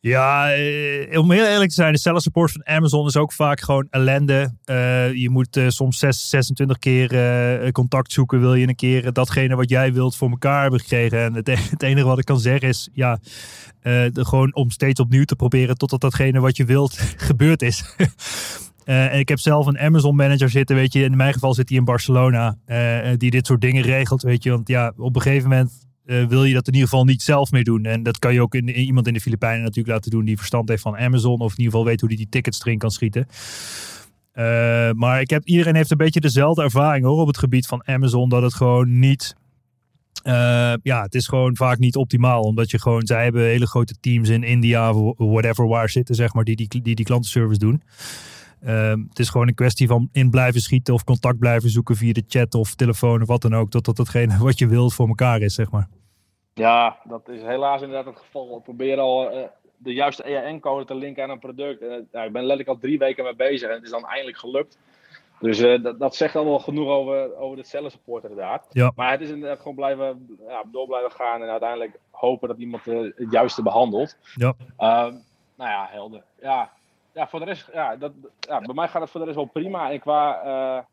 Ja, 0.00 0.52
eh, 0.52 1.18
om 1.18 1.30
heel 1.30 1.46
eerlijk 1.46 1.68
te 1.68 1.74
zijn, 1.74 1.92
de 1.92 1.98
seller 1.98 2.20
support 2.20 2.52
van 2.52 2.66
Amazon 2.66 3.06
is 3.06 3.16
ook 3.16 3.32
vaak 3.32 3.60
gewoon 3.60 3.86
ellende. 3.90 4.54
Uh, 4.64 5.12
je 5.12 5.30
moet 5.30 5.60
soms 5.66 5.98
6, 5.98 6.28
26 6.28 6.78
keer 6.78 7.72
contact 7.72 8.12
zoeken. 8.12 8.40
Wil 8.40 8.54
je 8.54 8.68
een 8.68 8.74
keer 8.74 9.12
datgene 9.12 9.56
wat 9.56 9.68
jij 9.68 9.92
wilt 9.92 10.16
voor 10.16 10.30
elkaar 10.30 10.62
hebben 10.62 10.80
gekregen. 10.80 11.18
En 11.18 11.34
het, 11.34 11.48
enige 11.82 12.06
wat 12.06 12.18
ik 12.18 12.24
kan 12.24 12.40
zeggen 12.40 12.68
is, 12.68 12.88
ja, 12.92 13.18
gewoon 14.12 14.54
om 14.54 14.70
steeds 14.70 15.00
opnieuw 15.00 15.24
te 15.24 15.36
proberen 15.36 15.76
totdat 15.76 16.00
datgene 16.00 16.40
wat 16.40 16.56
je 16.56 16.64
wilt 16.64 16.92
gebeurd 17.28 17.62
is. 17.62 17.84
Uh, 18.84 19.12
en 19.12 19.18
ik 19.18 19.28
heb 19.28 19.38
zelf 19.38 19.66
een 19.66 19.78
Amazon 19.78 20.16
manager 20.16 20.50
zitten, 20.50 20.76
weet 20.76 20.92
je. 20.92 21.04
In 21.04 21.16
mijn 21.16 21.32
geval 21.32 21.54
zit 21.54 21.68
hij 21.68 21.78
in 21.78 21.84
Barcelona. 21.84 22.56
Uh, 22.66 23.08
die 23.16 23.30
dit 23.30 23.46
soort 23.46 23.60
dingen 23.60 23.82
regelt, 23.82 24.22
weet 24.22 24.42
je. 24.42 24.50
Want 24.50 24.68
ja, 24.68 24.92
op 24.96 25.16
een 25.16 25.22
gegeven 25.22 25.48
moment 25.48 25.90
wil 26.04 26.44
je 26.44 26.54
dat 26.54 26.66
in 26.66 26.72
ieder 26.72 26.88
geval 26.88 27.04
niet 27.04 27.22
zelf 27.22 27.50
meer 27.50 27.64
doen. 27.64 27.84
En 27.84 28.02
dat 28.02 28.18
kan 28.18 28.34
je 28.34 28.42
ook 28.42 28.54
in, 28.54 28.68
iemand 28.68 29.06
in 29.06 29.12
de 29.14 29.20
Filipijnen 29.20 29.62
natuurlijk 29.62 29.94
laten 29.94 30.10
doen 30.10 30.24
die 30.24 30.36
verstand 30.36 30.68
heeft 30.68 30.82
van 30.82 30.96
Amazon. 30.96 31.40
Of 31.40 31.50
in 31.52 31.58
ieder 31.58 31.64
geval 31.64 31.84
weet 31.84 32.00
hoe 32.00 32.08
hij 32.08 32.18
die 32.18 32.28
tickets 32.28 32.60
erin 32.60 32.78
kan 32.78 32.90
schieten. 32.90 33.26
maar 34.96 35.20
ik 35.20 35.30
heb, 35.30 35.44
iedereen 35.44 35.74
heeft 35.74 35.90
een 35.90 35.96
beetje 35.96 36.20
dezelfde 36.20 36.62
ervaring 36.62 37.04
hoor 37.04 37.20
op 37.20 37.26
het 37.26 37.38
gebied 37.38 37.66
van 37.66 37.86
Amazon. 37.86 38.28
Dat 38.28 38.42
het 38.42 38.54
gewoon 38.54 38.98
niet 38.98 39.34
ja, 40.82 41.02
het 41.02 41.14
is 41.14 41.26
gewoon 41.26 41.56
vaak 41.56 41.78
niet 41.78 41.96
optimaal. 41.96 42.42
Omdat 42.42 42.70
je 42.70 42.80
gewoon, 42.80 43.06
zij 43.06 43.22
hebben 43.22 43.42
hele 43.42 43.66
grote 43.66 43.94
teams 44.00 44.28
in 44.28 44.42
India, 44.42 44.94
whatever 45.16 45.68
waar 45.68 45.88
zitten, 45.88 46.14
zeg 46.14 46.34
maar, 46.34 46.44
die 46.44 46.56
die, 46.56 46.82
die, 46.82 46.94
die 46.94 47.04
klantenservice 47.04 47.58
doen. 47.58 47.82
Um, 48.66 49.06
het 49.08 49.18
is 49.18 49.28
gewoon 49.28 49.48
een 49.48 49.54
kwestie 49.54 49.86
van 49.86 50.08
in 50.12 50.30
blijven 50.30 50.60
schieten 50.60 50.94
of 50.94 51.04
contact 51.04 51.38
blijven 51.38 51.70
zoeken 51.70 51.96
via 51.96 52.12
de 52.12 52.24
chat 52.28 52.54
of 52.54 52.74
telefoon 52.74 53.22
of 53.22 53.28
wat 53.28 53.42
dan 53.42 53.54
ook. 53.54 53.70
Totdat 53.70 53.98
hetgene 53.98 54.38
wat 54.44 54.58
je 54.58 54.66
wilt 54.66 54.94
voor 54.94 55.08
elkaar 55.08 55.40
is, 55.40 55.54
zeg 55.54 55.70
maar. 55.70 55.88
Ja, 56.54 56.98
dat 57.04 57.28
is 57.28 57.42
helaas 57.42 57.82
inderdaad 57.82 58.14
het 58.14 58.22
geval. 58.24 58.56
Ik 58.56 58.62
probeer 58.62 58.98
al 58.98 59.36
uh, 59.36 59.44
de 59.76 59.92
juiste 59.92 60.22
EAN-code 60.22 60.84
te 60.84 60.94
linken 60.94 61.22
aan 61.22 61.30
een 61.30 61.38
product. 61.38 61.82
Uh, 61.82 61.94
ja, 62.12 62.22
ik 62.22 62.32
ben 62.32 62.40
letterlijk 62.40 62.68
al 62.68 62.78
drie 62.78 62.98
weken 62.98 63.24
mee 63.24 63.34
bezig 63.34 63.68
en 63.68 63.74
het 63.74 63.84
is 63.84 63.90
dan 63.90 64.06
eindelijk 64.06 64.38
gelukt. 64.38 64.78
Dus 65.40 65.60
uh, 65.60 65.82
dat, 65.82 65.98
dat, 65.98 66.16
zegt 66.16 66.32
dan 66.32 66.44
wel 66.44 66.58
genoeg 66.58 66.88
over, 66.88 67.36
over 67.36 67.56
de 67.56 67.64
cellen 67.64 67.90
support 67.90 68.22
inderdaad. 68.22 68.66
Ja. 68.70 68.92
Maar 68.94 69.10
het 69.10 69.20
is 69.20 69.30
inderdaad 69.30 69.58
gewoon 69.58 69.74
blijven, 69.74 70.38
ja, 70.48 70.62
door 70.72 70.86
blijven 70.86 71.10
gaan 71.10 71.42
en 71.42 71.48
uiteindelijk 71.48 71.98
hopen 72.10 72.48
dat 72.48 72.58
iemand 72.58 72.84
het 72.84 73.30
juiste 73.30 73.62
behandelt. 73.62 74.16
Ja. 74.34 74.54
nou 75.56 75.70
ja, 75.70 75.88
helder. 75.90 76.22
Ja, 76.40 76.72
ja, 77.14 77.28
voor 77.28 77.38
de 77.38 77.44
rest, 77.44 77.68
ja, 77.72 77.96
dat, 77.96 78.12
ja, 78.40 78.60
bij 78.60 78.74
mij 78.74 78.88
gaat 78.88 79.02
het 79.02 79.10
voor 79.10 79.20
de 79.20 79.26
rest 79.26 79.38
wel 79.38 79.46
prima. 79.46 79.90
En 79.90 80.00
qua, 80.00 80.44
uh, 80.44 80.84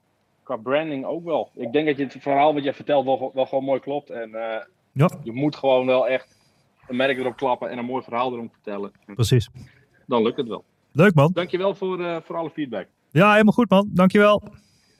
qua 0.44 0.56
branding 0.56 1.06
ook 1.06 1.24
wel. 1.24 1.52
Ik 1.56 1.72
denk 1.72 1.88
dat 1.88 1.98
je 1.98 2.04
het 2.04 2.16
verhaal 2.20 2.54
wat 2.54 2.64
je 2.64 2.74
vertelt 2.74 3.06
wel, 3.06 3.32
wel 3.34 3.46
gewoon 3.46 3.64
mooi 3.64 3.80
klopt. 3.80 4.10
En 4.10 4.30
uh, 4.30 4.56
ja. 4.92 5.10
je 5.24 5.32
moet 5.32 5.56
gewoon 5.56 5.86
wel 5.86 6.08
echt 6.08 6.38
een 6.88 6.96
merk 6.96 7.18
erop 7.18 7.38
klappen 7.38 7.70
en 7.70 7.78
een 7.78 7.86
mooi 7.86 8.04
verhaal 8.04 8.34
erom 8.34 8.50
vertellen. 8.52 8.92
Precies. 9.06 9.50
Dan 10.06 10.24
lukt 10.24 10.38
het 10.38 10.48
wel. 10.48 10.64
Leuk 10.92 11.14
man. 11.14 11.32
Dankjewel 11.34 11.76
voor, 11.76 12.00
uh, 12.00 12.18
voor 12.24 12.36
alle 12.36 12.50
feedback. 12.50 12.88
Ja, 13.12 13.32
helemaal 13.32 13.54
goed 13.54 13.70
man. 13.70 13.90
Dankjewel. 13.94 14.44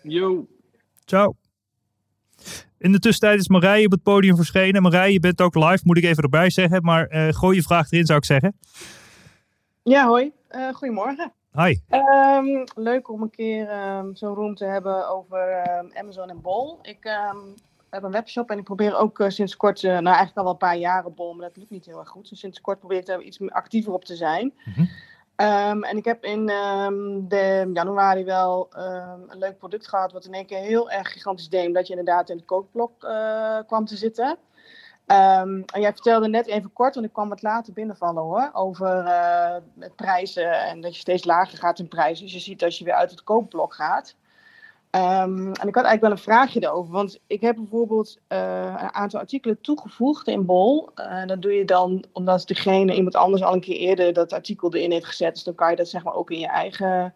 Yo. 0.04 0.48
Ciao. 1.06 1.36
In 2.78 2.92
de 2.92 3.00
tussentijd 3.00 3.40
is 3.40 3.48
Marije 3.48 3.86
op 3.86 3.92
het 3.92 4.04
podium 4.04 4.36
verschenen. 4.36 4.82
Marije, 4.82 5.14
je 5.14 5.20
bent 5.20 5.42
ook 5.42 5.56
live, 5.56 5.80
moet 5.84 5.98
ik 5.98 6.04
even 6.04 6.24
erbij 6.24 6.50
zeggen. 6.50 6.84
Maar 6.84 7.12
uh, 7.12 7.28
gooi 7.34 7.56
je 7.56 7.62
vraag 7.62 7.92
erin, 7.92 8.06
zou 8.06 8.18
ik 8.18 8.26
zeggen. 8.26 8.58
Ja, 9.84 10.08
hoi. 10.08 10.32
Uh, 10.56 10.74
goedemorgen. 10.74 11.34
Hi. 11.52 11.78
Um, 11.90 12.64
leuk 12.76 13.10
om 13.10 13.22
een 13.22 13.30
keer 13.30 13.96
um, 13.98 14.16
zo'n 14.16 14.34
room 14.36 14.56
te 14.56 14.66
hebben 14.66 15.10
over 15.10 15.70
um, 15.78 15.92
Amazon 15.94 16.30
en 16.30 16.42
Bol. 16.42 16.80
Ik 16.82 17.18
heb 17.90 18.04
een 18.04 18.12
webshop 18.12 18.50
en 18.50 18.58
ik 18.58 18.64
probeer 18.64 18.98
ook 18.98 19.20
uh, 19.20 19.30
sinds 19.30 19.56
kort, 19.56 19.84
uh, 19.84 19.92
nou 19.92 20.06
eigenlijk 20.06 20.38
al 20.38 20.44
wel 20.44 20.52
een 20.52 20.58
paar 20.58 20.78
jaren 20.78 21.14
Bol, 21.14 21.34
maar 21.34 21.48
dat 21.48 21.58
lukt 21.58 21.70
niet 21.70 21.86
heel 21.86 22.00
erg 22.00 22.10
goed. 22.10 22.30
Dus 22.30 22.40
sinds 22.40 22.62
kort 22.62 22.80
probeer 22.80 22.98
ik 22.98 23.06
daar 23.06 23.22
iets 23.22 23.50
actiever 23.50 23.94
op 23.94 24.06
te 24.06 24.16
zijn. 24.16 24.54
Mm 24.66 24.74
-hmm. 25.36 25.84
en 25.84 25.98
ik 25.98 26.06
heb 26.06 26.24
in 26.24 26.46
de 27.28 27.70
januari 27.74 28.24
wel 28.24 28.68
een 29.28 29.38
leuk 29.38 29.58
product 29.58 29.88
gehad, 29.88 30.12
wat 30.12 30.26
in 30.26 30.34
één 30.34 30.46
keer 30.46 30.60
heel 30.60 30.92
erg 30.92 31.12
gigantisch 31.12 31.50
deed, 31.50 31.68
omdat 31.68 31.88
je 31.88 31.96
inderdaad 31.96 32.30
in 32.30 32.38
het 32.38 32.46
kookblok 32.46 33.00
kwam 33.68 33.86
te 33.86 33.98
zitten. 33.98 34.38
En 35.10 35.66
jij 35.72 35.94
vertelde 35.94 36.28
net 36.28 36.48
even 36.48 36.74
kort, 36.74 36.94
want 36.94 37.06
ik 37.06 37.14
kwam 37.14 37.30
wat 37.30 37.42
later 37.42 37.74
binnenvallen 37.74 38.24
hoor, 38.24 38.50
over 38.54 39.06
uh, 39.06 39.56
prijzen 39.96 40.66
en 40.66 40.82
dat 40.82 40.94
je 40.94 41.00
steeds 41.00 41.26
lager 41.26 41.58
gaat 41.58 41.80
in 41.80 41.88
prijzen. 41.88 42.26
Dus 42.26 42.34
je 42.34 42.40
ziet 42.40 42.64
als 42.64 42.78
je 42.78 42.84
weer 42.84 42.94
uit 42.94 43.12
het 43.12 43.24
koopblok 43.24 43.74
gaat, 43.74 44.16
Ehm, 44.90 45.38
en 45.38 45.68
ik 45.68 45.76
had 45.76 45.84
eigenlijk 45.86 46.02
wel 46.02 46.12
een 46.12 46.18
vraagje 46.18 46.64
erover. 46.64 46.92
Want 46.92 47.20
ik 47.28 47.42
heb 47.42 47.56
bijvoorbeeld 47.56 48.18
uh, 48.30 48.76
een 48.78 48.94
aantal 48.94 49.20
artikelen 49.20 49.62
toegevoegd 49.62 50.28
in 50.28 50.46
Bol. 50.46 50.90
Uh, 50.96 51.26
dat 51.26 51.42
doe 51.42 51.54
je 51.54 51.66
dan 51.66 52.04
omdat 52.14 52.48
degene, 52.48 52.96
iemand 52.96 53.16
anders 53.16 53.44
al 53.44 53.54
een 53.54 53.60
keer 53.60 53.76
eerder 53.76 54.14
dat 54.14 54.34
artikel 54.34 54.74
erin 54.74 54.92
heeft 54.92 55.06
gezet. 55.06 55.34
Dus 55.34 55.44
dan 55.44 55.56
kan 55.56 55.70
je 55.70 55.76
dat 55.76 55.88
zeg 55.88 56.04
maar 56.04 56.14
ook 56.14 56.32
in 56.32 56.40
je 56.40 56.48
eigen 56.48 57.14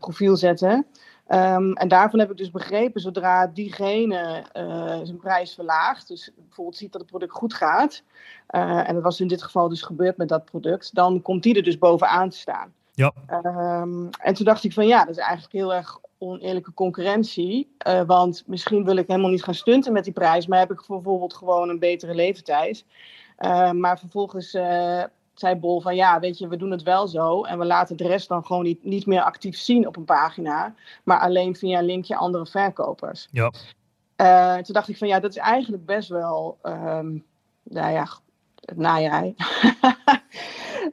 profiel 0.00 0.36
zetten. 0.36 0.86
Um, 1.28 1.72
en 1.72 1.88
daarvan 1.88 2.18
heb 2.18 2.30
ik 2.30 2.36
dus 2.36 2.50
begrepen, 2.50 3.00
zodra 3.00 3.46
diegene 3.46 4.44
zijn 5.02 5.16
prijs 5.16 5.54
verlaagt, 5.54 6.08
dus 6.08 6.32
bijvoorbeeld 6.36 6.76
ziet 6.76 6.92
dat 6.92 7.00
het 7.00 7.10
product 7.10 7.32
goed 7.32 7.54
gaat, 7.54 8.02
en 8.46 8.94
dat 8.94 9.02
was 9.02 9.20
in 9.20 9.28
dit 9.28 9.42
geval 9.42 9.68
dus 9.68 9.82
gebeurd 9.82 10.16
met 10.16 10.28
dat 10.28 10.44
product, 10.44 10.94
dan 10.94 11.22
komt 11.22 11.42
die 11.42 11.56
er 11.56 11.62
dus 11.62 11.78
bovenaan 11.78 12.28
te 12.28 12.36
staan. 12.36 12.72
Ja. 12.94 13.12
Um, 13.28 14.10
en 14.10 14.34
toen 14.34 14.44
dacht 14.44 14.64
ik 14.64 14.72
van 14.72 14.86
ja, 14.86 14.98
dat 15.04 15.16
is 15.16 15.22
eigenlijk 15.22 15.52
heel 15.52 15.74
erg 15.74 15.98
oneerlijke 16.18 16.74
concurrentie. 16.74 17.76
Uh, 17.86 18.02
want 18.06 18.42
misschien 18.46 18.84
wil 18.84 18.96
ik 18.96 19.06
helemaal 19.06 19.30
niet 19.30 19.44
gaan 19.44 19.54
stunten 19.54 19.92
met 19.92 20.04
die 20.04 20.12
prijs, 20.12 20.46
maar 20.46 20.58
heb 20.58 20.70
ik 20.70 20.84
bijvoorbeeld 20.86 21.34
gewoon 21.34 21.68
een 21.68 21.78
betere 21.78 22.14
leeftijd. 22.14 22.84
Uh, 23.38 23.70
maar 23.70 23.98
vervolgens 23.98 24.54
zei 25.34 25.54
Bol 25.54 25.80
van 25.80 25.94
ja, 25.94 26.20
weet 26.20 26.38
je, 26.38 26.48
we 26.48 26.56
doen 26.56 26.70
het 26.70 26.82
wel 26.82 27.08
zo 27.08 27.42
en 27.42 27.58
we 27.58 27.64
laten 27.64 27.96
de 27.96 28.06
rest 28.06 28.28
dan 28.28 28.46
gewoon 28.46 28.62
niet, 28.62 28.84
niet 28.84 29.06
meer 29.06 29.22
actief 29.22 29.56
zien 29.56 29.86
op 29.86 29.96
een 29.96 30.04
pagina, 30.04 30.74
maar 31.04 31.20
alleen 31.20 31.56
via 31.56 31.78
een 31.78 31.84
linkje 31.84 32.16
andere 32.16 32.46
verkopers. 32.46 33.28
Ja. 33.30 33.50
toen 34.62 34.74
dacht 34.74 34.88
ik 34.88 34.98
van 34.98 35.08
ja, 35.08 35.20
dat 35.20 35.30
is 35.30 35.36
eigenlijk 35.36 35.86
best 35.86 36.08
wel, 36.08 36.58
um, 36.62 37.24
nou 37.62 37.92
ja, 37.92 38.06
nou 38.74 39.00
ja. 39.00 39.22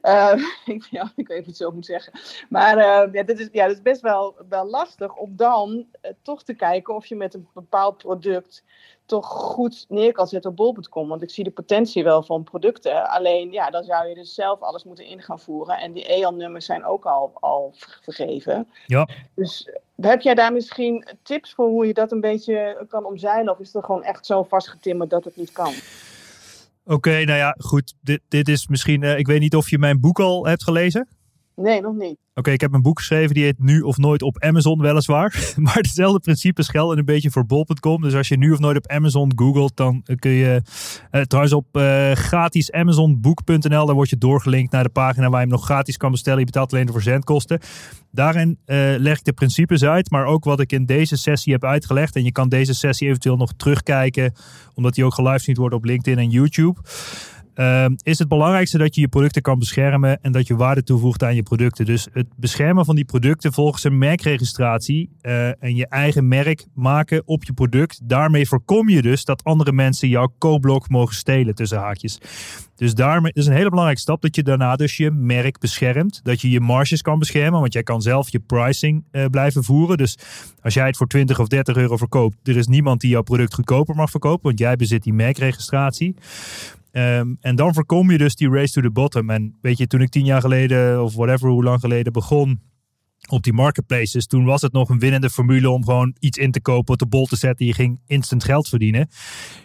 uh, 0.02 0.44
ik, 0.74 0.84
ja, 0.90 1.12
ik 1.16 1.28
weet 1.28 1.36
niet 1.36 1.38
of 1.38 1.40
ik 1.40 1.46
het 1.46 1.56
zo 1.56 1.70
moet 1.70 1.86
zeggen. 1.86 2.12
Maar 2.48 2.76
uh, 2.76 3.12
ja, 3.12 3.22
dit 3.22 3.38
is, 3.40 3.48
ja, 3.52 3.66
dit 3.66 3.76
is 3.76 3.82
best 3.82 4.00
wel, 4.00 4.36
wel 4.48 4.66
lastig 4.66 5.14
om 5.14 5.36
dan 5.36 5.86
uh, 6.02 6.10
toch 6.22 6.42
te 6.42 6.54
kijken 6.54 6.94
of 6.94 7.06
je 7.06 7.16
met 7.16 7.34
een 7.34 7.48
bepaald 7.54 7.96
product 7.96 8.64
toch 9.10 9.26
goed 9.26 9.84
neer 9.88 10.12
kan 10.12 10.26
zetten 10.26 10.50
op 10.50 10.56
bol.com. 10.56 11.08
Want 11.08 11.22
ik 11.22 11.30
zie 11.30 11.44
de 11.44 11.50
potentie 11.50 12.04
wel 12.04 12.22
van 12.22 12.44
producten. 12.44 13.10
Alleen 13.10 13.52
ja, 13.52 13.70
dan 13.70 13.84
zou 13.84 14.08
je 14.08 14.14
dus 14.14 14.34
zelf 14.34 14.60
alles 14.60 14.84
moeten 14.84 15.04
in 15.04 15.22
gaan 15.22 15.40
voeren. 15.40 15.78
En 15.78 15.92
die 15.92 16.06
EAN-nummers 16.06 16.66
zijn 16.66 16.84
ook 16.84 17.04
al, 17.04 17.32
al 17.34 17.74
vergeven. 18.00 18.68
Ja. 18.86 19.08
Dus 19.34 19.70
heb 20.00 20.20
jij 20.20 20.34
daar 20.34 20.52
misschien 20.52 21.08
tips 21.22 21.52
voor 21.52 21.68
hoe 21.68 21.86
je 21.86 21.94
dat 21.94 22.12
een 22.12 22.20
beetje 22.20 22.84
kan 22.88 23.04
omzeilen? 23.04 23.52
Of 23.52 23.58
is 23.58 23.72
het 23.72 23.84
gewoon 23.84 24.04
echt 24.04 24.26
zo 24.26 24.42
vastgetimmerd 24.42 25.10
dat 25.10 25.24
het 25.24 25.36
niet 25.36 25.52
kan? 25.52 25.72
Oké, 26.84 26.94
okay, 26.94 27.24
nou 27.24 27.38
ja, 27.38 27.54
goed. 27.58 27.94
Dit, 28.00 28.20
dit 28.28 28.48
is 28.48 28.68
misschien. 28.68 29.02
Uh, 29.02 29.18
ik 29.18 29.26
weet 29.26 29.40
niet 29.40 29.56
of 29.56 29.70
je 29.70 29.78
mijn 29.78 30.00
boek 30.00 30.20
al 30.20 30.46
hebt 30.46 30.62
gelezen. 30.62 31.08
Nee, 31.62 31.80
nog 31.80 31.94
niet. 31.94 32.16
Oké, 32.34 32.50
ik 32.50 32.60
heb 32.60 32.72
een 32.72 32.82
boek 32.82 32.98
geschreven 32.98 33.34
die 33.34 33.44
heet 33.44 33.58
Nu 33.58 33.80
of 33.80 33.96
Nooit 33.96 34.22
op 34.22 34.42
Amazon, 34.42 34.80
weliswaar. 34.80 35.52
maar 35.56 35.74
hetzelfde 35.74 36.20
principe 36.20 36.64
geldt 36.64 36.98
een 36.98 37.04
beetje 37.04 37.30
voor 37.30 37.46
bol.com. 37.46 38.02
Dus 38.02 38.14
als 38.14 38.28
je 38.28 38.36
nu 38.36 38.52
of 38.52 38.58
nooit 38.58 38.76
op 38.76 38.86
Amazon 38.86 39.32
googelt, 39.36 39.76
dan 39.76 40.02
kun 40.18 40.30
je 40.30 40.62
uh, 41.12 41.20
trouwens 41.20 41.54
op 41.54 41.66
gratis 42.14 42.72
amazonboek.nl, 42.72 43.86
daar 43.86 43.94
word 43.94 44.10
je 44.10 44.18
doorgelinkt 44.18 44.72
naar 44.72 44.82
de 44.82 44.88
pagina 44.88 45.28
waar 45.28 45.40
je 45.40 45.46
hem 45.46 45.56
nog 45.56 45.64
gratis 45.64 45.96
kan 45.96 46.10
bestellen. 46.10 46.38
Je 46.38 46.44
betaalt 46.44 46.72
alleen 46.72 46.86
de 46.86 46.92
verzendkosten. 46.92 47.60
Daarin 48.10 48.58
uh, 48.66 48.76
leg 48.98 49.18
ik 49.18 49.24
de 49.24 49.32
principes 49.32 49.84
uit, 49.84 50.10
maar 50.10 50.24
ook 50.24 50.44
wat 50.44 50.60
ik 50.60 50.72
in 50.72 50.86
deze 50.86 51.16
sessie 51.16 51.52
heb 51.52 51.64
uitgelegd. 51.64 52.16
En 52.16 52.24
je 52.24 52.32
kan 52.32 52.48
deze 52.48 52.74
sessie 52.74 53.08
eventueel 53.08 53.36
nog 53.36 53.52
terugkijken, 53.56 54.32
omdat 54.74 54.94
die 54.94 55.04
ook 55.04 55.14
gelivestreamd 55.14 55.58
wordt 55.58 55.74
op 55.74 55.84
LinkedIn 55.84 56.18
en 56.18 56.30
YouTube. 56.30 56.80
Uh, 57.60 57.84
is 58.02 58.18
het 58.18 58.28
belangrijkste 58.28 58.78
dat 58.78 58.94
je 58.94 59.00
je 59.00 59.08
producten 59.08 59.42
kan 59.42 59.58
beschermen 59.58 60.18
en 60.22 60.32
dat 60.32 60.46
je 60.46 60.56
waarde 60.56 60.82
toevoegt 60.82 61.22
aan 61.22 61.34
je 61.34 61.42
producten. 61.42 61.84
Dus 61.84 62.06
het 62.12 62.26
beschermen 62.36 62.84
van 62.84 62.94
die 62.94 63.04
producten 63.04 63.52
volgens 63.52 63.84
een 63.84 63.98
merkregistratie 63.98 65.10
uh, 65.22 65.62
en 65.62 65.76
je 65.76 65.86
eigen 65.86 66.28
merk 66.28 66.66
maken 66.74 67.22
op 67.24 67.44
je 67.44 67.52
product. 67.52 68.00
Daarmee 68.02 68.48
voorkom 68.48 68.88
je 68.88 69.02
dus 69.02 69.24
dat 69.24 69.44
andere 69.44 69.72
mensen 69.72 70.08
jouw 70.08 70.32
koopblok 70.38 70.88
mogen 70.88 71.14
stelen 71.14 71.54
tussen 71.54 71.78
haakjes. 71.78 72.20
Dus 72.76 72.94
daarmee 72.94 73.32
is 73.32 73.46
een 73.46 73.52
hele 73.52 73.68
belangrijke 73.68 74.00
stap 74.00 74.22
dat 74.22 74.36
je 74.36 74.42
daarna 74.42 74.76
dus 74.76 74.96
je 74.96 75.10
merk 75.10 75.58
beschermt. 75.58 76.20
Dat 76.22 76.40
je 76.40 76.50
je 76.50 76.60
marges 76.60 77.02
kan 77.02 77.18
beschermen, 77.18 77.60
want 77.60 77.72
jij 77.72 77.82
kan 77.82 78.02
zelf 78.02 78.30
je 78.30 78.38
pricing 78.38 79.04
uh, 79.12 79.24
blijven 79.26 79.64
voeren. 79.64 79.96
Dus 79.96 80.18
als 80.62 80.74
jij 80.74 80.86
het 80.86 80.96
voor 80.96 81.06
20 81.06 81.38
of 81.38 81.48
30 81.48 81.76
euro 81.76 81.96
verkoopt, 81.96 82.36
er 82.48 82.56
is 82.56 82.66
niemand 82.66 83.00
die 83.00 83.10
jouw 83.10 83.22
product 83.22 83.54
goedkoper 83.54 83.94
mag 83.94 84.10
verkopen, 84.10 84.42
want 84.42 84.58
jij 84.58 84.76
bezit 84.76 85.02
die 85.02 85.12
merkregistratie. 85.12 86.14
Um, 86.92 87.36
en 87.40 87.56
dan 87.56 87.74
voorkom 87.74 88.10
je 88.10 88.18
dus 88.18 88.34
die 88.34 88.50
race 88.50 88.72
to 88.72 88.80
the 88.80 88.90
bottom. 88.90 89.30
En 89.30 89.58
weet 89.60 89.78
je, 89.78 89.86
toen 89.86 90.00
ik 90.00 90.10
tien 90.10 90.24
jaar 90.24 90.40
geleden, 90.40 91.02
of 91.02 91.14
whatever, 91.14 91.48
hoe 91.48 91.64
lang 91.64 91.80
geleden 91.80 92.12
begon 92.12 92.60
op 93.28 93.42
die 93.42 93.52
marketplaces, 93.52 94.26
toen 94.26 94.44
was 94.44 94.62
het 94.62 94.72
nog 94.72 94.88
een 94.88 94.98
winnende 94.98 95.30
formule 95.30 95.70
om 95.70 95.84
gewoon 95.84 96.16
iets 96.18 96.38
in 96.38 96.50
te 96.50 96.60
kopen, 96.60 96.92
op 96.92 96.98
de 96.98 97.06
bol 97.06 97.26
te 97.26 97.36
zetten. 97.36 97.66
Je 97.66 97.74
ging 97.74 98.00
instant 98.06 98.44
geld 98.44 98.68
verdienen. 98.68 99.08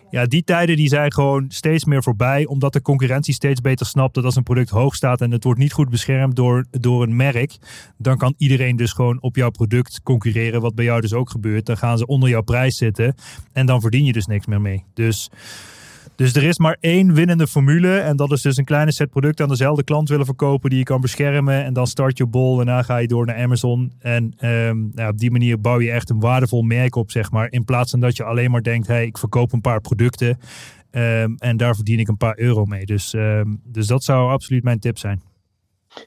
Ja, 0.09 0.25
die 0.25 0.43
tijden 0.43 0.75
die 0.75 0.87
zijn 0.87 1.13
gewoon 1.13 1.45
steeds 1.47 1.85
meer 1.85 2.03
voorbij, 2.03 2.45
omdat 2.45 2.73
de 2.73 2.81
concurrentie 2.81 3.33
steeds 3.33 3.61
beter 3.61 3.85
snapt 3.85 4.13
dat 4.13 4.23
als 4.23 4.35
een 4.35 4.43
product 4.43 4.69
hoog 4.69 4.95
staat 4.95 5.21
en 5.21 5.31
het 5.31 5.43
wordt 5.43 5.59
niet 5.59 5.73
goed 5.73 5.89
beschermd 5.89 6.35
door, 6.35 6.65
door 6.71 7.03
een 7.03 7.15
merk, 7.15 7.57
dan 7.97 8.17
kan 8.17 8.33
iedereen 8.37 8.75
dus 8.75 8.91
gewoon 8.91 9.21
op 9.21 9.35
jouw 9.35 9.49
product 9.49 10.01
concurreren, 10.03 10.61
wat 10.61 10.75
bij 10.75 10.85
jou 10.85 11.01
dus 11.01 11.13
ook 11.13 11.29
gebeurt. 11.29 11.65
Dan 11.65 11.77
gaan 11.77 11.97
ze 11.97 12.05
onder 12.05 12.29
jouw 12.29 12.41
prijs 12.41 12.77
zitten 12.77 13.15
en 13.53 13.65
dan 13.65 13.81
verdien 13.81 14.05
je 14.05 14.13
dus 14.13 14.25
niks 14.25 14.45
meer 14.45 14.61
mee. 14.61 14.83
Dus... 14.93 15.29
Dus 16.15 16.35
er 16.35 16.43
is 16.43 16.57
maar 16.57 16.77
één 16.79 17.13
winnende 17.13 17.47
formule. 17.47 17.97
En 17.97 18.15
dat 18.15 18.31
is 18.31 18.41
dus 18.41 18.57
een 18.57 18.65
kleine 18.65 18.91
set 18.91 19.09
producten 19.09 19.45
aan 19.45 19.51
dezelfde 19.51 19.83
klant 19.83 20.09
willen 20.09 20.25
verkopen 20.25 20.69
die 20.69 20.79
je 20.79 20.85
kan 20.85 21.01
beschermen. 21.01 21.63
En 21.63 21.73
dan 21.73 21.87
start 21.87 22.17
je 22.17 22.25
bol. 22.25 22.55
Daarna 22.55 22.81
ga 22.81 22.97
je 22.97 23.07
door 23.07 23.25
naar 23.25 23.37
Amazon. 23.37 23.93
En 23.99 24.23
um, 24.49 24.91
nou, 24.93 25.11
op 25.11 25.17
die 25.17 25.31
manier 25.31 25.61
bouw 25.61 25.79
je 25.79 25.91
echt 25.91 26.09
een 26.09 26.19
waardevol 26.19 26.61
merk 26.61 26.95
op, 26.95 27.11
zeg 27.11 27.31
maar. 27.31 27.51
In 27.51 27.65
plaats 27.65 27.91
van 27.91 27.99
dat 27.99 28.17
je 28.17 28.23
alleen 28.23 28.51
maar 28.51 28.63
denkt, 28.63 28.87
hey, 28.87 29.05
ik 29.05 29.17
verkoop 29.17 29.53
een 29.53 29.61
paar 29.61 29.81
producten. 29.81 30.39
Um, 30.91 31.35
en 31.37 31.57
daar 31.57 31.75
verdien 31.75 31.99
ik 31.99 32.07
een 32.07 32.17
paar 32.17 32.39
euro 32.39 32.65
mee. 32.65 32.85
Dus, 32.85 33.13
um, 33.13 33.61
dus 33.63 33.87
dat 33.87 34.03
zou 34.03 34.31
absoluut 34.31 34.63
mijn 34.63 34.79
tip 34.79 34.97
zijn. 34.97 35.21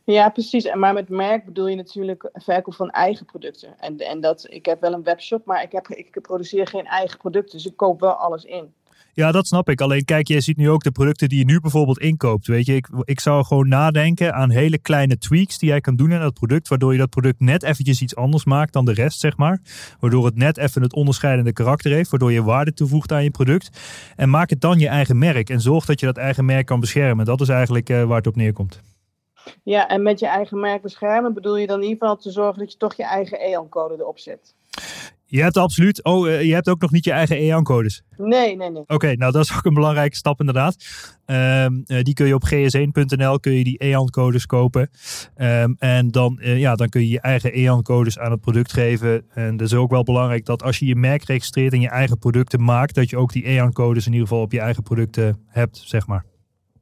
Ja, 0.04 0.28
precies. 0.28 0.74
Maar 0.74 0.94
met 0.94 1.08
merk 1.08 1.44
bedoel 1.44 1.68
je 1.68 1.76
natuurlijk 1.76 2.30
verkoop 2.32 2.74
van 2.74 2.90
eigen 2.90 3.26
producten. 3.26 3.74
En, 3.78 3.98
en 3.98 4.20
dat, 4.20 4.46
ik 4.50 4.66
heb 4.66 4.80
wel 4.80 4.92
een 4.92 5.02
webshop, 5.02 5.46
maar 5.46 5.62
ik, 5.62 5.72
heb, 5.72 5.88
ik 5.88 6.18
produceer 6.22 6.66
geen 6.66 6.86
eigen 6.86 7.18
producten. 7.18 7.56
Dus 7.56 7.66
ik 7.66 7.76
koop 7.76 8.00
wel 8.00 8.12
alles 8.12 8.44
in. 8.44 8.72
Ja, 9.18 9.32
dat 9.32 9.46
snap 9.46 9.68
ik. 9.68 9.80
Alleen 9.80 10.04
kijk, 10.04 10.28
je 10.28 10.40
ziet 10.40 10.56
nu 10.56 10.70
ook 10.70 10.82
de 10.82 10.90
producten 10.90 11.28
die 11.28 11.38
je 11.38 11.44
nu 11.44 11.60
bijvoorbeeld 11.60 11.98
inkoopt. 11.98 12.46
Weet 12.46 12.66
je, 12.66 12.74
ik, 12.74 12.88
ik 13.04 13.20
zou 13.20 13.44
gewoon 13.44 13.68
nadenken 13.68 14.34
aan 14.34 14.50
hele 14.50 14.78
kleine 14.78 15.18
tweaks 15.18 15.58
die 15.58 15.68
jij 15.68 15.80
kan 15.80 15.96
doen 15.96 16.10
in 16.12 16.20
dat 16.20 16.34
product. 16.34 16.68
Waardoor 16.68 16.92
je 16.92 16.98
dat 16.98 17.10
product 17.10 17.40
net 17.40 17.62
eventjes 17.62 18.02
iets 18.02 18.16
anders 18.16 18.44
maakt 18.44 18.72
dan 18.72 18.84
de 18.84 18.92
rest, 18.92 19.20
zeg 19.20 19.36
maar. 19.36 19.60
Waardoor 20.00 20.24
het 20.24 20.36
net 20.36 20.56
even 20.56 20.82
het 20.82 20.94
onderscheidende 20.94 21.52
karakter 21.52 21.92
heeft. 21.92 22.10
Waardoor 22.10 22.32
je 22.32 22.42
waarde 22.42 22.72
toevoegt 22.72 23.12
aan 23.12 23.24
je 23.24 23.30
product. 23.30 23.80
En 24.16 24.30
maak 24.30 24.50
het 24.50 24.60
dan 24.60 24.78
je 24.78 24.88
eigen 24.88 25.18
merk. 25.18 25.50
En 25.50 25.60
zorg 25.60 25.84
dat 25.84 26.00
je 26.00 26.06
dat 26.06 26.16
eigen 26.16 26.44
merk 26.44 26.66
kan 26.66 26.80
beschermen. 26.80 27.24
Dat 27.24 27.40
is 27.40 27.48
eigenlijk 27.48 27.90
uh, 27.90 28.04
waar 28.04 28.16
het 28.16 28.26
op 28.26 28.36
neerkomt. 28.36 28.80
Ja, 29.62 29.88
en 29.88 30.02
met 30.02 30.18
je 30.18 30.26
eigen 30.26 30.60
merk 30.60 30.82
beschermen 30.82 31.34
bedoel 31.34 31.56
je 31.56 31.66
dan 31.66 31.76
in 31.76 31.88
ieder 31.88 31.98
geval 31.98 32.16
te 32.16 32.30
zorgen 32.30 32.58
dat 32.58 32.72
je 32.72 32.78
toch 32.78 32.94
je 32.94 33.04
eigen 33.04 33.38
EAN-code 33.40 33.94
erop 33.98 34.18
zet. 34.18 34.54
Je 35.30 35.42
hebt 35.42 35.56
absoluut. 35.56 36.04
Oh, 36.04 36.28
uh, 36.28 36.42
je 36.42 36.54
hebt 36.54 36.68
ook 36.68 36.80
nog 36.80 36.90
niet 36.90 37.04
je 37.04 37.10
eigen 37.10 37.36
EAN-codes. 37.36 38.02
Nee, 38.16 38.56
nee, 38.56 38.70
nee. 38.70 38.82
Oké, 38.82 38.94
okay, 38.94 39.14
nou 39.14 39.32
dat 39.32 39.44
is 39.44 39.56
ook 39.56 39.64
een 39.64 39.74
belangrijke 39.74 40.16
stap 40.16 40.40
inderdaad. 40.40 40.76
Um, 41.26 41.84
uh, 41.86 42.02
die 42.02 42.14
kun 42.14 42.26
je 42.26 42.34
op 42.34 42.44
gs1.nl 42.52 43.40
kun 43.40 43.52
je 43.52 43.64
die 43.64 43.78
EAN-codes 43.78 44.46
kopen. 44.46 44.90
Um, 45.36 45.76
en 45.78 46.10
dan, 46.10 46.38
uh, 46.40 46.58
ja, 46.58 46.74
dan 46.74 46.88
kun 46.88 47.00
je 47.00 47.08
je 47.08 47.20
eigen 47.20 47.52
EAN-codes 47.52 48.18
aan 48.18 48.30
het 48.30 48.40
product 48.40 48.72
geven. 48.72 49.24
En 49.34 49.56
dat 49.56 49.66
is 49.66 49.74
ook 49.74 49.90
wel 49.90 50.02
belangrijk 50.02 50.44
dat 50.44 50.62
als 50.62 50.78
je 50.78 50.86
je 50.86 50.96
merk 50.96 51.24
registreert 51.24 51.72
en 51.72 51.80
je 51.80 51.88
eigen 51.88 52.18
producten 52.18 52.64
maakt, 52.64 52.94
dat 52.94 53.10
je 53.10 53.16
ook 53.16 53.32
die 53.32 53.44
EAN-codes 53.44 54.06
in 54.06 54.12
ieder 54.12 54.28
geval 54.28 54.42
op 54.42 54.52
je 54.52 54.60
eigen 54.60 54.82
producten 54.82 55.38
hebt, 55.46 55.82
zeg 55.84 56.06
maar. 56.06 56.24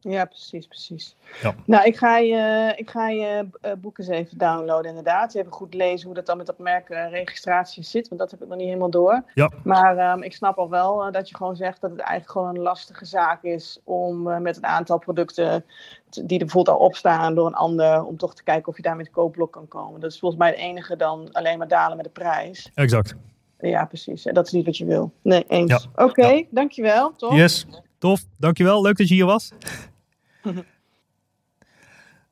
Ja, 0.09 0.25
precies, 0.25 0.67
precies. 0.67 1.17
Ja. 1.43 1.55
Nou, 1.65 1.85
ik 1.85 1.97
ga 1.97 2.19
je, 2.19 2.73
ik 2.77 2.91
ga 2.91 3.09
je 3.09 3.49
uh, 3.63 3.73
boek 3.79 3.99
eens 3.99 4.09
even 4.09 4.39
downloaden, 4.39 4.89
inderdaad. 4.89 5.35
Even 5.35 5.53
goed 5.53 5.75
lezen 5.75 6.07
hoe 6.07 6.15
dat 6.15 6.27
dan 6.27 6.37
met 6.37 6.47
dat 6.47 6.59
merkregistratie 6.59 7.83
uh, 7.83 7.89
zit, 7.89 8.09
want 8.09 8.21
dat 8.21 8.31
heb 8.31 8.43
ik 8.43 8.49
nog 8.49 8.57
niet 8.57 8.67
helemaal 8.67 8.91
door. 8.91 9.25
Ja. 9.35 9.51
Maar 9.65 10.13
um, 10.13 10.23
ik 10.23 10.35
snap 10.35 10.59
al 10.59 10.71
wel 10.71 11.07
uh, 11.07 11.13
dat 11.13 11.29
je 11.29 11.37
gewoon 11.37 11.57
zegt 11.57 11.81
dat 11.81 11.91
het 11.91 12.01
eigenlijk 12.01 12.31
gewoon 12.31 12.57
een 12.57 12.63
lastige 12.63 13.05
zaak 13.05 13.43
is 13.43 13.81
om 13.85 14.29
uh, 14.29 14.39
met 14.39 14.57
een 14.57 14.67
aantal 14.67 14.99
producten 14.99 15.65
die 16.11 16.39
er 16.39 16.45
bijvoorbeeld 16.45 16.79
al 16.79 16.85
opstaan 16.85 17.35
door 17.35 17.47
een 17.47 17.55
ander, 17.55 18.05
om 18.05 18.17
toch 18.17 18.35
te 18.35 18.43
kijken 18.43 18.69
of 18.69 18.77
je 18.77 18.83
daar 18.83 18.97
met 18.97 19.11
koopblok 19.11 19.53
kan 19.53 19.69
komen. 19.69 20.01
Dat 20.01 20.13
is 20.13 20.19
volgens 20.19 20.41
mij 20.41 20.51
het 20.51 20.59
enige 20.59 20.97
dan 20.97 21.29
alleen 21.33 21.59
maar 21.59 21.69
dalen 21.69 21.97
met 21.97 22.07
de 22.07 22.13
prijs. 22.13 22.71
Exact. 22.75 23.15
Ja, 23.59 23.85
precies. 23.85 24.27
En 24.27 24.35
dat 24.35 24.47
is 24.47 24.53
niet 24.53 24.67
wat 24.67 24.77
je 24.77 24.85
wil. 24.85 25.13
Nee, 25.23 25.45
eens. 25.49 25.71
Ja. 25.71 25.91
Oké, 25.93 26.03
okay, 26.03 26.49
dankjewel. 26.51 27.13
Tof. 27.17 27.35
Yes, 27.35 27.67
tof. 27.99 28.25
Dankjewel. 28.39 28.83
Leuk 28.83 28.97
dat 28.97 29.09
je 29.09 29.15
hier 29.15 29.27
was. 29.27 29.53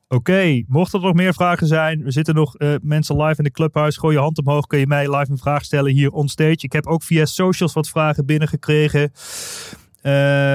Oké, 0.08 0.62
mochten 0.66 0.98
er 0.98 1.06
nog 1.06 1.14
meer 1.14 1.34
vragen 1.34 1.66
zijn, 1.66 2.02
we 2.02 2.10
zitten 2.10 2.34
nog 2.34 2.60
uh, 2.60 2.74
mensen 2.82 3.22
live 3.22 3.38
in 3.38 3.44
de 3.44 3.50
clubhuis. 3.50 3.96
Gooi 3.96 4.14
je 4.14 4.20
hand 4.20 4.38
omhoog, 4.38 4.66
kun 4.66 4.78
je 4.78 4.86
mij 4.86 5.16
live 5.16 5.30
een 5.30 5.38
vraag 5.38 5.64
stellen 5.64 5.92
hier 5.92 6.10
on 6.10 6.28
stage. 6.28 6.58
Ik 6.60 6.72
heb 6.72 6.86
ook 6.86 7.02
via 7.02 7.24
socials 7.24 7.72
wat 7.72 7.88
vragen 7.88 8.26
binnengekregen. 8.26 9.12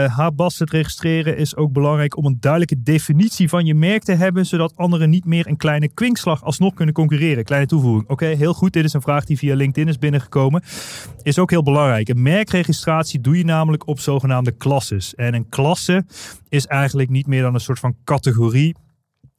H-Basset 0.08 0.70
registreren 0.70 1.38
is 1.38 1.56
ook 1.56 1.72
belangrijk 1.72 2.18
om 2.18 2.26
een 2.26 2.38
duidelijke 2.40 2.82
definitie 2.84 3.50
van 3.50 3.66
je 3.66 3.76
merk 3.76 4.04
te 4.04 4.12
hebben, 4.12 4.46
zodat 4.46 4.76
anderen 4.76 5.10
niet 5.10 5.26
meer 5.26 5.48
een 5.48 5.58
kleine 5.58 5.88
kwinkslag 5.88 6.44
alsnog 6.44 6.74
kunnen 6.74 6.94
concurreren. 6.94 7.44
Kleine 7.44 7.68
toevoeging. 7.68 8.10
Oké, 8.10 8.26
heel 8.26 8.54
goed. 8.54 8.74
Dit 8.74 8.84
is 8.84 8.94
een 8.94 9.02
vraag 9.02 9.26
die 9.26 9.38
via 9.38 9.56
LinkedIn 9.56 9.90
is 9.90 9.98
binnengekomen. 9.98 10.64
Is 11.22 11.40
ook 11.40 11.50
heel 11.50 11.64
belangrijk. 11.64 12.10
Een 12.10 12.22
merkregistratie 12.22 13.22
doe 13.22 13.38
je 13.38 13.46
namelijk 13.46 13.88
op 13.88 14.00
zogenaamde 14.00 14.52
klasses. 14.52 15.16
En 15.16 15.34
een 15.34 15.50
klasse 15.50 16.06
is 16.50 16.66
eigenlijk 16.66 17.10
niet 17.10 17.28
meer 17.28 17.42
dan 17.42 17.54
een 17.54 17.60
soort 17.60 17.80
van 17.80 17.96
categorie 18.04 18.76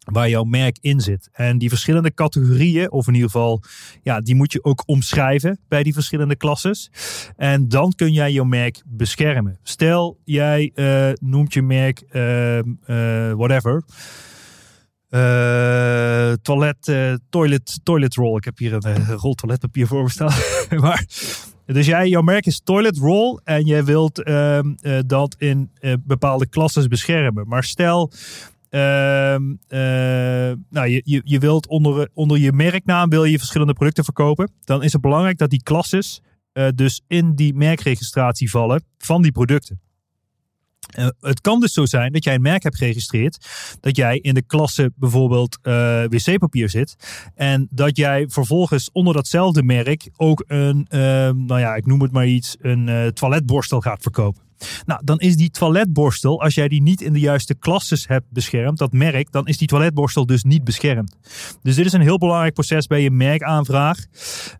waar 0.05 0.29
jouw 0.29 0.45
merk 0.45 0.79
in 0.81 1.01
zit. 1.01 1.29
En 1.33 1.59
die 1.59 1.69
verschillende 1.69 2.15
categorieën, 2.15 2.91
of 2.91 3.07
in 3.07 3.15
ieder 3.15 3.31
geval, 3.31 3.63
ja, 4.03 4.21
die 4.21 4.35
moet 4.35 4.53
je 4.53 4.65
ook 4.65 4.83
omschrijven 4.87 5.59
bij 5.69 5.83
die 5.83 5.93
verschillende 5.93 6.37
klasses. 6.37 6.91
En 7.37 7.69
dan 7.69 7.93
kun 7.97 8.13
jij 8.13 8.33
jouw 8.33 8.45
merk 8.45 8.83
beschermen. 8.87 9.59
Stel, 9.63 10.19
jij 10.25 10.73
uh, 10.75 11.11
noemt 11.21 11.53
je 11.53 11.63
merk 11.63 12.03
uh, 12.13 12.57
uh, 12.57 12.63
whatever. 13.33 13.83
toilet, 16.43 17.19
toilet, 17.31 17.81
toilet 17.83 18.15
roll. 18.15 18.37
Ik 18.37 18.45
heb 18.45 18.59
hier 18.59 18.85
een 18.85 19.07
rol 19.07 19.35
toiletpapier 19.35 19.87
voor 19.87 20.03
me 20.03 20.11
staan. 20.11 20.35
maar, 20.81 21.07
dus 21.67 21.87
jij, 21.87 22.09
jouw 22.09 22.23
merk 22.23 22.47
is 22.47 22.61
toilet 22.65 22.99
roll 22.99 23.41
en 23.45 23.65
jij 23.65 23.85
wilt 23.85 24.23
ehm, 24.23 24.75
dat 25.07 25.35
in 25.39 25.71
bepaalde 26.01 26.49
klasses 26.49 26.87
beschermen. 26.87 27.49
Maar 27.49 27.65
stel, 27.65 28.13
nou, 30.69 30.89
je, 30.89 31.03
je, 31.05 31.21
je 31.25 31.39
wilt 31.39 31.67
onder, 31.67 32.09
onder 32.15 32.39
je 32.39 32.53
merknaam 32.53 33.09
wil 33.09 33.25
je 33.25 33.39
verschillende 33.39 33.73
producten 33.73 34.05
verkopen. 34.05 34.51
Dan 34.65 34.83
is 34.83 34.93
het 34.93 35.03
belangrijk 35.03 35.39
dat 35.39 35.51
die 35.51 35.63
klasses 35.63 36.21
uh, 36.53 36.69
dus 36.75 37.03
in 37.07 37.35
die 37.35 37.55
merkregistratie 37.55 38.51
vallen 38.51 38.85
van 38.99 39.23
die 39.23 39.33
producten. 39.33 39.81
Uh, 40.99 41.09
het 41.21 41.41
kan 41.41 41.61
dus 41.61 41.73
zo 41.73 41.87
zijn 41.87 42.13
dat 42.13 42.25
jij 42.25 42.35
een 42.35 42.43
merk 42.43 42.63
hebt 42.63 42.77
geregistreerd, 42.77 43.47
dat 43.81 43.97
jij 43.97 44.19
in 44.19 44.35
de 44.35 44.43
klasse 44.43 44.93
bijvoorbeeld 44.97 45.59
wc-papier 46.09 46.69
zit 46.69 46.97
en 47.35 47.69
dat 47.71 47.97
jij 47.97 48.29
vervolgens 48.29 48.91
onder 48.93 49.15
datzelfde 49.15 49.63
merk 49.63 50.09
ook 50.17 50.45
een, 50.47 50.87
uh, 50.91 51.01
nou 51.31 51.59
ja, 51.59 51.75
ik 51.75 51.87
noem 51.87 52.03
het 52.03 52.13
maar 52.13 52.27
iets, 52.27 52.57
een 52.61 53.13
toiletborstel 53.15 53.81
gaat 53.81 54.03
verkopen. 54.03 54.50
Nou, 54.87 55.01
dan 55.05 55.19
is 55.19 55.37
die 55.37 55.51
toiletborstel, 55.51 56.43
als 56.43 56.55
jij 56.55 56.69
die 56.69 56.83
niet 56.83 57.01
in 57.01 57.13
de 57.13 57.21
juiste 57.21 57.55
klasses 57.55 58.07
hebt 58.07 58.27
beschermd, 58.31 58.79
dat 58.79 58.93
merk, 58.93 59.33
dan 59.33 59.47
is 59.47 59.59
die 59.59 59.69
toiletborstel 59.69 60.27
dus 60.27 60.43
niet 60.43 60.65
beschermd. 60.65 61.17
Dus 61.63 61.75
dit 61.75 61.87
is 61.87 61.93
een 61.93 62.01
heel 62.01 62.19
belangrijk 62.19 62.55
proces 62.55 62.87
bij 62.87 63.03
je 63.03 63.11
merkaanvraag. 63.11 63.99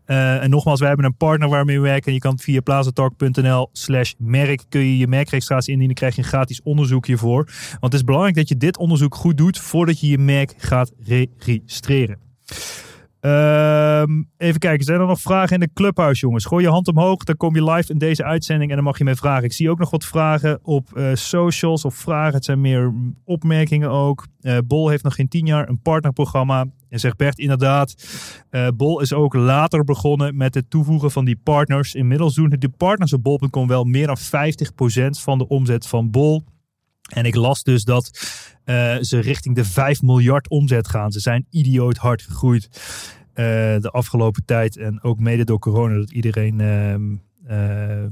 Uh, 0.05 0.43
en 0.43 0.49
nogmaals, 0.49 0.79
wij 0.79 0.87
hebben 0.87 1.05
een 1.05 1.17
partner 1.17 1.49
waarmee 1.49 1.79
we 1.79 1.87
werken. 1.87 2.13
Je 2.13 2.19
kan 2.19 2.39
via 2.39 2.61
plazatalk.nl 2.61 3.69
slash 3.71 4.13
merk 4.17 4.63
kun 4.69 4.81
je 4.81 4.97
je 4.97 5.07
merkregistratie 5.07 5.71
indienen. 5.71 5.95
krijg 5.95 6.15
je 6.15 6.21
een 6.21 6.27
gratis 6.27 6.61
onderzoek 6.61 7.07
hiervoor. 7.07 7.43
Want 7.69 7.81
het 7.81 7.93
is 7.93 8.03
belangrijk 8.03 8.35
dat 8.35 8.49
je 8.49 8.57
dit 8.57 8.77
onderzoek 8.77 9.15
goed 9.15 9.37
doet 9.37 9.59
voordat 9.59 9.99
je 9.99 10.07
je 10.07 10.17
merk 10.17 10.53
gaat 10.57 10.91
registreren. 11.03 12.17
Um, 13.21 14.29
even 14.37 14.59
kijken, 14.59 14.85
zijn 14.85 14.99
er 14.99 15.07
nog 15.07 15.21
vragen 15.21 15.53
in 15.53 15.59
de 15.59 15.73
clubhouse, 15.73 16.21
jongens? 16.21 16.45
Gooi 16.45 16.63
je 16.63 16.69
hand 16.69 16.87
omhoog, 16.87 17.23
dan 17.23 17.37
kom 17.37 17.55
je 17.55 17.63
live 17.63 17.91
in 17.91 17.97
deze 17.97 18.23
uitzending 18.23 18.69
en 18.69 18.75
dan 18.75 18.85
mag 18.85 18.97
je 18.97 19.03
mij 19.03 19.15
vragen. 19.15 19.43
Ik 19.43 19.53
zie 19.53 19.69
ook 19.69 19.79
nog 19.79 19.89
wat 19.89 20.05
vragen 20.05 20.59
op 20.63 20.89
uh, 20.93 21.09
socials 21.13 21.85
of 21.85 21.95
vragen. 21.95 22.33
Het 22.33 22.45
zijn 22.45 22.61
meer 22.61 22.93
opmerkingen 23.23 23.89
ook. 23.89 24.27
Uh, 24.41 24.57
Bol 24.67 24.89
heeft 24.89 25.03
nog 25.03 25.15
geen 25.15 25.27
tien 25.27 25.45
jaar 25.45 25.69
een 25.69 25.81
partnerprogramma. 25.81 26.65
En 26.89 26.99
zegt 26.99 27.17
Bert 27.17 27.39
inderdaad, 27.39 27.95
uh, 28.51 28.67
Bol 28.75 29.01
is 29.01 29.13
ook 29.13 29.33
later 29.33 29.83
begonnen 29.83 30.37
met 30.37 30.55
het 30.55 30.69
toevoegen 30.69 31.11
van 31.11 31.25
die 31.25 31.39
partners. 31.43 31.95
Inmiddels 31.95 32.35
doen 32.35 32.49
de 32.49 32.69
partners 32.69 33.13
op 33.13 33.23
bol.com 33.23 33.67
wel 33.67 33.83
meer 33.83 34.07
dan 34.07 34.17
50% 34.17 34.21
van 35.09 35.37
de 35.37 35.47
omzet 35.47 35.87
van 35.87 36.11
Bol. 36.11 36.43
En 37.13 37.25
ik 37.25 37.35
las 37.35 37.63
dus 37.63 37.83
dat 37.83 38.09
uh, 38.65 38.97
ze 39.01 39.19
richting 39.19 39.55
de 39.55 39.65
5 39.65 40.01
miljard 40.01 40.49
omzet 40.49 40.87
gaan. 40.87 41.11
Ze 41.11 41.19
zijn 41.19 41.45
idioot 41.49 41.97
hard 41.97 42.21
gegroeid 42.21 42.67
uh, 42.71 43.45
de 43.79 43.89
afgelopen 43.91 44.45
tijd. 44.45 44.77
En 44.77 45.03
ook 45.03 45.19
mede 45.19 45.43
door 45.43 45.59
corona 45.59 45.95
dat 45.95 46.11
iedereen 46.11 46.59
uh, 47.49 48.05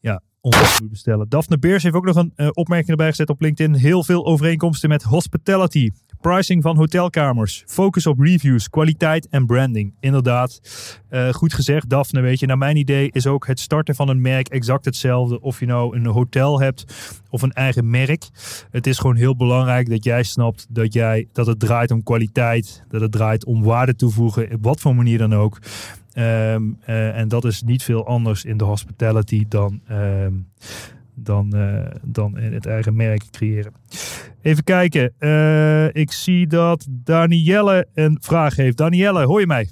ja, 0.00 0.20
online 0.40 0.76
moet 0.80 0.90
bestellen. 0.90 1.28
Daphne 1.28 1.58
Beers 1.58 1.82
heeft 1.82 1.94
ook 1.94 2.04
nog 2.04 2.16
een 2.16 2.56
opmerking 2.56 2.90
erbij 2.90 3.10
gezet 3.10 3.30
op 3.30 3.40
LinkedIn. 3.40 3.74
Heel 3.74 4.04
veel 4.04 4.26
overeenkomsten 4.26 4.88
met 4.88 5.02
hospitality. 5.02 5.90
Pricing 6.30 6.62
van 6.62 6.76
hotelkamers. 6.76 7.62
Focus 7.66 8.06
op 8.06 8.18
reviews, 8.18 8.70
kwaliteit 8.70 9.28
en 9.28 9.46
branding. 9.46 9.94
Inderdaad, 10.00 10.60
uh, 11.10 11.28
goed 11.28 11.54
gezegd, 11.54 11.88
Daphne. 11.88 12.20
Weet 12.20 12.40
je, 12.40 12.46
naar 12.46 12.58
mijn 12.58 12.76
idee 12.76 13.10
is 13.12 13.26
ook 13.26 13.46
het 13.46 13.60
starten 13.60 13.94
van 13.94 14.08
een 14.08 14.20
merk 14.20 14.48
exact 14.48 14.84
hetzelfde. 14.84 15.40
Of 15.40 15.60
je 15.60 15.66
nou 15.66 15.96
een 15.96 16.06
hotel 16.06 16.60
hebt 16.60 16.84
of 17.30 17.42
een 17.42 17.52
eigen 17.52 17.90
merk. 17.90 18.28
Het 18.70 18.86
is 18.86 18.98
gewoon 18.98 19.16
heel 19.16 19.36
belangrijk 19.36 19.88
dat 19.88 20.04
jij 20.04 20.22
snapt 20.22 20.66
dat, 20.68 20.92
jij, 20.92 21.28
dat 21.32 21.46
het 21.46 21.60
draait 21.60 21.90
om 21.90 22.02
kwaliteit. 22.02 22.84
Dat 22.88 23.00
het 23.00 23.12
draait 23.12 23.44
om 23.44 23.62
waarde 23.62 23.96
toevoegen, 23.96 24.52
op 24.52 24.64
wat 24.64 24.80
voor 24.80 24.94
manier 24.94 25.18
dan 25.18 25.34
ook. 25.34 25.58
Um, 26.18 26.78
uh, 26.88 27.18
en 27.18 27.28
dat 27.28 27.44
is 27.44 27.62
niet 27.62 27.82
veel 27.82 28.06
anders 28.06 28.44
in 28.44 28.56
de 28.56 28.64
hospitality 28.64 29.44
dan. 29.48 29.80
Um, 29.90 30.46
dan, 31.14 31.52
uh, 31.54 31.86
dan 32.02 32.36
het 32.36 32.66
eigen 32.66 32.96
merk 32.96 33.22
creëren. 33.30 33.72
Even 34.42 34.64
kijken. 34.64 35.12
Uh, 35.18 35.94
ik 35.94 36.12
zie 36.12 36.46
dat 36.46 36.86
Danielle 36.90 37.86
een 37.94 38.18
vraag 38.20 38.56
heeft. 38.56 38.76
Danielle, 38.76 39.24
hoor 39.24 39.40
je 39.40 39.46
mij? 39.46 39.68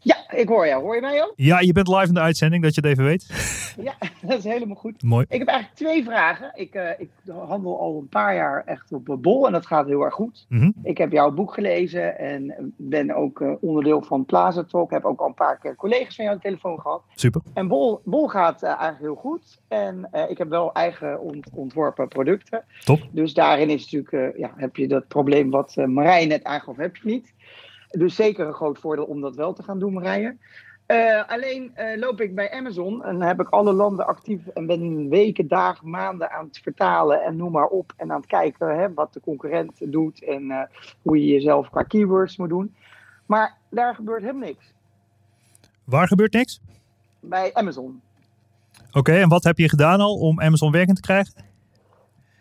Ja, 0.00 0.16
ik 0.30 0.48
hoor 0.48 0.66
jou. 0.66 0.82
Hoor 0.82 0.94
je 0.94 1.00
mij 1.00 1.22
ook? 1.22 1.32
Ja, 1.36 1.60
je 1.60 1.72
bent 1.72 1.88
live 1.88 2.06
in 2.06 2.14
de 2.14 2.20
uitzending, 2.20 2.62
dat 2.62 2.74
je 2.74 2.80
het 2.80 2.90
even 2.90 3.04
weet. 3.04 3.26
Ja, 3.82 3.94
dat 4.22 4.38
is 4.38 4.44
helemaal 4.44 4.76
goed. 4.76 5.02
Mooi. 5.02 5.26
Ik 5.28 5.38
heb 5.38 5.48
eigenlijk 5.48 5.78
twee 5.78 6.04
vragen. 6.04 6.52
Ik, 6.54 6.74
uh, 6.74 6.90
ik 6.98 7.10
handel 7.26 7.78
al 7.78 7.98
een 7.98 8.08
paar 8.08 8.34
jaar 8.34 8.62
echt 8.64 8.92
op 8.92 9.16
bol 9.20 9.46
en 9.46 9.52
dat 9.52 9.66
gaat 9.66 9.86
heel 9.86 10.02
erg 10.02 10.14
goed. 10.14 10.46
Mhm. 10.48 10.60
Mm 10.60 10.72
-hmm. 10.74 10.84
Ik 10.84 10.98
heb 10.98 11.12
jouw 11.12 11.30
boek 11.30 11.54
gelezen 11.54 12.18
en 12.18 12.72
ben 12.76 13.14
ook 13.14 13.40
uh, 13.40 13.52
onderdeel 13.60 14.02
van 14.02 14.24
Plaza 14.24 14.64
Talk. 14.64 14.90
Heb 14.90 15.04
ook 15.04 15.20
al 15.20 15.26
een 15.26 15.34
paar 15.34 15.58
keer 15.58 15.76
collega's 15.76 16.14
van 16.14 16.24
jou 16.24 16.36
aan 16.36 16.42
de 16.42 16.48
telefoon 16.48 16.80
gehad. 16.80 17.02
Super. 17.14 17.40
En 17.54 17.68
bol, 17.68 18.00
bol 18.04 18.28
gaat 18.28 18.62
uh, 18.62 18.68
eigenlijk 18.68 19.00
heel 19.00 19.14
goed. 19.14 19.60
En 19.68 20.08
ik 20.28 20.38
heb 20.38 20.48
wel 20.48 20.72
eigen 20.72 21.20
ont 21.20 21.48
ontworpen 21.52 22.08
producten. 22.08 22.64
Top. 22.84 23.00
Dus 23.10 23.34
daarin 23.34 23.70
is 23.70 23.90
natuurlijk, 23.90 24.38
ja, 24.38 24.52
heb 24.56 24.76
je 24.76 24.88
dat 24.88 25.08
probleem 25.08 25.50
wat 25.50 25.76
Marijn 25.76 26.28
net 26.28 26.44
aangaf, 26.44 26.76
heb 26.76 26.96
je 26.96 27.08
niet. 27.08 27.32
Dus 27.90 28.14
zeker 28.14 28.46
een 28.46 28.52
groot 28.52 28.78
voordeel 28.78 29.04
om 29.04 29.20
dat 29.20 29.36
wel 29.36 29.52
te 29.52 29.62
gaan 29.62 29.78
doen, 29.78 29.92
Marije. 29.92 30.36
Uh, 30.86 31.28
alleen 31.28 31.72
uh, 31.76 31.98
loop 31.98 32.20
ik 32.20 32.34
bij 32.34 32.50
Amazon 32.50 33.04
en 33.04 33.22
heb 33.22 33.40
ik 33.40 33.48
alle 33.48 33.72
landen 33.72 34.06
actief 34.06 34.46
en 34.46 34.66
ben 34.66 35.08
weken, 35.08 35.48
dagen, 35.48 35.90
maanden 35.90 36.30
aan 36.30 36.46
het 36.46 36.58
vertalen 36.58 37.22
en 37.22 37.36
noem 37.36 37.52
maar 37.52 37.66
op. 37.66 37.92
En 37.96 38.10
aan 38.10 38.20
het 38.20 38.26
kijken 38.26 38.78
hè, 38.78 38.94
wat 38.94 39.12
de 39.12 39.20
concurrent 39.20 39.92
doet 39.92 40.24
en 40.24 40.42
uh, 40.42 40.62
hoe 41.02 41.18
je 41.18 41.32
jezelf 41.32 41.70
qua 41.70 41.82
keywords 41.82 42.36
moet 42.36 42.48
doen. 42.48 42.74
Maar 43.26 43.56
daar 43.70 43.94
gebeurt 43.94 44.22
helemaal 44.22 44.48
niks. 44.48 44.72
Waar 45.84 46.06
gebeurt 46.06 46.32
niks? 46.32 46.60
Bij 47.20 47.54
Amazon. 47.54 48.00
Oké, 48.88 48.98
okay, 48.98 49.20
en 49.20 49.28
wat 49.28 49.44
heb 49.44 49.58
je 49.58 49.68
gedaan 49.68 50.00
al 50.00 50.18
om 50.18 50.40
Amazon 50.40 50.72
werkend 50.72 50.96
te 50.96 51.02
krijgen? 51.02 51.47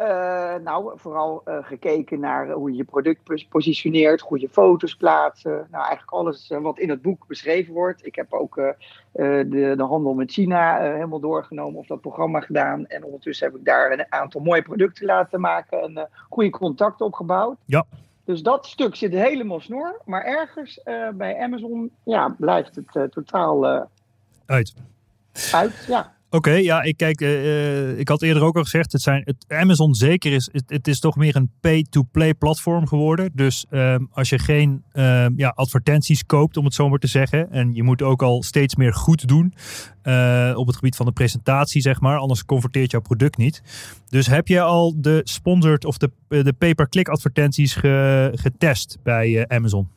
Uh, 0.02 0.56
nou, 0.56 0.92
vooral 0.96 1.42
uh, 1.46 1.58
gekeken 1.62 2.20
naar 2.20 2.52
hoe 2.52 2.72
je 2.72 2.78
je 2.78 2.84
product 2.84 3.48
positioneert, 3.50 4.22
goede 4.22 4.50
foto's 4.50 4.96
plaatsen. 4.96 5.52
Nou, 5.52 5.86
eigenlijk 5.86 6.12
alles 6.12 6.52
uh, 6.52 6.62
wat 6.62 6.80
in 6.80 6.90
het 6.90 7.02
boek 7.02 7.28
beschreven 7.28 7.74
wordt. 7.74 8.06
Ik 8.06 8.16
heb 8.16 8.34
ook 8.34 8.56
de, 9.12 9.46
de, 9.78 9.84
handel 9.84 10.14
met 10.14 10.32
China 10.32 10.80
helemaal 10.80 11.20
doorgenomen 11.20 11.80
of 11.80 11.88
dat 11.88 12.02
programma 12.02 12.40
gedaan. 12.40 12.88
En 12.88 13.04
ondertussen 13.04 13.48
heb 13.48 13.56
ik 13.56 13.66
daar 13.66 13.92
een 13.92 14.06
aantal 14.10 14.42
mooie 14.42 14.62
producten 14.62 15.06
laten 15.06 15.42
maken 15.42 15.82
en 15.82 16.10
goede 16.30 16.50
contacten 16.50 17.06
opgebouwd. 17.06 17.58
Ja. 17.66 17.86
Dus 18.24 18.42
dat 18.42 18.66
stuk 18.66 18.96
zit 18.96 19.14
helemaal 19.14 19.60
snor. 19.60 20.02
Maar 20.06 20.24
ergens 20.24 20.82
bij 21.14 21.40
Amazon 21.40 21.92
ja, 22.04 22.36
blijft 22.38 22.76
het 22.76 23.12
totaal 23.12 23.88
uit. 24.46 24.74
Uit, 25.52 25.86
ja. 25.88 26.17
Oké, 26.38 26.52
ja, 26.52 26.82
ik 26.82 26.98
kijk, 26.98 27.22
uh, 27.22 28.00
ik 28.00 28.08
had 28.08 28.22
eerder 28.22 28.44
ook 28.44 28.56
al 28.56 28.64
gezegd, 28.64 28.92
het 28.92 29.02
zijn, 29.02 29.22
het, 29.26 29.46
Amazon 29.48 29.96
zeker 29.96 30.34
is, 30.34 30.50
het, 30.68 30.88
is 30.88 31.00
toch 31.00 31.16
meer 31.16 31.36
een 31.36 31.52
pay-to-play 31.60 32.34
platform 32.34 32.88
geworden. 32.88 33.32
Dus 33.34 33.66
um, 33.70 34.08
als 34.12 34.30
je 34.30 34.40
geen 34.40 34.84
um, 34.94 35.34
ja, 35.38 35.50
advertenties 35.56 36.26
koopt, 36.26 36.58
om 36.58 36.66
het 36.66 36.74
zo 36.74 36.90
maar 36.90 37.00
te 37.00 37.08
zeggen, 37.08 37.52
en 37.52 37.74
je 37.74 37.84
moet 37.84 38.02
ook 38.02 38.22
al 38.22 38.44
steeds 38.44 38.76
meer 38.76 38.94
goed 38.94 39.28
doen 39.28 39.54
uh, 40.04 40.54
op 40.56 40.68
het 40.68 40.76
gebied 40.76 40.96
van 40.96 41.06
de 41.06 41.12
presentatie, 41.12 41.82
zeg 41.82 42.00
maar, 42.00 42.18
anders 42.18 42.46
converteert 42.46 42.92
jouw 42.92 43.02
product 43.02 43.38
niet. 43.38 43.62
Dus 44.10 44.28
heb 44.28 44.48
je 44.48 44.62
al 44.62 45.02
de 45.02 45.22
sponsored 45.24 45.86
of 45.86 45.98
de, 45.98 46.12
de 46.28 46.54
pay-per-click 46.58 47.08
advertenties 47.08 47.76
ge, 47.76 48.32
getest 48.36 48.98
bij 49.04 49.48
Amazon? 49.48 49.88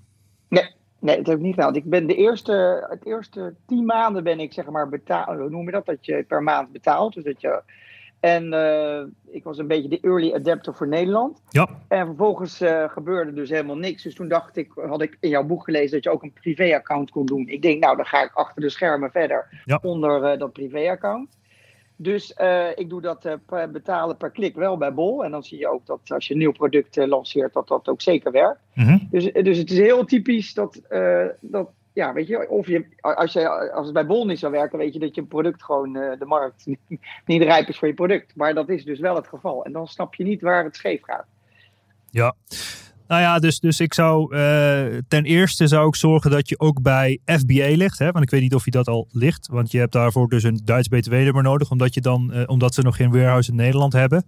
Nee. 0.49 0.79
Nee, 1.01 1.17
dat 1.17 1.27
heb 1.27 1.37
ik 1.37 1.43
niet 1.43 1.55
gedaan. 1.55 1.75
Ik 1.75 1.85
ben 1.85 2.07
de 2.07 2.15
eerste, 2.15 2.87
het 2.89 3.07
eerste 3.07 3.55
tien 3.67 3.85
maanden 3.85 4.25
ben 4.25 4.41
ik 4.41 4.53
zeg 4.53 4.71
maar 4.71 4.89
betaald. 4.89 5.39
Hoe 5.39 5.51
noem 5.51 5.65
je 5.65 5.71
dat? 5.71 5.87
Dat 5.87 6.07
je 6.07 6.25
per 6.29 6.43
maand 6.43 6.73
betaalt. 6.73 7.15
Dus 7.15 7.25
dat 7.25 7.41
je, 7.41 7.63
en 8.21 8.53
uh, 8.53 9.35
ik 9.35 9.45
was 9.45 9.59
een 9.59 9.67
beetje 9.67 9.89
de 9.89 10.01
early 10.01 10.33
adapter 10.35 10.75
voor 10.75 10.89
Nederland. 10.89 11.43
Ja. 11.49 11.69
En 11.89 12.07
vervolgens 12.07 12.63
uh, 12.63 12.89
gebeurde 12.89 13.33
dus 13.33 13.51
helemaal 13.51 13.77
niks. 13.77 14.03
Dus 14.03 14.15
toen 14.15 14.29
dacht 14.29 14.57
ik, 14.57 14.73
had 14.75 15.03
ik 15.03 15.17
in 15.21 15.29
jouw 15.29 15.45
boek 15.45 15.65
gelezen 15.65 15.91
dat 15.91 16.05
je 16.05 16.11
ook 16.11 16.23
een 16.23 16.33
privéaccount 16.33 17.11
kon 17.11 17.27
doen. 17.27 17.49
Ik 17.49 17.63
denk, 17.63 17.83
nou, 17.83 17.97
dan 17.97 18.07
ga 18.07 18.23
ik 18.23 18.33
achter 18.35 18.63
de 18.63 18.71
schermen 18.71 19.11
verder 19.11 19.63
ja. 19.65 19.79
onder 19.83 20.33
uh, 20.33 20.39
dat 20.39 20.53
privéaccount. 20.53 21.39
Dus 22.03 22.35
uh, 22.41 22.69
ik 22.75 22.89
doe 22.89 23.01
dat 23.01 23.27
uh, 23.27 23.65
betalen 23.73 24.17
per 24.17 24.31
klik 24.31 24.55
wel 24.55 24.77
bij 24.77 24.95
Bol. 24.95 25.25
En 25.25 25.31
dan 25.31 25.43
zie 25.43 25.59
je 25.59 25.69
ook 25.69 25.87
dat 25.87 26.01
als 26.07 26.27
je 26.27 26.33
een 26.33 26.39
nieuw 26.39 26.53
product 26.53 26.97
uh, 26.97 27.07
lanceert, 27.07 27.53
dat 27.53 27.69
dat 27.69 27.89
ook 27.89 28.01
zeker 28.01 28.33
werkt. 28.33 28.61
Mm 28.75 28.85
-hmm. 28.85 29.09
dus, 29.11 29.33
dus 29.33 29.59
het 29.59 29.71
is 29.71 29.79
heel 29.79 30.05
typisch 30.05 30.55
dat, 30.55 30.81
dat 31.41 31.71
ja, 31.93 32.13
weet 32.13 32.27
je, 32.27 32.49
of 32.49 32.67
je, 32.67 32.85
als, 33.01 33.33
je, 33.33 33.73
als 33.73 33.85
het 33.85 33.95
bij 33.95 34.07
Bol 34.07 34.27
niet 34.27 34.39
zou 34.39 34.53
werken, 34.53 34.79
weet 34.79 34.93
je 34.93 34.99
dat 34.99 35.15
je 35.15 35.23
product 35.23 35.63
gewoon 35.63 35.93
de 35.93 36.25
markt 36.25 36.67
niet, 36.67 36.79
niet 37.27 37.43
rijp 37.43 37.69
is 37.69 37.79
voor 37.79 37.89
je 37.89 37.95
product. 37.95 38.37
Maar 38.37 38.55
dat 38.55 38.69
is 38.69 38.85
dus 38.85 38.99
wel 38.99 39.15
het 39.15 39.29
geval. 39.29 39.65
En 39.65 39.73
dan 39.73 39.87
snap 39.87 40.15
je 40.15 40.25
niet 40.25 40.41
waar 40.41 40.65
het 40.65 40.77
scheef 40.77 41.03
gaat. 41.03 41.27
Ja, 42.11 42.35
nou 43.11 43.23
ja, 43.23 43.39
dus, 43.39 43.61
dus 43.61 43.81
ik 43.81 43.95
zou 43.95 44.37
uh, 44.37 44.99
ten 45.09 45.25
eerste 45.25 45.67
zou 45.67 45.89
ik 45.89 45.97
zorgen 45.97 46.31
dat 46.31 46.49
je 46.49 46.59
ook 46.59 46.83
bij 46.83 47.19
FBA 47.25 47.77
ligt. 47.77 47.99
Hè? 47.99 48.11
Want 48.11 48.25
ik 48.25 48.31
weet 48.31 48.41
niet 48.41 48.55
of 48.55 48.65
je 48.65 48.71
dat 48.71 48.89
al 48.89 49.09
ligt. 49.11 49.49
Want 49.49 49.71
je 49.71 49.79
hebt 49.79 49.93
daarvoor 49.93 50.29
dus 50.29 50.43
een 50.43 50.61
Duits 50.65 50.89
BTW-nummer 50.89 51.43
nodig. 51.43 51.71
Omdat, 51.71 51.95
je 51.95 52.01
dan, 52.01 52.31
uh, 52.35 52.43
omdat 52.47 52.75
ze 52.75 52.83
nog 52.83 52.97
geen 52.97 53.11
warehouse 53.11 53.51
in 53.51 53.57
Nederland 53.57 53.93
hebben. 53.93 54.25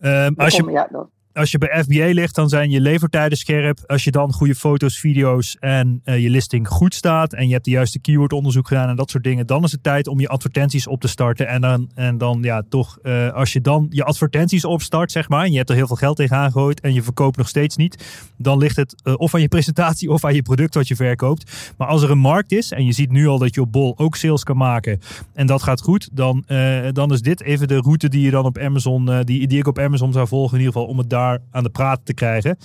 Um, 0.00 0.34
als 0.36 0.56
je, 0.56 0.70
ja, 0.70 0.88
dat 0.92 1.08
als 1.32 1.50
je 1.50 1.58
bij 1.58 1.82
FBA 1.82 2.12
ligt, 2.12 2.34
dan 2.34 2.48
zijn 2.48 2.70
je 2.70 2.80
levertijden 2.80 3.38
scherp. 3.38 3.78
Als 3.86 4.04
je 4.04 4.10
dan 4.10 4.32
goede 4.32 4.54
foto's, 4.54 4.98
video's 4.98 5.56
en 5.60 6.00
uh, 6.04 6.18
je 6.18 6.30
listing 6.30 6.68
goed 6.68 6.94
staat. 6.94 7.32
En 7.32 7.46
je 7.46 7.52
hebt 7.52 7.64
de 7.64 7.70
juiste 7.70 7.98
keywordonderzoek 7.98 8.68
gedaan 8.68 8.88
en 8.88 8.96
dat 8.96 9.10
soort 9.10 9.24
dingen. 9.24 9.46
Dan 9.46 9.64
is 9.64 9.72
het 9.72 9.82
tijd 9.82 10.06
om 10.06 10.20
je 10.20 10.28
advertenties 10.28 10.86
op 10.86 11.00
te 11.00 11.08
starten. 11.08 11.48
En 11.48 11.60
dan, 11.60 11.90
en 11.94 12.18
dan 12.18 12.38
ja, 12.42 12.62
toch, 12.68 12.98
uh, 13.02 13.32
als 13.32 13.52
je 13.52 13.60
dan 13.60 13.86
je 13.90 14.04
advertenties 14.04 14.64
opstart, 14.64 15.12
zeg 15.12 15.28
maar. 15.28 15.44
En 15.44 15.50
je 15.50 15.56
hebt 15.56 15.70
er 15.70 15.76
heel 15.76 15.86
veel 15.86 15.96
geld 15.96 16.16
tegenaan 16.16 16.52
gegooid 16.52 16.80
en 16.80 16.94
je 16.94 17.02
verkoopt 17.02 17.36
nog 17.36 17.48
steeds 17.48 17.76
niet. 17.76 18.04
Dan 18.36 18.58
ligt 18.58 18.76
het 18.76 18.94
uh, 19.04 19.14
of 19.16 19.34
aan 19.34 19.40
je 19.40 19.48
presentatie 19.48 20.10
of 20.10 20.24
aan 20.24 20.34
je 20.34 20.42
product 20.42 20.74
wat 20.74 20.88
je 20.88 20.96
verkoopt. 20.96 21.74
Maar 21.76 21.88
als 21.88 22.02
er 22.02 22.10
een 22.10 22.18
markt 22.18 22.52
is 22.52 22.72
en 22.72 22.84
je 22.84 22.92
ziet 22.92 23.10
nu 23.10 23.26
al 23.26 23.38
dat 23.38 23.54
je 23.54 23.60
op 23.60 23.72
Bol 23.72 23.98
ook 23.98 24.16
sales 24.16 24.44
kan 24.44 24.56
maken. 24.56 25.00
En 25.34 25.46
dat 25.46 25.62
gaat 25.62 25.80
goed. 25.80 26.08
Dan, 26.12 26.44
dan 26.92 27.12
is 27.12 27.20
dit 27.20 27.42
even 27.42 27.68
de 27.68 27.76
route 27.76 28.08
die 28.08 28.24
je 28.24 28.30
dan 28.30 28.44
op 28.44 28.58
Amazon, 28.58 29.22
die, 29.24 29.46
die 29.46 29.58
ik 29.58 29.66
op 29.66 29.78
Amazon 29.78 30.12
zou 30.12 30.28
volgen. 30.28 30.52
In 30.52 30.64
ieder 30.64 30.72
geval 30.72 30.88
om 30.88 30.98
het 30.98 31.10
daar 31.10 31.19
aan 31.50 31.62
de 31.62 31.70
praat 31.70 32.00
te 32.04 32.14
krijgen. 32.14 32.56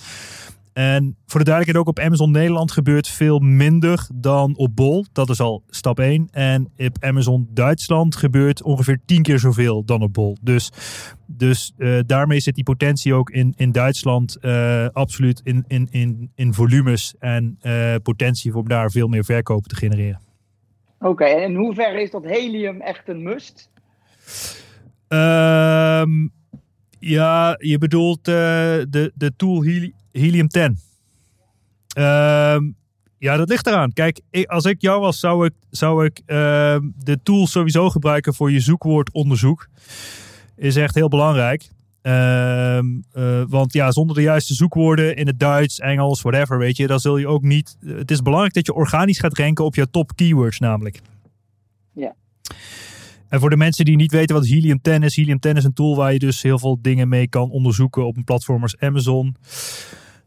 En 0.76 1.16
voor 1.26 1.40
de 1.40 1.46
duidelijkheid 1.46 1.76
ook 1.76 1.98
op 1.98 2.04
Amazon 2.04 2.30
Nederland 2.30 2.72
gebeurt 2.72 3.08
veel 3.08 3.38
minder 3.38 4.06
dan 4.14 4.56
op 4.56 4.76
Bol. 4.76 5.04
Dat 5.12 5.28
is 5.30 5.40
al 5.40 5.62
stap 5.68 5.98
1. 5.98 6.28
En 6.30 6.72
op 6.76 6.96
Amazon 7.00 7.48
Duitsland 7.50 8.16
gebeurt 8.16 8.62
ongeveer 8.62 9.00
10 9.04 9.22
keer 9.22 9.38
zoveel 9.38 9.84
dan 9.84 10.02
op 10.02 10.12
Bol. 10.12 10.36
Dus, 10.40 10.70
dus 11.26 11.72
uh, 11.78 11.98
daarmee 12.06 12.40
zit 12.40 12.54
die 12.54 12.64
potentie 12.64 13.14
ook 13.14 13.30
in, 13.30 13.54
in 13.56 13.72
Duitsland 13.72 14.38
uh, 14.40 14.86
absoluut 14.92 15.40
in, 15.44 15.64
in, 15.68 15.88
in, 15.90 16.30
in 16.34 16.54
volumes 16.54 17.14
en 17.18 17.58
uh, 17.62 17.94
potentie 18.02 18.56
om 18.56 18.68
daar 18.68 18.90
veel 18.90 19.08
meer 19.08 19.24
verkopen 19.24 19.68
te 19.68 19.76
genereren. 19.76 20.20
Oké, 20.98 21.08
okay, 21.08 21.32
en 21.32 21.42
in 21.42 21.56
hoeverre 21.56 22.02
is 22.02 22.10
dat 22.10 22.24
helium 22.24 22.80
echt 22.80 23.08
een 23.08 23.22
must? 23.22 23.70
Um, 25.08 26.32
ja, 26.98 27.56
je 27.58 27.78
bedoelt 27.78 28.18
uh, 28.18 28.34
de, 28.34 29.12
de 29.14 29.32
tool 29.36 29.62
Heli 29.62 29.92
Helium 30.12 30.48
10. 30.48 30.78
Uh, 31.98 32.56
ja, 33.18 33.36
dat 33.36 33.48
ligt 33.48 33.66
eraan. 33.66 33.92
Kijk, 33.92 34.20
als 34.46 34.64
ik 34.64 34.80
jou 34.80 35.00
was, 35.00 35.20
zou 35.20 35.46
ik, 35.46 35.52
zou 35.70 36.04
ik 36.04 36.20
uh, 36.26 36.76
de 36.96 37.18
tool 37.22 37.46
sowieso 37.46 37.90
gebruiken 37.90 38.34
voor 38.34 38.50
je 38.50 38.60
zoekwoordonderzoek. 38.60 39.68
Is 40.56 40.76
echt 40.76 40.94
heel 40.94 41.08
belangrijk. 41.08 41.68
Uh, 42.02 42.80
want 43.48 43.72
ja, 43.72 43.92
zonder 43.92 44.16
de 44.16 44.22
juiste 44.22 44.54
zoekwoorden 44.54 45.16
in 45.16 45.26
het 45.26 45.38
Duits, 45.38 45.80
Engels, 45.80 46.22
whatever, 46.22 46.58
weet 46.58 46.76
je, 46.76 46.86
dan 46.86 47.00
zul 47.00 47.16
je 47.16 47.28
ook 47.28 47.42
niet. 47.42 47.76
Het 47.84 48.10
is 48.10 48.22
belangrijk 48.22 48.54
dat 48.54 48.66
je 48.66 48.74
organisch 48.74 49.18
gaat 49.18 49.38
ranken 49.38 49.64
op 49.64 49.74
je 49.74 49.90
top 49.90 50.16
keywords, 50.16 50.58
namelijk. 50.58 51.00
Ja. 51.92 52.14
En 53.28 53.40
voor 53.40 53.50
de 53.50 53.56
mensen 53.56 53.84
die 53.84 53.96
niet 53.96 54.12
weten 54.12 54.34
wat 54.34 54.46
Helium 54.46 54.80
10 54.80 55.02
is. 55.02 55.16
Helium 55.16 55.38
10 55.38 55.56
is 55.56 55.64
een 55.64 55.72
tool 55.72 55.96
waar 55.96 56.12
je 56.12 56.18
dus 56.18 56.42
heel 56.42 56.58
veel 56.58 56.78
dingen 56.80 57.08
mee 57.08 57.28
kan 57.28 57.50
onderzoeken 57.50 58.06
op 58.06 58.16
een 58.16 58.24
platform 58.24 58.62
als 58.62 58.78
Amazon. 58.78 59.36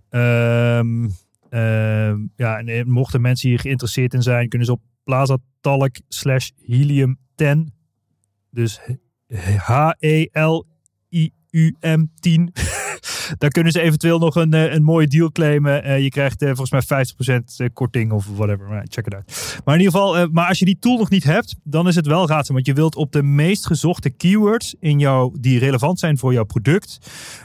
Um, 0.09 1.11
um, 1.49 2.31
ja, 2.35 2.59
en 2.59 2.91
mochten 2.91 3.21
mensen 3.21 3.49
hier 3.49 3.59
geïnteresseerd 3.59 4.13
in 4.13 4.21
zijn, 4.21 4.49
kunnen 4.49 4.67
ze 4.67 4.73
op 4.73 4.81
plazatalk 5.03 5.95
slash 6.07 6.49
helium 6.61 7.17
10. 7.35 7.73
Dus 8.51 8.79
H-E-L-I-U-M 9.57 10.05
10. 12.19 12.51
Daar 13.37 13.49
kunnen 13.49 13.71
ze 13.71 13.81
eventueel 13.81 14.19
nog 14.19 14.35
een, 14.35 14.53
een 14.53 14.83
mooie 14.83 15.07
deal 15.07 15.31
claimen. 15.31 15.87
Uh, 15.87 15.99
je 15.99 16.09
krijgt 16.09 16.41
uh, 16.41 16.51
volgens 16.55 16.89
mij 16.89 17.05
50% 17.69 17.73
korting 17.73 18.11
of 18.11 18.27
whatever. 18.35 18.83
Check 18.87 19.05
it 19.05 19.15
out. 19.15 19.59
Maar 19.65 19.75
in 19.75 19.81
ieder 19.81 19.99
geval, 19.99 20.29
maar 20.31 20.47
als 20.47 20.59
je 20.59 20.65
die 20.65 20.77
tool 20.79 20.97
nog 20.97 21.09
niet 21.09 21.23
hebt, 21.23 21.55
dan 21.63 21.87
is 21.87 21.95
het 21.95 22.05
wel 22.05 22.27
raadzaam. 22.27 22.55
Want 22.55 22.67
je 22.67 22.73
wilt 22.73 22.95
op 22.95 23.11
de 23.11 23.23
meest 23.23 23.65
gezochte 23.65 24.09
keywords 24.09 24.75
in 24.79 24.99
jou, 24.99 25.37
die 25.39 25.59
relevant 25.59 25.99
zijn 25.99 26.17
voor 26.17 26.33
jouw 26.33 26.43
product. 26.43 26.99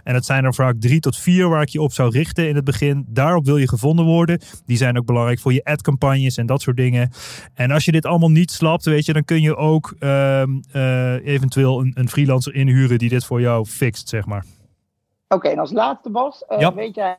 En 0.04 0.12
dat 0.12 0.24
zijn 0.24 0.44
er 0.44 0.54
vaak 0.54 0.74
drie 0.78 1.00
tot 1.00 1.16
vier 1.16 1.48
waar 1.48 1.62
ik 1.62 1.68
je 1.68 1.80
op 1.80 1.92
zou 1.92 2.10
richten 2.10 2.48
in 2.48 2.54
het 2.54 2.64
begin. 2.64 3.04
Daarop 3.08 3.44
wil 3.44 3.56
je 3.56 3.68
gevonden 3.68 4.04
worden. 4.04 4.40
Die 4.66 4.76
zijn 4.76 4.98
ook 4.98 5.06
belangrijk 5.06 5.40
voor 5.40 5.52
je 5.52 5.64
ad-campagnes 5.64 6.36
en 6.36 6.46
dat 6.46 6.62
soort 6.62 6.76
dingen. 6.76 7.10
En 7.54 7.70
als 7.70 7.84
je 7.84 7.92
dit 7.92 8.06
allemaal 8.06 8.30
niet 8.30 8.50
slapt, 8.50 8.84
weet 8.84 9.06
je, 9.06 9.12
dan 9.12 9.24
kun 9.24 9.40
je 9.40 9.56
ook 9.56 9.94
ehm, 9.98 10.50
eventueel 11.24 11.80
een, 11.80 11.92
een 11.94 12.08
freelancer 12.08 12.54
inhuren 12.54 12.98
die 12.98 13.08
dit 13.08 13.24
voor 13.24 13.40
jou 13.40 13.66
fixt, 13.66 14.08
zeg 14.08 14.26
maar. 14.26 14.44
Oké, 15.34 15.46
okay, 15.46 15.52
en 15.52 15.58
als 15.58 15.72
laatste 15.72 16.10
Bas, 16.10 16.44
uh, 16.48 16.60
ja. 16.60 16.74
weet 16.74 16.94
jij 16.94 17.18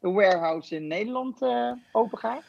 de 0.00 0.10
warehouse 0.10 0.74
in 0.74 0.86
Nederland 0.86 1.42
uh, 1.42 1.72
open 1.92 2.18
gaat? 2.18 2.42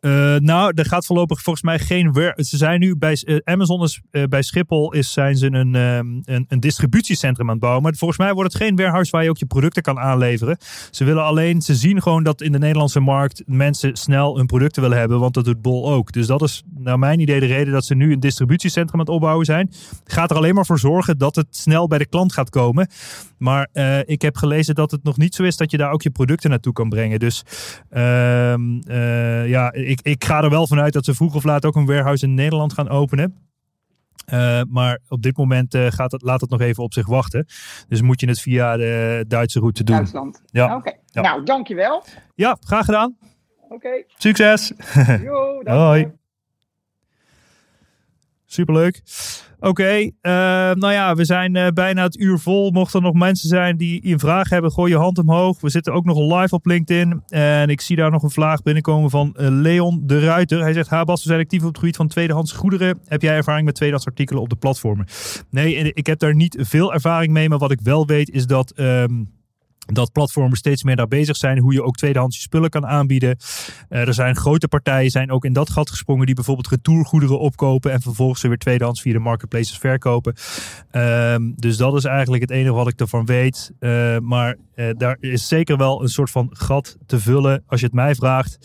Uh, 0.00 0.36
nou, 0.36 0.72
er 0.74 0.86
gaat 0.86 1.06
voorlopig 1.06 1.42
volgens 1.42 1.64
mij 1.64 1.78
geen. 1.78 2.12
Ze 2.36 2.56
zijn 2.56 2.80
nu 2.80 2.96
bij 2.96 3.22
uh, 3.24 3.38
Amazon 3.44 3.82
is 3.82 4.00
uh, 4.10 4.24
bij 4.24 4.42
Schiphol 4.42 4.92
is, 4.92 5.12
zijn 5.12 5.36
ze 5.36 5.46
een, 5.46 5.74
um, 5.74 6.20
een, 6.24 6.44
een, 6.48 6.60
distributiecentrum 6.60 7.46
aan 7.46 7.52
het 7.52 7.60
bouwen. 7.60 7.82
Maar 7.82 7.94
volgens 7.94 8.18
mij 8.18 8.32
wordt 8.32 8.52
het 8.52 8.62
geen 8.62 8.76
warehouse 8.76 9.10
waar 9.10 9.22
je 9.22 9.30
ook 9.30 9.38
je 9.38 9.46
producten 9.46 9.82
kan 9.82 9.98
aanleveren. 9.98 10.58
Ze 10.90 11.04
willen 11.04 11.24
alleen, 11.24 11.62
ze 11.62 11.74
zien 11.74 12.02
gewoon 12.02 12.22
dat 12.22 12.40
in 12.40 12.52
de 12.52 12.58
Nederlandse 12.58 13.00
markt 13.00 13.42
mensen 13.46 13.96
snel 13.96 14.36
hun 14.36 14.46
producten 14.46 14.82
willen 14.82 14.98
hebben, 14.98 15.20
want 15.20 15.34
dat 15.34 15.44
doet 15.44 15.62
Bol 15.62 15.92
ook. 15.92 16.12
Dus 16.12 16.26
dat 16.26 16.42
is 16.42 16.62
naar 16.74 16.98
mijn 16.98 17.20
idee 17.20 17.40
de 17.40 17.46
reden 17.46 17.72
dat 17.72 17.84
ze 17.84 17.94
nu 17.94 18.12
een 18.12 18.20
distributiecentrum 18.20 19.00
aan 19.00 19.06
het 19.06 19.14
opbouwen 19.14 19.44
zijn. 19.44 19.70
Gaat 20.04 20.30
er 20.30 20.36
alleen 20.36 20.54
maar 20.54 20.66
voor 20.66 20.78
zorgen 20.78 21.18
dat 21.18 21.36
het 21.36 21.46
snel 21.50 21.86
bij 21.86 21.98
de 21.98 22.06
klant 22.06 22.32
gaat 22.32 22.50
komen. 22.50 22.88
Maar 23.38 23.68
ik 24.04 24.22
heb 24.22 24.36
gelezen 24.36 24.74
dat 24.74 24.90
het 24.90 25.02
nog 25.02 25.16
niet 25.16 25.34
zo 25.34 25.42
is 25.42 25.56
dat 25.56 25.70
je 25.70 25.76
daar 25.76 25.90
ook 25.90 26.02
je 26.02 26.10
producten 26.10 26.50
naartoe 26.50 26.72
kan 26.72 26.88
brengen. 26.88 27.18
Dus 27.18 27.42
ehm, 27.90 28.90
ja 29.48 29.72
ik, 29.88 30.00
ik 30.02 30.24
ga 30.24 30.42
er 30.42 30.50
wel 30.50 30.66
vanuit 30.66 30.92
dat 30.92 31.04
ze 31.04 31.14
vroeg 31.14 31.34
of 31.34 31.44
laat 31.44 31.64
ook 31.64 31.76
een 31.76 31.86
warehouse 31.86 32.24
in 32.24 32.34
Nederland 32.34 32.72
gaan 32.72 32.88
openen. 32.88 33.46
Uh, 34.32 34.60
maar 34.68 34.98
op 35.08 35.22
dit 35.22 35.36
moment 35.36 35.74
uh, 35.74 35.86
gaat 35.90 36.12
het, 36.12 36.22
laat 36.22 36.40
het 36.40 36.50
nog 36.50 36.60
even 36.60 36.82
op 36.82 36.92
zich 36.92 37.06
wachten. 37.06 37.46
Dus 37.88 38.02
moet 38.02 38.20
je 38.20 38.28
het 38.28 38.40
via 38.40 38.76
de 38.76 39.24
Duitse 39.28 39.58
route 39.58 39.84
doen. 39.84 39.96
Duitsland. 39.96 40.42
Ja. 40.46 40.64
Oké. 40.64 40.74
Okay. 40.74 40.98
Ja. 41.06 41.20
Nou, 41.20 41.44
dankjewel. 41.44 42.04
Ja, 42.34 42.56
graag 42.60 42.84
gedaan. 42.84 43.16
Oké. 43.62 43.74
Okay. 43.74 44.04
Succes. 44.18 44.72
Jo, 45.22 45.62
Hoi. 45.64 46.12
Superleuk. 48.46 49.02
Oké, 49.60 49.98
uh, 50.00 50.10
nou 50.72 50.92
ja, 50.92 51.14
we 51.14 51.24
zijn 51.24 51.56
uh, 51.56 51.66
bijna 51.74 52.02
het 52.02 52.18
uur 52.18 52.38
vol. 52.38 52.70
Mochten 52.70 53.00
er 53.00 53.06
nog 53.06 53.14
mensen 53.14 53.48
zijn 53.48 53.76
die 53.76 54.06
een 54.06 54.18
vraag 54.18 54.48
hebben, 54.48 54.72
gooi 54.72 54.92
je 54.92 54.98
hand 54.98 55.18
omhoog. 55.18 55.60
We 55.60 55.70
zitten 55.70 55.92
ook 55.92 56.04
nog 56.04 56.40
live 56.40 56.54
op 56.54 56.66
LinkedIn. 56.66 57.22
En 57.26 57.68
ik 57.68 57.80
zie 57.80 57.96
daar 57.96 58.10
nog 58.10 58.22
een 58.22 58.30
vraag 58.30 58.62
binnenkomen 58.62 59.10
van 59.10 59.34
uh, 59.40 59.48
Leon 59.50 60.00
de 60.04 60.20
Ruiter. 60.20 60.60
Hij 60.60 60.72
zegt, 60.72 60.88
Habas, 60.88 61.22
we 61.22 61.28
zijn 61.28 61.40
actief 61.40 61.60
op 61.60 61.68
het 61.68 61.78
gebied 61.78 61.96
van 61.96 62.08
tweedehands 62.08 62.52
goederen. 62.52 62.98
Heb 63.04 63.22
jij 63.22 63.36
ervaring 63.36 63.64
met 63.64 63.74
tweedehands 63.74 64.08
artikelen 64.08 64.42
op 64.42 64.48
de 64.48 64.56
platformen? 64.56 65.06
Nee, 65.50 65.92
ik 65.92 66.06
heb 66.06 66.18
daar 66.18 66.34
niet 66.34 66.56
veel 66.60 66.92
ervaring 66.92 67.32
mee. 67.32 67.48
Maar 67.48 67.58
wat 67.58 67.70
ik 67.70 67.80
wel 67.82 68.06
weet 68.06 68.30
is 68.30 68.46
dat... 68.46 68.72
Um, 68.76 69.36
dat 69.94 70.12
platformen 70.12 70.56
steeds 70.56 70.82
meer 70.82 70.96
daar 70.96 71.08
bezig 71.08 71.36
zijn. 71.36 71.58
Hoe 71.58 71.72
je 71.72 71.82
ook 71.82 71.96
tweedehands 71.96 72.40
spullen 72.40 72.70
kan 72.70 72.86
aanbieden. 72.86 73.36
Uh, 73.90 74.06
er 74.06 74.14
zijn 74.14 74.36
grote 74.36 74.68
partijen 74.68 75.10
zijn 75.10 75.30
ook 75.30 75.44
in 75.44 75.52
dat 75.52 75.70
gat 75.70 75.90
gesprongen. 75.90 76.26
Die 76.26 76.34
bijvoorbeeld 76.34 76.68
retourgoederen 76.68 77.38
opkopen. 77.38 77.92
En 77.92 78.00
vervolgens 78.00 78.40
ze 78.40 78.48
weer 78.48 78.58
tweedehands 78.58 79.00
via 79.00 79.12
de 79.12 79.18
marketplaces 79.18 79.78
verkopen. 79.78 80.34
Uh, 80.92 81.34
dus 81.56 81.76
dat 81.76 81.94
is 81.94 82.04
eigenlijk 82.04 82.42
het 82.42 82.50
enige 82.50 82.72
wat 82.72 82.88
ik 82.88 83.00
ervan 83.00 83.26
weet. 83.26 83.72
Uh, 83.80 84.18
maar 84.18 84.56
eh, 84.74 84.90
daar 84.96 85.16
is 85.20 85.48
zeker 85.48 85.76
wel 85.76 86.02
een 86.02 86.08
soort 86.08 86.30
van 86.30 86.50
gat 86.52 86.96
te 87.06 87.20
vullen. 87.20 87.62
Als 87.66 87.80
je 87.80 87.86
het 87.86 87.94
mij 87.94 88.14
vraagt. 88.14 88.58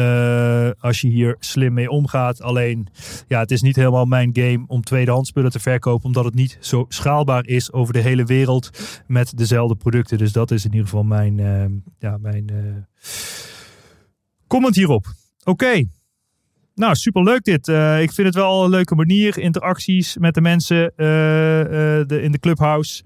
Uh, 0.00 0.70
als 0.78 1.00
je 1.00 1.08
hier 1.08 1.36
slim 1.38 1.72
mee 1.72 1.90
omgaat. 1.90 2.42
Alleen, 2.42 2.88
ja, 3.28 3.40
het 3.40 3.50
is 3.50 3.60
niet 3.60 3.76
helemaal 3.76 4.04
mijn 4.04 4.30
game 4.32 4.64
om 4.66 4.82
tweedehands 4.82 5.28
spullen 5.28 5.50
te 5.50 5.60
verkopen. 5.60 6.06
Omdat 6.06 6.24
het 6.24 6.34
niet 6.34 6.58
zo 6.60 6.84
schaalbaar 6.88 7.46
is 7.46 7.72
over 7.72 7.92
de 7.92 8.00
hele 8.00 8.24
wereld 8.24 8.70
met 9.06 9.38
dezelfde 9.38 9.74
producten. 9.74 10.18
Dus 10.18 10.32
dat 10.32 10.50
is 10.50 10.64
in 10.64 10.70
ieder 10.70 10.88
geval 10.88 11.04
mijn, 11.04 11.38
uh, 11.38 11.64
ja, 11.98 12.18
mijn 12.18 12.50
uh, 12.52 12.58
comment 14.46 14.74
hierop. 14.74 15.06
Oké. 15.44 15.84
Nou, 16.80 16.94
superleuk 16.94 17.44
dit. 17.44 17.68
Uh, 17.68 18.02
ik 18.02 18.12
vind 18.12 18.26
het 18.26 18.36
wel 18.36 18.64
een 18.64 18.70
leuke 18.70 18.94
manier. 18.94 19.38
Interacties 19.38 20.16
met 20.18 20.34
de 20.34 20.40
mensen 20.40 20.84
uh, 20.84 21.06
de, 22.06 22.18
in 22.22 22.32
de 22.32 22.38
clubhouse. 22.38 23.02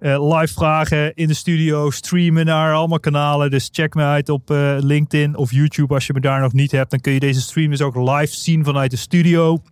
live 0.00 0.52
vragen 0.52 1.14
in 1.14 1.28
de 1.28 1.34
studio. 1.34 1.90
Streamen 1.90 2.46
naar 2.46 2.74
allemaal 2.74 3.00
kanalen. 3.00 3.50
Dus 3.50 3.68
check 3.72 3.94
me 3.94 4.02
uit 4.02 4.28
op 4.28 4.48
LinkedIn 4.78 5.36
of 5.36 5.52
YouTube 5.52 5.94
als 5.94 6.06
je 6.06 6.12
me 6.12 6.20
daar 6.20 6.40
nog 6.40 6.52
niet 6.52 6.70
hebt. 6.70 6.90
Dan 6.90 7.00
kun 7.00 7.12
je 7.12 7.20
deze 7.20 7.40
stream 7.40 7.70
dus 7.70 7.82
ook 7.82 7.96
live 7.96 8.34
zien 8.34 8.64
vanuit 8.64 8.90
de 8.90 8.96
studio. 8.96 9.62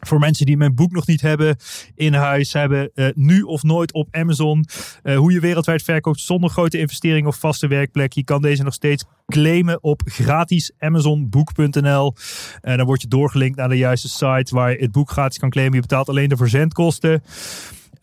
Voor 0.00 0.18
mensen 0.18 0.46
die 0.46 0.56
mijn 0.56 0.74
boek 0.74 0.92
nog 0.92 1.06
niet 1.06 1.20
hebben 1.20 1.56
in 1.94 2.14
huis, 2.14 2.52
hebben 2.52 2.90
uh, 2.94 3.06
nu 3.14 3.42
of 3.42 3.62
nooit 3.62 3.92
op 3.92 4.08
Amazon. 4.10 4.64
Uh, 5.02 5.16
hoe 5.16 5.32
je 5.32 5.40
wereldwijd 5.40 5.82
verkoopt 5.82 6.20
zonder 6.20 6.50
grote 6.50 6.78
investering 6.78 7.26
of 7.26 7.36
vaste 7.36 7.66
werkplek. 7.66 8.12
Je 8.12 8.24
kan 8.24 8.42
deze 8.42 8.62
nog 8.62 8.74
steeds 8.74 9.04
claimen 9.26 9.82
op 9.82 10.02
gratis 10.04 10.72
amazonboek.nl. 10.78 12.14
En 12.60 12.76
dan 12.76 12.86
word 12.86 13.02
je 13.02 13.08
doorgelinkt 13.08 13.56
naar 13.56 13.68
de 13.68 13.76
juiste 13.76 14.08
site 14.08 14.54
waar 14.54 14.70
je 14.70 14.78
het 14.78 14.92
boek 14.92 15.10
gratis 15.10 15.38
kan 15.38 15.50
claimen. 15.50 15.74
Je 15.74 15.80
betaalt 15.80 16.08
alleen 16.08 16.28
de 16.28 16.36
verzendkosten. 16.36 17.22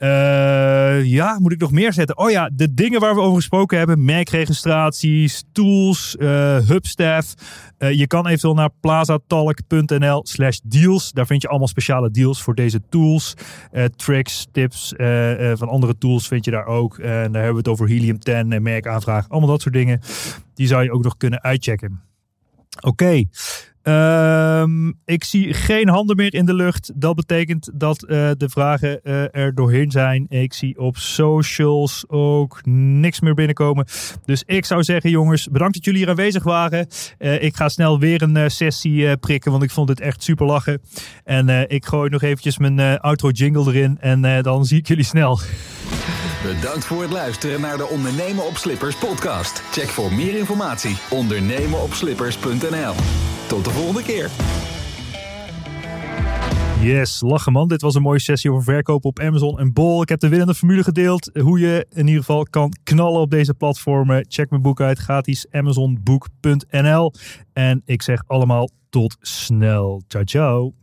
Uh, 0.04 1.04
ja, 1.04 1.40
moet 1.40 1.52
ik 1.52 1.60
nog 1.60 1.72
meer 1.72 1.94
zetten? 1.94 2.18
Oh 2.18 2.32
ja, 2.32 2.50
de 2.54 2.74
dingen 2.74 3.00
waar 3.00 3.16
we 3.16 3.22
over 3.22 3.36
gesproken 3.36 3.78
hebben. 3.78 4.06
Merkregistraties, 4.06 5.44
tools, 5.52 6.16
uh, 6.20 6.58
Hubstaff. 6.58 7.34
Uh, 7.80 7.92
je 7.92 8.08
kan 8.08 8.26
eventueel 8.26 8.54
naar 8.54 8.70
plazatalk.nl 8.80 10.22
slash 10.26 10.60
deals. 10.64 11.12
Daar 11.12 11.26
vind 11.26 11.42
je 11.42 11.48
allemaal 11.48 11.68
speciale 11.68 12.12
deals 12.12 12.42
voor 12.42 12.56
deze 12.56 12.82
tools. 12.90 13.34
tricks, 13.96 14.48
tips 14.52 14.94
van 15.54 15.70
andere 15.70 15.98
tools 15.98 16.28
vind 16.28 16.46
je 16.46 16.52
daar 16.52 16.66
ook. 16.66 16.98
En 16.98 17.32
daar 17.32 17.44
hebben 17.44 17.52
we 17.52 17.58
het 17.58 17.68
over 17.68 17.88
Helium 17.88 18.20
10 18.20 18.54
en 18.54 18.64
merkaanvraag. 18.64 19.30
Allemaal 19.30 19.50
dat 19.50 19.62
soort 19.62 19.74
dingen. 19.74 20.02
Die 20.54 20.68
zou 20.68 20.84
je 20.84 20.92
ook 20.92 21.04
nog 21.04 21.18
kunnen 21.18 21.44
uitchecken. 21.44 22.13
Oké. 22.82 23.24
Um, 23.84 25.00
ik 25.06 25.24
zie 25.24 25.54
geen 25.54 25.90
handen 25.90 26.16
meer 26.16 26.34
in 26.34 26.46
de 26.46 26.54
lucht. 26.54 26.92
Dat 26.96 27.16
betekent 27.16 27.70
dat 27.74 28.04
uh, 28.04 28.32
de 28.38 28.50
vragen 28.50 29.00
uh, 29.04 29.36
er 29.36 29.56
doorheen 29.56 29.92
zijn. 29.92 30.26
Ik 30.30 30.54
zie 30.54 30.80
op 30.80 30.98
socials 30.98 32.04
ook 32.08 32.66
niks 32.66 33.20
meer 33.20 33.34
binnenkomen. 33.34 33.86
Dus 34.26 34.44
ik 34.46 34.66
zou 34.66 34.84
zeggen, 34.84 35.10
jongens, 35.10 35.48
bedankt 35.48 35.74
dat 35.74 35.86
jullie 35.86 36.00
hier 36.00 36.10
aanwezig 36.10 36.44
waren. 36.44 36.88
Uh, 37.20 37.42
ik 37.42 37.56
ga 37.56 37.70
snel 37.70 38.00
weer 38.00 38.22
een 38.22 38.52
sessie 38.52 39.18
prikken, 39.18 39.52
want 39.52 39.64
ik 39.64 39.72
vond 39.72 39.90
het 39.90 40.00
echt 40.00 40.24
super 40.24 40.46
lachen. 40.46 40.82
En 41.24 41.70
ik 41.70 41.86
gooi 41.86 42.10
nog 42.10 42.22
eventjes 42.22 42.58
mijn 42.58 43.00
outro 43.00 43.30
jingle 43.30 43.74
erin 43.74 43.98
en 44.00 44.42
dan 44.42 44.66
zie 44.66 44.78
ik 44.78 44.88
jullie 44.88 45.04
snel. 45.04 45.40
Bedankt 46.44 46.86
voor 46.86 47.02
het 47.02 47.12
luisteren 47.12 47.62
naar 47.62 47.78
de 47.78 47.88
Ondernemen 47.88 48.46
op 48.46 48.58
Slippers 48.58 48.96
podcast. 48.96 49.60
Check 49.60 49.88
voor 49.88 50.14
meer 50.14 50.38
informatie 50.38 50.98
ondernemenopslippers.nl. 51.10 52.94
Tot 53.48 53.66
de 53.66 53.72
volgende 53.72 54.04
keer. 54.04 54.30
Yes, 56.82 57.22
lachen 57.22 57.52
man. 57.52 57.68
Dit 57.68 57.82
was 57.82 57.96
een 57.96 58.02
mooie 58.02 58.20
sessie 58.20 58.52
over 58.52 58.64
verkopen 58.64 59.10
op 59.10 59.20
Amazon 59.20 59.60
en 59.60 59.74
Bol. 59.74 60.02
Ik 60.02 60.10
heb 60.10 60.20
de 60.20 60.30
winnende 60.30 60.56
formule 60.56 60.84
gedeeld. 60.84 61.30
Hoe 61.42 61.60
je 61.60 61.86
in 61.90 62.08
ieder 62.08 62.24
geval 62.24 62.44
kan 62.50 62.74
knallen 62.84 63.22
op 63.22 63.30
deze 63.30 63.54
platformen. 63.54 64.26
Check 64.28 64.50
mijn 64.50 64.62
boek 64.62 64.82
uit. 64.82 65.00
Gratis 65.00 65.46
amazonboek.nl. 65.52 67.14
En 67.54 67.82
ik 67.86 68.02
zeg 68.02 68.24
allemaal 68.28 68.70
tot 68.90 69.18
snel. 69.20 70.02
Ciao, 70.08 70.24
ciao. 70.24 70.83